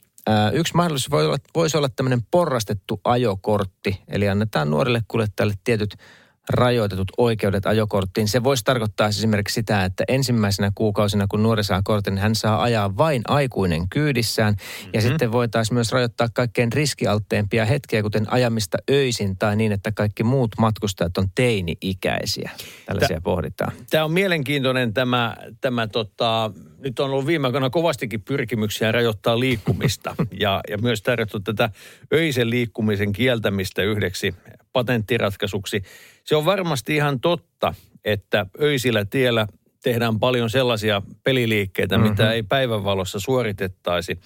yksi 0.52 0.74
mahdollisuus 0.74 1.10
voi 1.10 1.26
olla, 1.26 1.36
voisi 1.54 1.76
olla 1.76 1.88
tämmöinen 1.88 2.20
porrastettu 2.30 3.00
ajokortti. 3.04 4.00
Eli 4.08 4.28
annetaan 4.28 4.70
nuorille 4.70 5.02
kuljettajille 5.08 5.54
tietyt 5.64 5.96
rajoitetut 6.48 7.12
oikeudet 7.18 7.66
ajokorttiin. 7.66 8.28
Se 8.28 8.44
voisi 8.44 8.64
tarkoittaa 8.64 9.10
siis 9.10 9.20
esimerkiksi 9.20 9.54
sitä, 9.54 9.84
että 9.84 10.04
ensimmäisenä 10.08 10.72
kuukausina, 10.74 11.26
kun 11.28 11.42
nuori 11.42 11.64
saa 11.64 11.80
kortin, 11.84 12.14
niin 12.14 12.22
hän 12.22 12.34
saa 12.34 12.62
ajaa 12.62 12.96
vain 12.96 13.22
aikuinen 13.28 13.88
kyydissään. 13.88 14.54
Mm-hmm. 14.54 14.90
Ja 14.94 15.00
sitten 15.00 15.32
voitaisiin 15.32 15.74
myös 15.74 15.92
rajoittaa 15.92 16.28
kaikkein 16.34 16.72
riskialtteempia 16.72 17.64
hetkiä, 17.64 18.02
kuten 18.02 18.32
ajamista 18.32 18.78
öisin 18.90 19.38
tai 19.38 19.56
niin, 19.56 19.72
että 19.72 19.92
kaikki 19.92 20.22
muut 20.22 20.50
matkustajat 20.58 21.18
on 21.18 21.28
teini-ikäisiä. 21.34 22.50
Tällaisia 22.86 23.16
Tä- 23.16 23.20
pohditaan. 23.20 23.72
Tämä 23.90 24.04
on 24.04 24.12
mielenkiintoinen 24.12 24.94
tämä, 24.94 25.36
tämä 25.60 25.86
tota, 25.86 26.50
nyt 26.78 27.00
on 27.00 27.10
ollut 27.10 27.26
viime 27.26 27.46
aikoina 27.48 27.70
kovastikin 27.70 28.22
pyrkimyksiä 28.22 28.92
rajoittaa 28.92 29.40
liikkumista 29.40 30.16
ja, 30.40 30.60
ja 30.70 30.78
myös 30.78 31.02
tarjottu 31.02 31.40
tätä 31.40 31.70
öisen 32.12 32.50
liikkumisen 32.50 33.12
kieltämistä 33.12 33.82
yhdeksi 33.82 34.34
patenttiratkaisuksi. 34.72 35.82
Se 36.24 36.36
on 36.36 36.44
varmasti 36.44 36.96
ihan 36.96 37.20
totta, 37.20 37.74
että 38.04 38.46
öisillä 38.60 39.04
tiellä 39.04 39.46
tehdään 39.82 40.20
paljon 40.20 40.50
sellaisia 40.50 41.02
peliliikkeitä, 41.24 41.98
mm-hmm. 41.98 42.10
mitä 42.10 42.32
ei 42.32 42.42
päivänvalossa 42.42 43.20
suoritettaisi. 43.20 44.18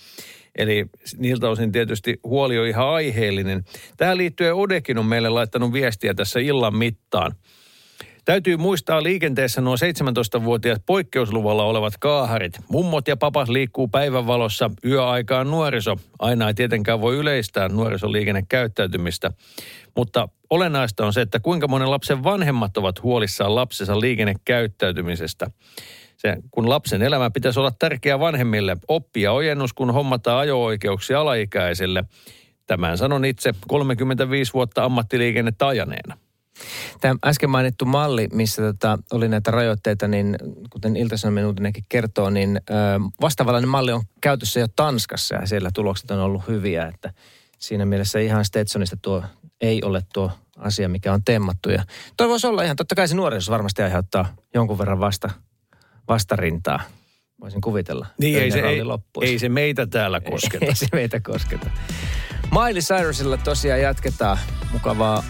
Eli 0.58 0.86
niiltä 1.16 1.48
osin 1.48 1.72
tietysti 1.72 2.20
huoli 2.24 2.58
on 2.58 2.66
ihan 2.66 2.88
aiheellinen. 2.88 3.64
Tähän 3.96 4.18
liittyen 4.18 4.54
Odekin 4.54 4.98
on 4.98 5.06
meille 5.06 5.28
laittanut 5.28 5.72
viestiä 5.72 6.14
tässä 6.14 6.40
illan 6.40 6.76
mittaan. 6.76 7.34
Täytyy 8.24 8.56
muistaa 8.56 9.02
liikenteessä 9.02 9.60
nuo 9.60 9.74
17-vuotiaat 9.76 10.82
poikkeusluvalla 10.86 11.64
olevat 11.64 11.92
kaaharit. 12.00 12.58
Mummot 12.68 13.08
ja 13.08 13.16
papat 13.16 13.48
liikkuu 13.48 13.88
päivänvalossa, 13.88 14.70
yöaikaan 14.84 15.50
nuoriso. 15.50 15.96
Aina 16.18 16.48
ei 16.48 16.54
tietenkään 16.54 17.00
voi 17.00 17.16
yleistää 17.16 17.68
nuorisoliikennekäyttäytymistä. 17.68 19.30
Mutta 19.96 20.28
olennaista 20.50 21.06
on 21.06 21.12
se, 21.12 21.20
että 21.20 21.40
kuinka 21.40 21.68
monen 21.68 21.90
lapsen 21.90 22.24
vanhemmat 22.24 22.76
ovat 22.76 23.02
huolissaan 23.02 23.54
lapsensa 23.54 24.00
liikennekäyttäytymisestä. 24.00 25.50
Se, 26.16 26.36
kun 26.50 26.68
lapsen 26.68 27.02
elämä 27.02 27.30
pitäisi 27.30 27.60
olla 27.60 27.72
tärkeä 27.78 28.18
vanhemmille, 28.18 28.76
oppia 28.88 29.32
ojennus, 29.32 29.72
kun 29.72 29.94
hommataan 29.94 30.38
ajo-oikeuksia 30.38 31.20
alaikäiselle. 31.20 32.04
Tämän 32.66 32.98
sanon 32.98 33.24
itse 33.24 33.54
35 33.68 34.52
vuotta 34.52 34.84
ammattiliikennettä 34.84 35.66
ajaneena. 35.66 36.18
Tämä 37.00 37.16
äsken 37.24 37.50
mainittu 37.50 37.84
malli, 37.84 38.28
missä 38.32 38.62
tota, 38.62 38.98
oli 39.12 39.28
näitä 39.28 39.50
rajoitteita, 39.50 40.08
niin 40.08 40.36
kuten 40.70 40.96
Ilta-Sanomien 40.96 41.46
uutinenkin 41.46 41.84
kertoo, 41.88 42.30
niin 42.30 42.60
ö, 42.70 42.72
vastaavallainen 43.20 43.68
malli 43.68 43.92
on 43.92 44.02
käytössä 44.20 44.60
jo 44.60 44.66
Tanskassa 44.76 45.34
ja 45.34 45.46
siellä 45.46 45.70
tulokset 45.74 46.10
on 46.10 46.20
ollut 46.20 46.48
hyviä, 46.48 46.86
että 46.86 47.12
siinä 47.58 47.86
mielessä 47.86 48.18
ihan 48.18 48.44
Stetsonista 48.44 48.96
tuo 49.02 49.22
ei 49.60 49.82
ole 49.82 50.02
tuo 50.12 50.30
asia, 50.58 50.88
mikä 50.88 51.12
on 51.12 51.24
temmattu. 51.24 51.70
Ja 51.70 51.84
toi 52.16 52.28
voisi 52.28 52.46
olla 52.46 52.62
ihan, 52.62 52.76
totta 52.76 52.94
kai 52.94 53.08
se 53.08 53.14
nuorisossa 53.14 53.52
varmasti 53.52 53.82
aiheuttaa 53.82 54.36
jonkun 54.54 54.78
verran 54.78 55.00
vasta, 55.00 55.30
vastarintaa, 56.08 56.80
voisin 57.40 57.60
kuvitella. 57.60 58.06
Niin 58.20 58.38
ei 58.38 58.50
se, 58.50 58.60
ei, 58.60 58.84
loppuisi. 58.84 59.32
ei 59.32 59.38
se 59.38 59.48
meitä 59.48 59.86
täällä 59.86 60.20
kosketa. 60.30 60.64
Ei 60.64 60.74
se 60.74 60.86
meitä 60.92 61.20
kosketa. 61.20 61.70
Miley 62.50 62.80
Cyrusilla 62.82 63.36
tosiaan 63.36 63.80
jatketaan 63.80 64.38
mukavaa 64.72 65.24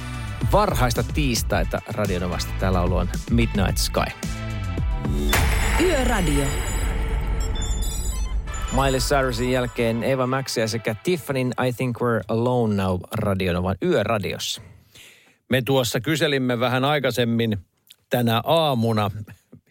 varhaista 0.52 1.02
tiistaita 1.02 1.82
Radionovasta. 1.88 2.52
Täällä 2.60 2.80
on 2.80 3.08
Midnight 3.30 3.78
Sky. 3.78 4.28
Yöradio. 5.80 6.44
Miley 8.72 9.00
Cyrusin 9.00 9.50
jälkeen 9.50 10.02
Eva 10.02 10.26
Maxia 10.26 10.68
sekä 10.68 10.96
Tiffanin 11.02 11.52
I 11.68 11.72
Think 11.72 11.96
We're 11.96 12.24
Alone 12.28 12.74
Now 12.74 13.00
Radionovan 13.12 13.76
yöradiossa. 13.82 14.62
Me 15.50 15.62
tuossa 15.62 16.00
kyselimme 16.00 16.60
vähän 16.60 16.84
aikaisemmin 16.84 17.58
tänä 18.10 18.40
aamuna 18.44 19.10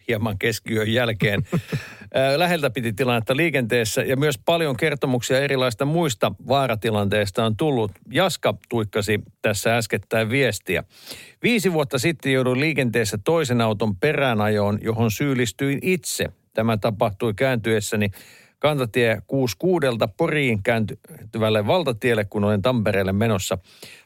hieman 0.08 0.38
keskiyön 0.38 0.92
jälkeen. 0.92 1.42
Läheltä 2.36 2.70
piti 2.70 2.92
tilannetta 2.92 3.36
liikenteessä 3.36 4.02
ja 4.02 4.16
myös 4.16 4.38
paljon 4.38 4.76
kertomuksia 4.76 5.40
erilaista 5.40 5.84
muista 5.84 6.32
vaaratilanteista 6.48 7.44
on 7.44 7.56
tullut. 7.56 7.92
Jaska 8.10 8.54
tuikkasi 8.68 9.20
tässä 9.42 9.76
äskettäin 9.76 10.30
viestiä. 10.30 10.84
Viisi 11.42 11.72
vuotta 11.72 11.98
sitten 11.98 12.32
jouduin 12.32 12.60
liikenteessä 12.60 13.18
toisen 13.24 13.60
auton 13.60 13.96
peräänajoon, 13.96 14.78
johon 14.82 15.10
syyllistyin 15.10 15.78
itse. 15.82 16.26
Tämä 16.54 16.76
tapahtui 16.76 17.34
kääntyessäni 17.34 18.10
kantatie 18.58 19.22
66 19.26 20.14
Poriin 20.16 20.62
kääntyvälle 20.62 21.66
valtatielle, 21.66 22.24
kun 22.24 22.44
olin 22.44 22.62
Tampereelle 22.62 23.12
menossa. 23.12 23.58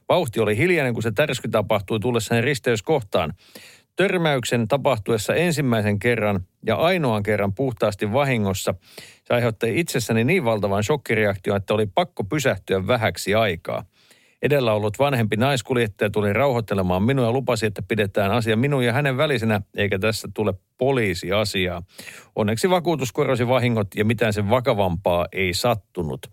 Vauhti 0.09 0.41
oli 0.41 0.57
hiljainen, 0.57 0.95
kun 0.95 1.03
se 1.03 1.13
tärsky 1.13 1.49
tapahtui 1.49 2.01
tullessaan 2.01 2.45
risteyskohtaan. 2.45 3.35
Törmäyksen 3.97 4.69
tapahtuessa 4.69 5.35
ensimmäisen 5.35 5.99
kerran 5.99 6.41
ja 6.67 6.77
ainoan 6.77 7.23
kerran 7.23 7.55
puhtaasti 7.55 8.13
vahingossa 8.13 8.75
se 9.25 9.35
aiheutti 9.35 9.81
itsessäni 9.81 10.25
niin 10.25 10.45
valtavan 10.45 10.85
shokkireaktion, 10.85 11.57
että 11.57 11.75
oli 11.75 11.87
pakko 11.87 12.25
pysähtyä 12.25 12.87
vähäksi 12.87 13.35
aikaa. 13.35 13.85
Edellä 14.43 14.73
ollut 14.73 14.99
vanhempi 14.99 15.37
naiskuljettaja 15.37 16.11
tuli 16.11 16.33
rauhoittelemaan 16.33 17.03
minua 17.03 17.25
ja 17.25 17.33
lupasi, 17.33 17.67
että 17.67 17.83
pidetään 17.83 18.31
asia 18.31 18.57
minun 18.57 18.85
ja 18.85 18.93
hänen 18.93 19.17
välisenä, 19.17 19.61
eikä 19.77 19.99
tässä 19.99 20.29
tule 20.35 20.55
poliisiasiaa. 20.79 21.83
Onneksi 22.37 22.71
vakuutus 22.71 23.13
korosi 23.13 23.49
vahingot 23.49 23.89
ja 23.97 24.05
mitään 24.05 24.33
sen 24.33 24.51
vakavampaa 24.51 25.27
ei 25.33 25.55
sattunut. 25.55 26.27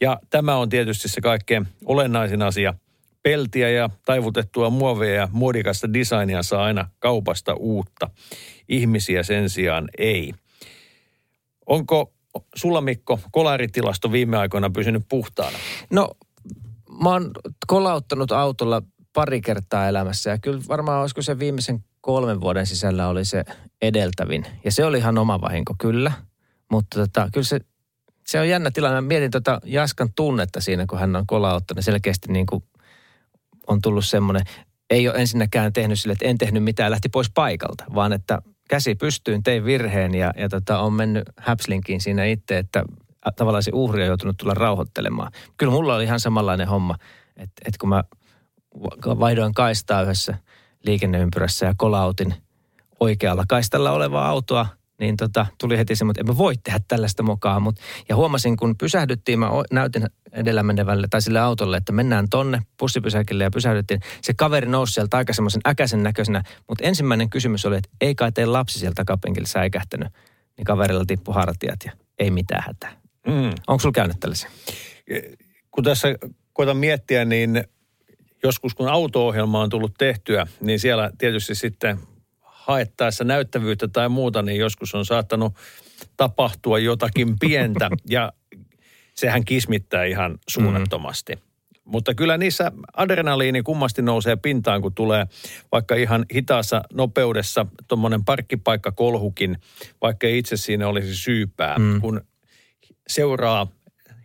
Ja 0.00 0.20
tämä 0.30 0.56
on 0.56 0.68
tietysti 0.68 1.08
se 1.08 1.20
kaikkein 1.20 1.66
olennaisin 1.84 2.42
asia. 2.42 2.74
Peltiä 3.22 3.70
ja 3.70 3.90
taivutettua 4.04 4.70
muovia 4.70 5.14
ja 5.14 5.28
muodikasta 5.32 5.92
designia 5.92 6.42
saa 6.42 6.64
aina 6.64 6.88
kaupasta 6.98 7.54
uutta. 7.54 8.10
Ihmisiä 8.68 9.22
sen 9.22 9.50
sijaan 9.50 9.88
ei. 9.98 10.32
Onko 11.66 12.12
sulla 12.54 12.80
Mikko 12.80 13.20
kolaritilasto 13.32 14.12
viime 14.12 14.36
aikoina 14.36 14.70
pysynyt 14.70 15.02
puhtaana? 15.08 15.58
No, 15.90 16.08
mä 17.02 17.08
oon 17.08 17.30
kolauttanut 17.66 18.32
autolla 18.32 18.82
pari 19.12 19.40
kertaa 19.40 19.88
elämässä 19.88 20.30
ja 20.30 20.38
kyllä 20.38 20.62
varmaan 20.68 21.00
olisiko 21.00 21.22
se 21.22 21.38
viimeisen 21.38 21.84
kolmen 22.00 22.40
vuoden 22.40 22.66
sisällä 22.66 23.08
oli 23.08 23.24
se 23.24 23.44
edeltävin. 23.82 24.46
Ja 24.64 24.72
se 24.72 24.84
oli 24.84 24.98
ihan 24.98 25.18
oma 25.18 25.40
vahinko, 25.40 25.74
kyllä. 25.78 26.12
Mutta 26.70 27.00
tota, 27.00 27.28
kyllä 27.32 27.44
se, 27.44 27.60
se 28.26 28.40
on 28.40 28.48
jännä 28.48 28.70
tilanne. 28.70 29.00
Mä 29.00 29.08
mietin 29.08 29.30
tota 29.30 29.60
Jaskan 29.64 30.08
tunnetta 30.16 30.60
siinä, 30.60 30.84
kun 30.86 30.98
hän 30.98 31.16
on 31.16 31.26
kolauttanut. 31.26 31.84
Selkeästi 31.84 32.32
niin 32.32 32.46
kuin 32.46 32.64
on 33.66 33.80
tullut 33.80 34.04
semmoinen, 34.04 34.46
ei 34.90 35.08
ole 35.08 35.16
ensinnäkään 35.16 35.72
tehnyt 35.72 36.00
sille, 36.00 36.12
että 36.12 36.28
en 36.28 36.38
tehnyt 36.38 36.64
mitään, 36.64 36.90
lähti 36.90 37.08
pois 37.08 37.30
paikalta, 37.34 37.84
vaan 37.94 38.12
että 38.12 38.42
käsi 38.68 38.94
pystyyn, 38.94 39.42
tein 39.42 39.64
virheen 39.64 40.14
ja, 40.14 40.32
ja 40.36 40.48
tota, 40.48 40.78
on 40.78 40.92
mennyt 40.92 41.24
häpslinkiin 41.38 42.00
siinä 42.00 42.24
itse, 42.24 42.58
että 42.58 42.84
tavallaan 43.36 43.62
se 43.62 43.70
uhri 43.74 44.02
on 44.02 44.08
joutunut 44.08 44.36
tulla 44.36 44.54
rauhoittelemaan. 44.54 45.32
Kyllä 45.56 45.72
mulla 45.72 45.94
oli 45.94 46.04
ihan 46.04 46.20
samanlainen 46.20 46.68
homma, 46.68 46.96
että, 47.36 47.62
että 47.66 47.78
kun 47.80 47.88
mä 47.88 48.04
vaihdoin 49.04 49.54
kaistaa 49.54 50.02
yhdessä 50.02 50.34
liikenneympyrässä 50.86 51.66
ja 51.66 51.74
kolautin 51.76 52.34
oikealla 53.00 53.44
kaistalla 53.48 53.90
olevaa 53.90 54.28
autoa, 54.28 54.66
niin 55.00 55.16
tota, 55.16 55.46
tuli 55.60 55.78
heti 55.78 55.96
semmoinen, 55.96 56.20
että 56.20 56.32
emme 56.32 56.38
voi 56.38 56.54
tehdä 56.64 56.80
tällaista 56.88 57.22
mukaan. 57.22 57.62
Mut, 57.62 57.76
ja 58.08 58.16
huomasin, 58.16 58.56
kun 58.56 58.76
pysähdyttiin, 58.78 59.38
mä 59.38 59.50
näytin 59.70 60.06
edellä 60.32 60.62
menevälle 60.62 61.06
tai 61.10 61.22
sille 61.22 61.40
autolle, 61.40 61.76
että 61.76 61.92
mennään 61.92 62.28
tonne 62.30 62.62
bussipysäkille 62.78 63.44
ja 63.44 63.50
pysähdyttiin. 63.50 64.00
Se 64.22 64.34
kaveri 64.34 64.66
nousi 64.66 64.92
sieltä 64.92 65.16
aika 65.16 65.32
semmoisen 65.32 65.60
äkäisen 65.66 66.02
näköisenä, 66.02 66.42
mutta 66.68 66.84
ensimmäinen 66.84 67.30
kysymys 67.30 67.66
oli, 67.66 67.76
että 67.76 67.90
ei 68.00 68.14
kai 68.14 68.32
teidän 68.32 68.52
lapsi 68.52 68.78
sieltä 68.78 68.94
takapenkillä 68.94 69.48
säikähtänyt. 69.48 70.08
Niin 70.56 70.64
kaverilla 70.64 71.04
tippu 71.06 71.32
hartiat 71.32 71.78
ja 71.84 71.92
ei 72.18 72.30
mitään 72.30 72.64
hätää. 72.66 73.01
Mm. 73.26 73.50
Onko 73.66 73.78
sulla 73.78 73.92
käynyt 73.92 74.20
tällaisia? 74.20 74.50
Kun 75.70 75.84
tässä 75.84 76.08
koitan 76.52 76.76
miettiä, 76.76 77.24
niin 77.24 77.64
joskus 78.42 78.74
kun 78.74 78.88
auto-ohjelma 78.88 79.60
on 79.60 79.70
tullut 79.70 79.94
tehtyä, 79.98 80.46
niin 80.60 80.80
siellä 80.80 81.10
tietysti 81.18 81.54
sitten 81.54 81.98
haettaessa 82.40 83.24
näyttävyyttä 83.24 83.88
tai 83.88 84.08
muuta, 84.08 84.42
niin 84.42 84.58
joskus 84.58 84.94
on 84.94 85.04
saattanut 85.04 85.52
tapahtua 86.16 86.78
jotakin 86.78 87.38
pientä 87.40 87.90
ja 88.10 88.32
sehän 89.14 89.44
kismittää 89.44 90.04
ihan 90.04 90.38
suunnattomasti. 90.48 91.34
Mm. 91.34 91.42
Mutta 91.84 92.14
kyllä 92.14 92.38
niissä 92.38 92.72
adrenaliini 92.96 93.62
kummasti 93.62 94.02
nousee 94.02 94.36
pintaan, 94.36 94.82
kun 94.82 94.94
tulee 94.94 95.26
vaikka 95.72 95.94
ihan 95.94 96.26
hitaassa 96.34 96.82
nopeudessa 96.92 97.66
tuommoinen 97.88 98.24
parkkipaikkakolhukin, 98.24 99.58
vaikka 100.02 100.26
ei 100.26 100.38
itse 100.38 100.56
siinä 100.56 100.88
olisi 100.88 101.16
syypää, 101.16 101.78
mm. 101.78 102.00
kun 102.00 102.20
seuraa 103.08 103.66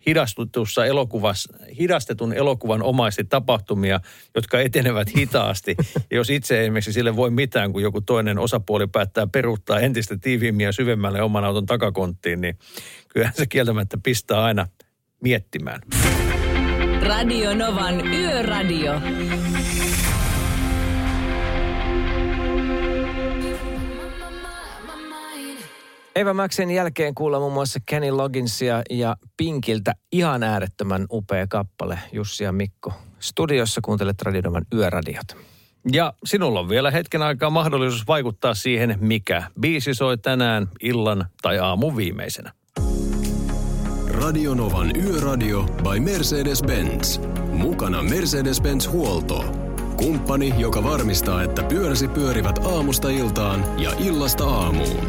hidastutussa 0.06 0.86
elokuvassa, 0.86 1.54
hidastetun 1.78 2.32
elokuvan 2.32 2.82
omaisesti 2.82 3.24
tapahtumia, 3.24 4.00
jotka 4.34 4.60
etenevät 4.60 5.16
hitaasti. 5.16 5.76
Ja 5.94 6.16
jos 6.16 6.30
itse 6.30 6.60
esimerkiksi 6.60 6.92
sille 6.92 7.16
voi 7.16 7.30
mitään, 7.30 7.72
kun 7.72 7.82
joku 7.82 8.00
toinen 8.00 8.38
osapuoli 8.38 8.86
päättää 8.86 9.26
peruuttaa 9.26 9.80
entistä 9.80 10.18
tiiviimmin 10.20 10.64
ja 10.64 10.72
syvemmälle 10.72 11.22
oman 11.22 11.44
auton 11.44 11.66
takakonttiin, 11.66 12.40
niin 12.40 12.58
kyllähän 13.08 13.34
se 13.34 13.46
kieltämättä 13.46 13.98
pistää 14.02 14.44
aina 14.44 14.66
miettimään. 15.20 15.80
Radio 17.02 17.54
Novan 17.54 18.06
Yöradio. 18.06 19.00
Eva 26.18 26.34
Maxin 26.34 26.70
jälkeen 26.70 27.14
kuulla 27.14 27.38
muun 27.38 27.52
muassa 27.52 27.80
Kenny 27.86 28.10
Logginsia 28.10 28.82
ja 28.90 29.16
Pinkiltä 29.36 29.92
ihan 30.12 30.42
äärettömän 30.42 31.06
upea 31.12 31.46
kappale 31.46 31.98
Jussi 32.12 32.44
ja 32.44 32.52
Mikko. 32.52 32.92
Studiossa 33.18 33.80
kuuntelet 33.84 34.22
Radionovan 34.22 34.66
Yöradiot. 34.74 35.36
Ja 35.92 36.12
sinulla 36.24 36.60
on 36.60 36.68
vielä 36.68 36.90
hetken 36.90 37.22
aikaa 37.22 37.50
mahdollisuus 37.50 38.06
vaikuttaa 38.06 38.54
siihen, 38.54 38.98
mikä 39.00 39.42
biisi 39.60 39.94
soi 39.94 40.18
tänään 40.18 40.68
illan 40.82 41.26
tai 41.42 41.58
aamun 41.58 41.96
viimeisenä. 41.96 42.52
Radionovan 44.10 44.90
Yöradio 44.96 45.62
by 45.62 45.98
Mercedes-Benz. 45.98 47.20
Mukana 47.52 48.02
Mercedes-Benz 48.02 48.90
Huolto. 48.90 49.44
Kumppani, 49.96 50.54
joka 50.58 50.84
varmistaa, 50.84 51.42
että 51.42 51.62
pyöräsi 51.62 52.08
pyörivät 52.08 52.58
aamusta 52.58 53.08
iltaan 53.08 53.80
ja 53.80 53.92
illasta 53.98 54.44
aamuun. 54.44 55.06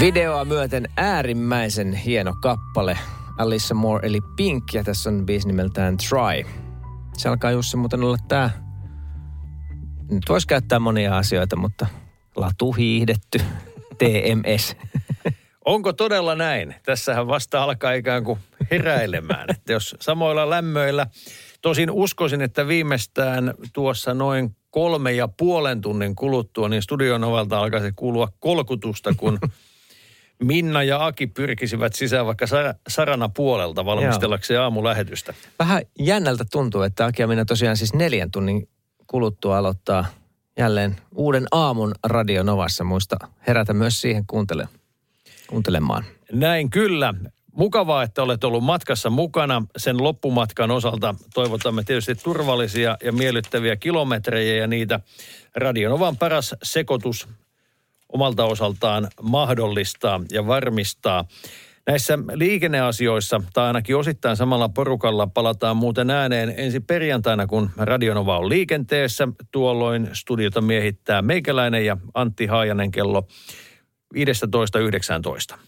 Videoa 0.00 0.44
myöten 0.44 0.88
äärimmäisen 0.96 1.92
hieno 1.92 2.34
kappale. 2.42 2.98
Alissa 3.38 3.74
Moore 3.74 4.08
eli 4.08 4.20
Pink 4.36 4.64
ja 4.74 4.84
tässä 4.84 5.10
on 5.10 5.26
biisi 5.26 5.46
nimeltään 5.46 5.96
Try. 5.96 6.52
Se 7.16 7.28
alkaa 7.28 7.50
Jussi 7.50 7.76
muuten 7.76 8.02
olla 8.02 8.16
tää. 8.28 8.50
Nyt 10.10 10.22
voisi 10.28 10.46
käyttää 10.46 10.78
monia 10.78 11.18
asioita, 11.18 11.56
mutta 11.56 11.86
latu 12.36 12.72
hiihdetty, 12.72 13.38
TMS. 13.98 14.76
Onko 15.64 15.92
todella 15.92 16.34
näin? 16.34 16.74
Tässähän 16.82 17.26
vasta 17.26 17.62
alkaa 17.62 17.92
ikään 17.92 18.24
kuin 18.24 18.38
heräilemään. 18.70 19.50
Että 19.50 19.72
jos 19.72 19.96
samoilla 20.00 20.50
lämmöillä, 20.50 21.06
tosin 21.62 21.90
uskoisin, 21.90 22.42
että 22.42 22.68
viimeistään 22.68 23.54
tuossa 23.72 24.14
noin 24.14 24.56
kolme 24.70 25.12
ja 25.12 25.28
puolen 25.28 25.80
tunnin 25.80 26.16
kuluttua, 26.16 26.68
niin 26.68 26.82
studion 26.82 27.24
ovelta 27.24 27.60
alkaisi 27.60 27.92
kuulua 27.96 28.28
kolkutusta, 28.40 29.14
kun 29.16 29.38
Minna 30.44 30.82
ja 30.82 31.06
Aki 31.06 31.26
pyrkisivät 31.26 31.94
sisään 31.94 32.26
vaikka 32.26 32.46
Sarana 32.88 33.28
puolelta 33.28 33.84
valmistellakseen 33.84 34.60
aamulähetystä. 34.60 35.34
Vähän 35.58 35.82
jännältä 35.98 36.44
tuntuu, 36.52 36.82
että 36.82 37.04
Aki 37.04 37.22
ja 37.22 37.28
minä 37.28 37.44
tosiaan 37.44 37.76
siis 37.76 37.94
neljän 37.94 38.30
tunnin 38.30 38.68
kuluttua 39.06 39.58
aloittaa 39.58 40.04
jälleen 40.58 40.96
uuden 41.14 41.46
aamun 41.52 41.94
Radio 42.06 42.42
Novassa. 42.42 42.84
Muista 42.84 43.16
herätä 43.46 43.72
myös 43.72 44.00
siihen 44.00 44.26
kuuntele, 44.26 44.68
kuuntelemaan. 45.48 46.04
Näin 46.32 46.70
kyllä. 46.70 47.14
Mukavaa, 47.56 48.02
että 48.02 48.22
olet 48.22 48.44
ollut 48.44 48.64
matkassa 48.64 49.10
mukana. 49.10 49.62
Sen 49.76 50.02
loppumatkan 50.02 50.70
osalta 50.70 51.14
toivotamme 51.34 51.82
tietysti 51.84 52.14
turvallisia 52.14 52.96
ja 53.04 53.12
miellyttäviä 53.12 53.76
kilometrejä 53.76 54.54
ja 54.56 54.66
niitä 54.66 55.00
Radionovan 55.56 56.16
paras 56.16 56.54
sekoitus 56.62 57.28
omalta 58.12 58.44
osaltaan 58.44 59.08
mahdollistaa 59.22 60.20
ja 60.32 60.46
varmistaa. 60.46 61.24
Näissä 61.86 62.18
liikenneasioissa, 62.34 63.42
tai 63.52 63.66
ainakin 63.66 63.96
osittain 63.96 64.36
samalla 64.36 64.68
porukalla, 64.68 65.26
palataan 65.26 65.76
muuten 65.76 66.10
ääneen 66.10 66.54
ensi 66.56 66.80
perjantaina, 66.80 67.46
kun 67.46 67.70
Radionova 67.76 68.38
on 68.38 68.48
liikenteessä. 68.48 69.28
Tuolloin 69.50 70.08
studiota 70.12 70.60
miehittää 70.60 71.22
meikäläinen 71.22 71.86
ja 71.86 71.96
Antti 72.14 72.46
Haajanen 72.46 72.90
kello 72.90 73.26
15.19. 74.14 75.58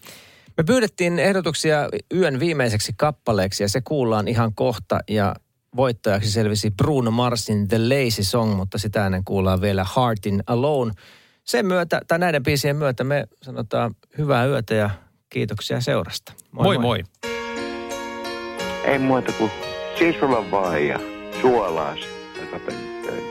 Me 0.57 0.63
pyydettiin 0.63 1.19
ehdotuksia 1.19 1.89
yön 2.13 2.39
viimeiseksi 2.39 2.93
kappaleeksi 2.97 3.63
ja 3.63 3.69
se 3.69 3.81
kuullaan 3.81 4.27
ihan 4.27 4.55
kohta. 4.55 4.99
Ja 5.09 5.35
voittajaksi 5.75 6.31
selvisi 6.31 6.71
Bruno 6.71 7.11
Marsin 7.11 7.67
The 7.67 7.77
Lazy 7.77 8.23
Song, 8.23 8.55
mutta 8.55 8.77
sitä 8.77 9.05
ennen 9.05 9.23
kuullaan 9.23 9.61
vielä 9.61 9.85
Heartin 9.95 10.43
Alone. 10.47 10.93
Sen 11.43 11.65
myötä, 11.65 12.01
tai 12.07 12.19
näiden 12.19 12.43
biisien 12.43 12.75
myötä 12.75 13.03
me 13.03 13.27
sanotaan 13.41 13.95
hyvää 14.17 14.45
yötä 14.45 14.73
ja 14.75 14.89
kiitoksia 15.29 15.81
seurasta. 15.81 16.33
Moi 16.51 16.63
moi. 16.63 16.77
moi. 16.77 17.03
Ei 18.83 18.99
muuta 18.99 19.31
kuin 19.31 19.51
sisulla 19.99 20.51
vaan 20.51 20.87
ja 20.87 20.99
suolaas 21.41 21.99
takapenttöön. 22.39 23.23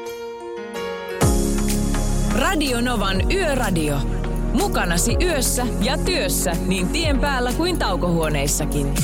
Radio 2.36 2.80
Novan 2.80 3.32
Yöradio. 3.32 4.21
Mukanasi 4.52 5.16
yössä 5.22 5.66
ja 5.80 5.98
työssä 5.98 6.52
niin 6.66 6.88
tien 6.88 7.18
päällä 7.18 7.52
kuin 7.52 7.78
taukohuoneissakin. 7.78 8.94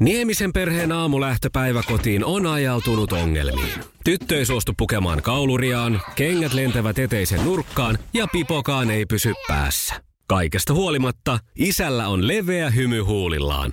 Niemisen 0.00 0.52
perheen 0.52 0.92
aamulähtöpäivä 0.92 1.82
kotiin 1.82 2.24
on 2.24 2.46
ajautunut 2.46 3.12
ongelmiin. 3.12 3.80
Tyttö 4.04 4.38
ei 4.38 4.46
suostu 4.46 4.72
pukemaan 4.78 5.22
kauluriaan, 5.22 6.02
kengät 6.14 6.52
lentävät 6.52 6.98
eteisen 6.98 7.44
nurkkaan 7.44 7.98
ja 8.14 8.26
pipokaan 8.32 8.90
ei 8.90 9.06
pysy 9.06 9.32
päässä. 9.48 9.94
Kaikesta 10.28 10.74
huolimatta, 10.74 11.38
isällä 11.58 12.08
on 12.08 12.28
leveä 12.28 12.70
hymy 12.70 13.00
huulillaan. 13.00 13.72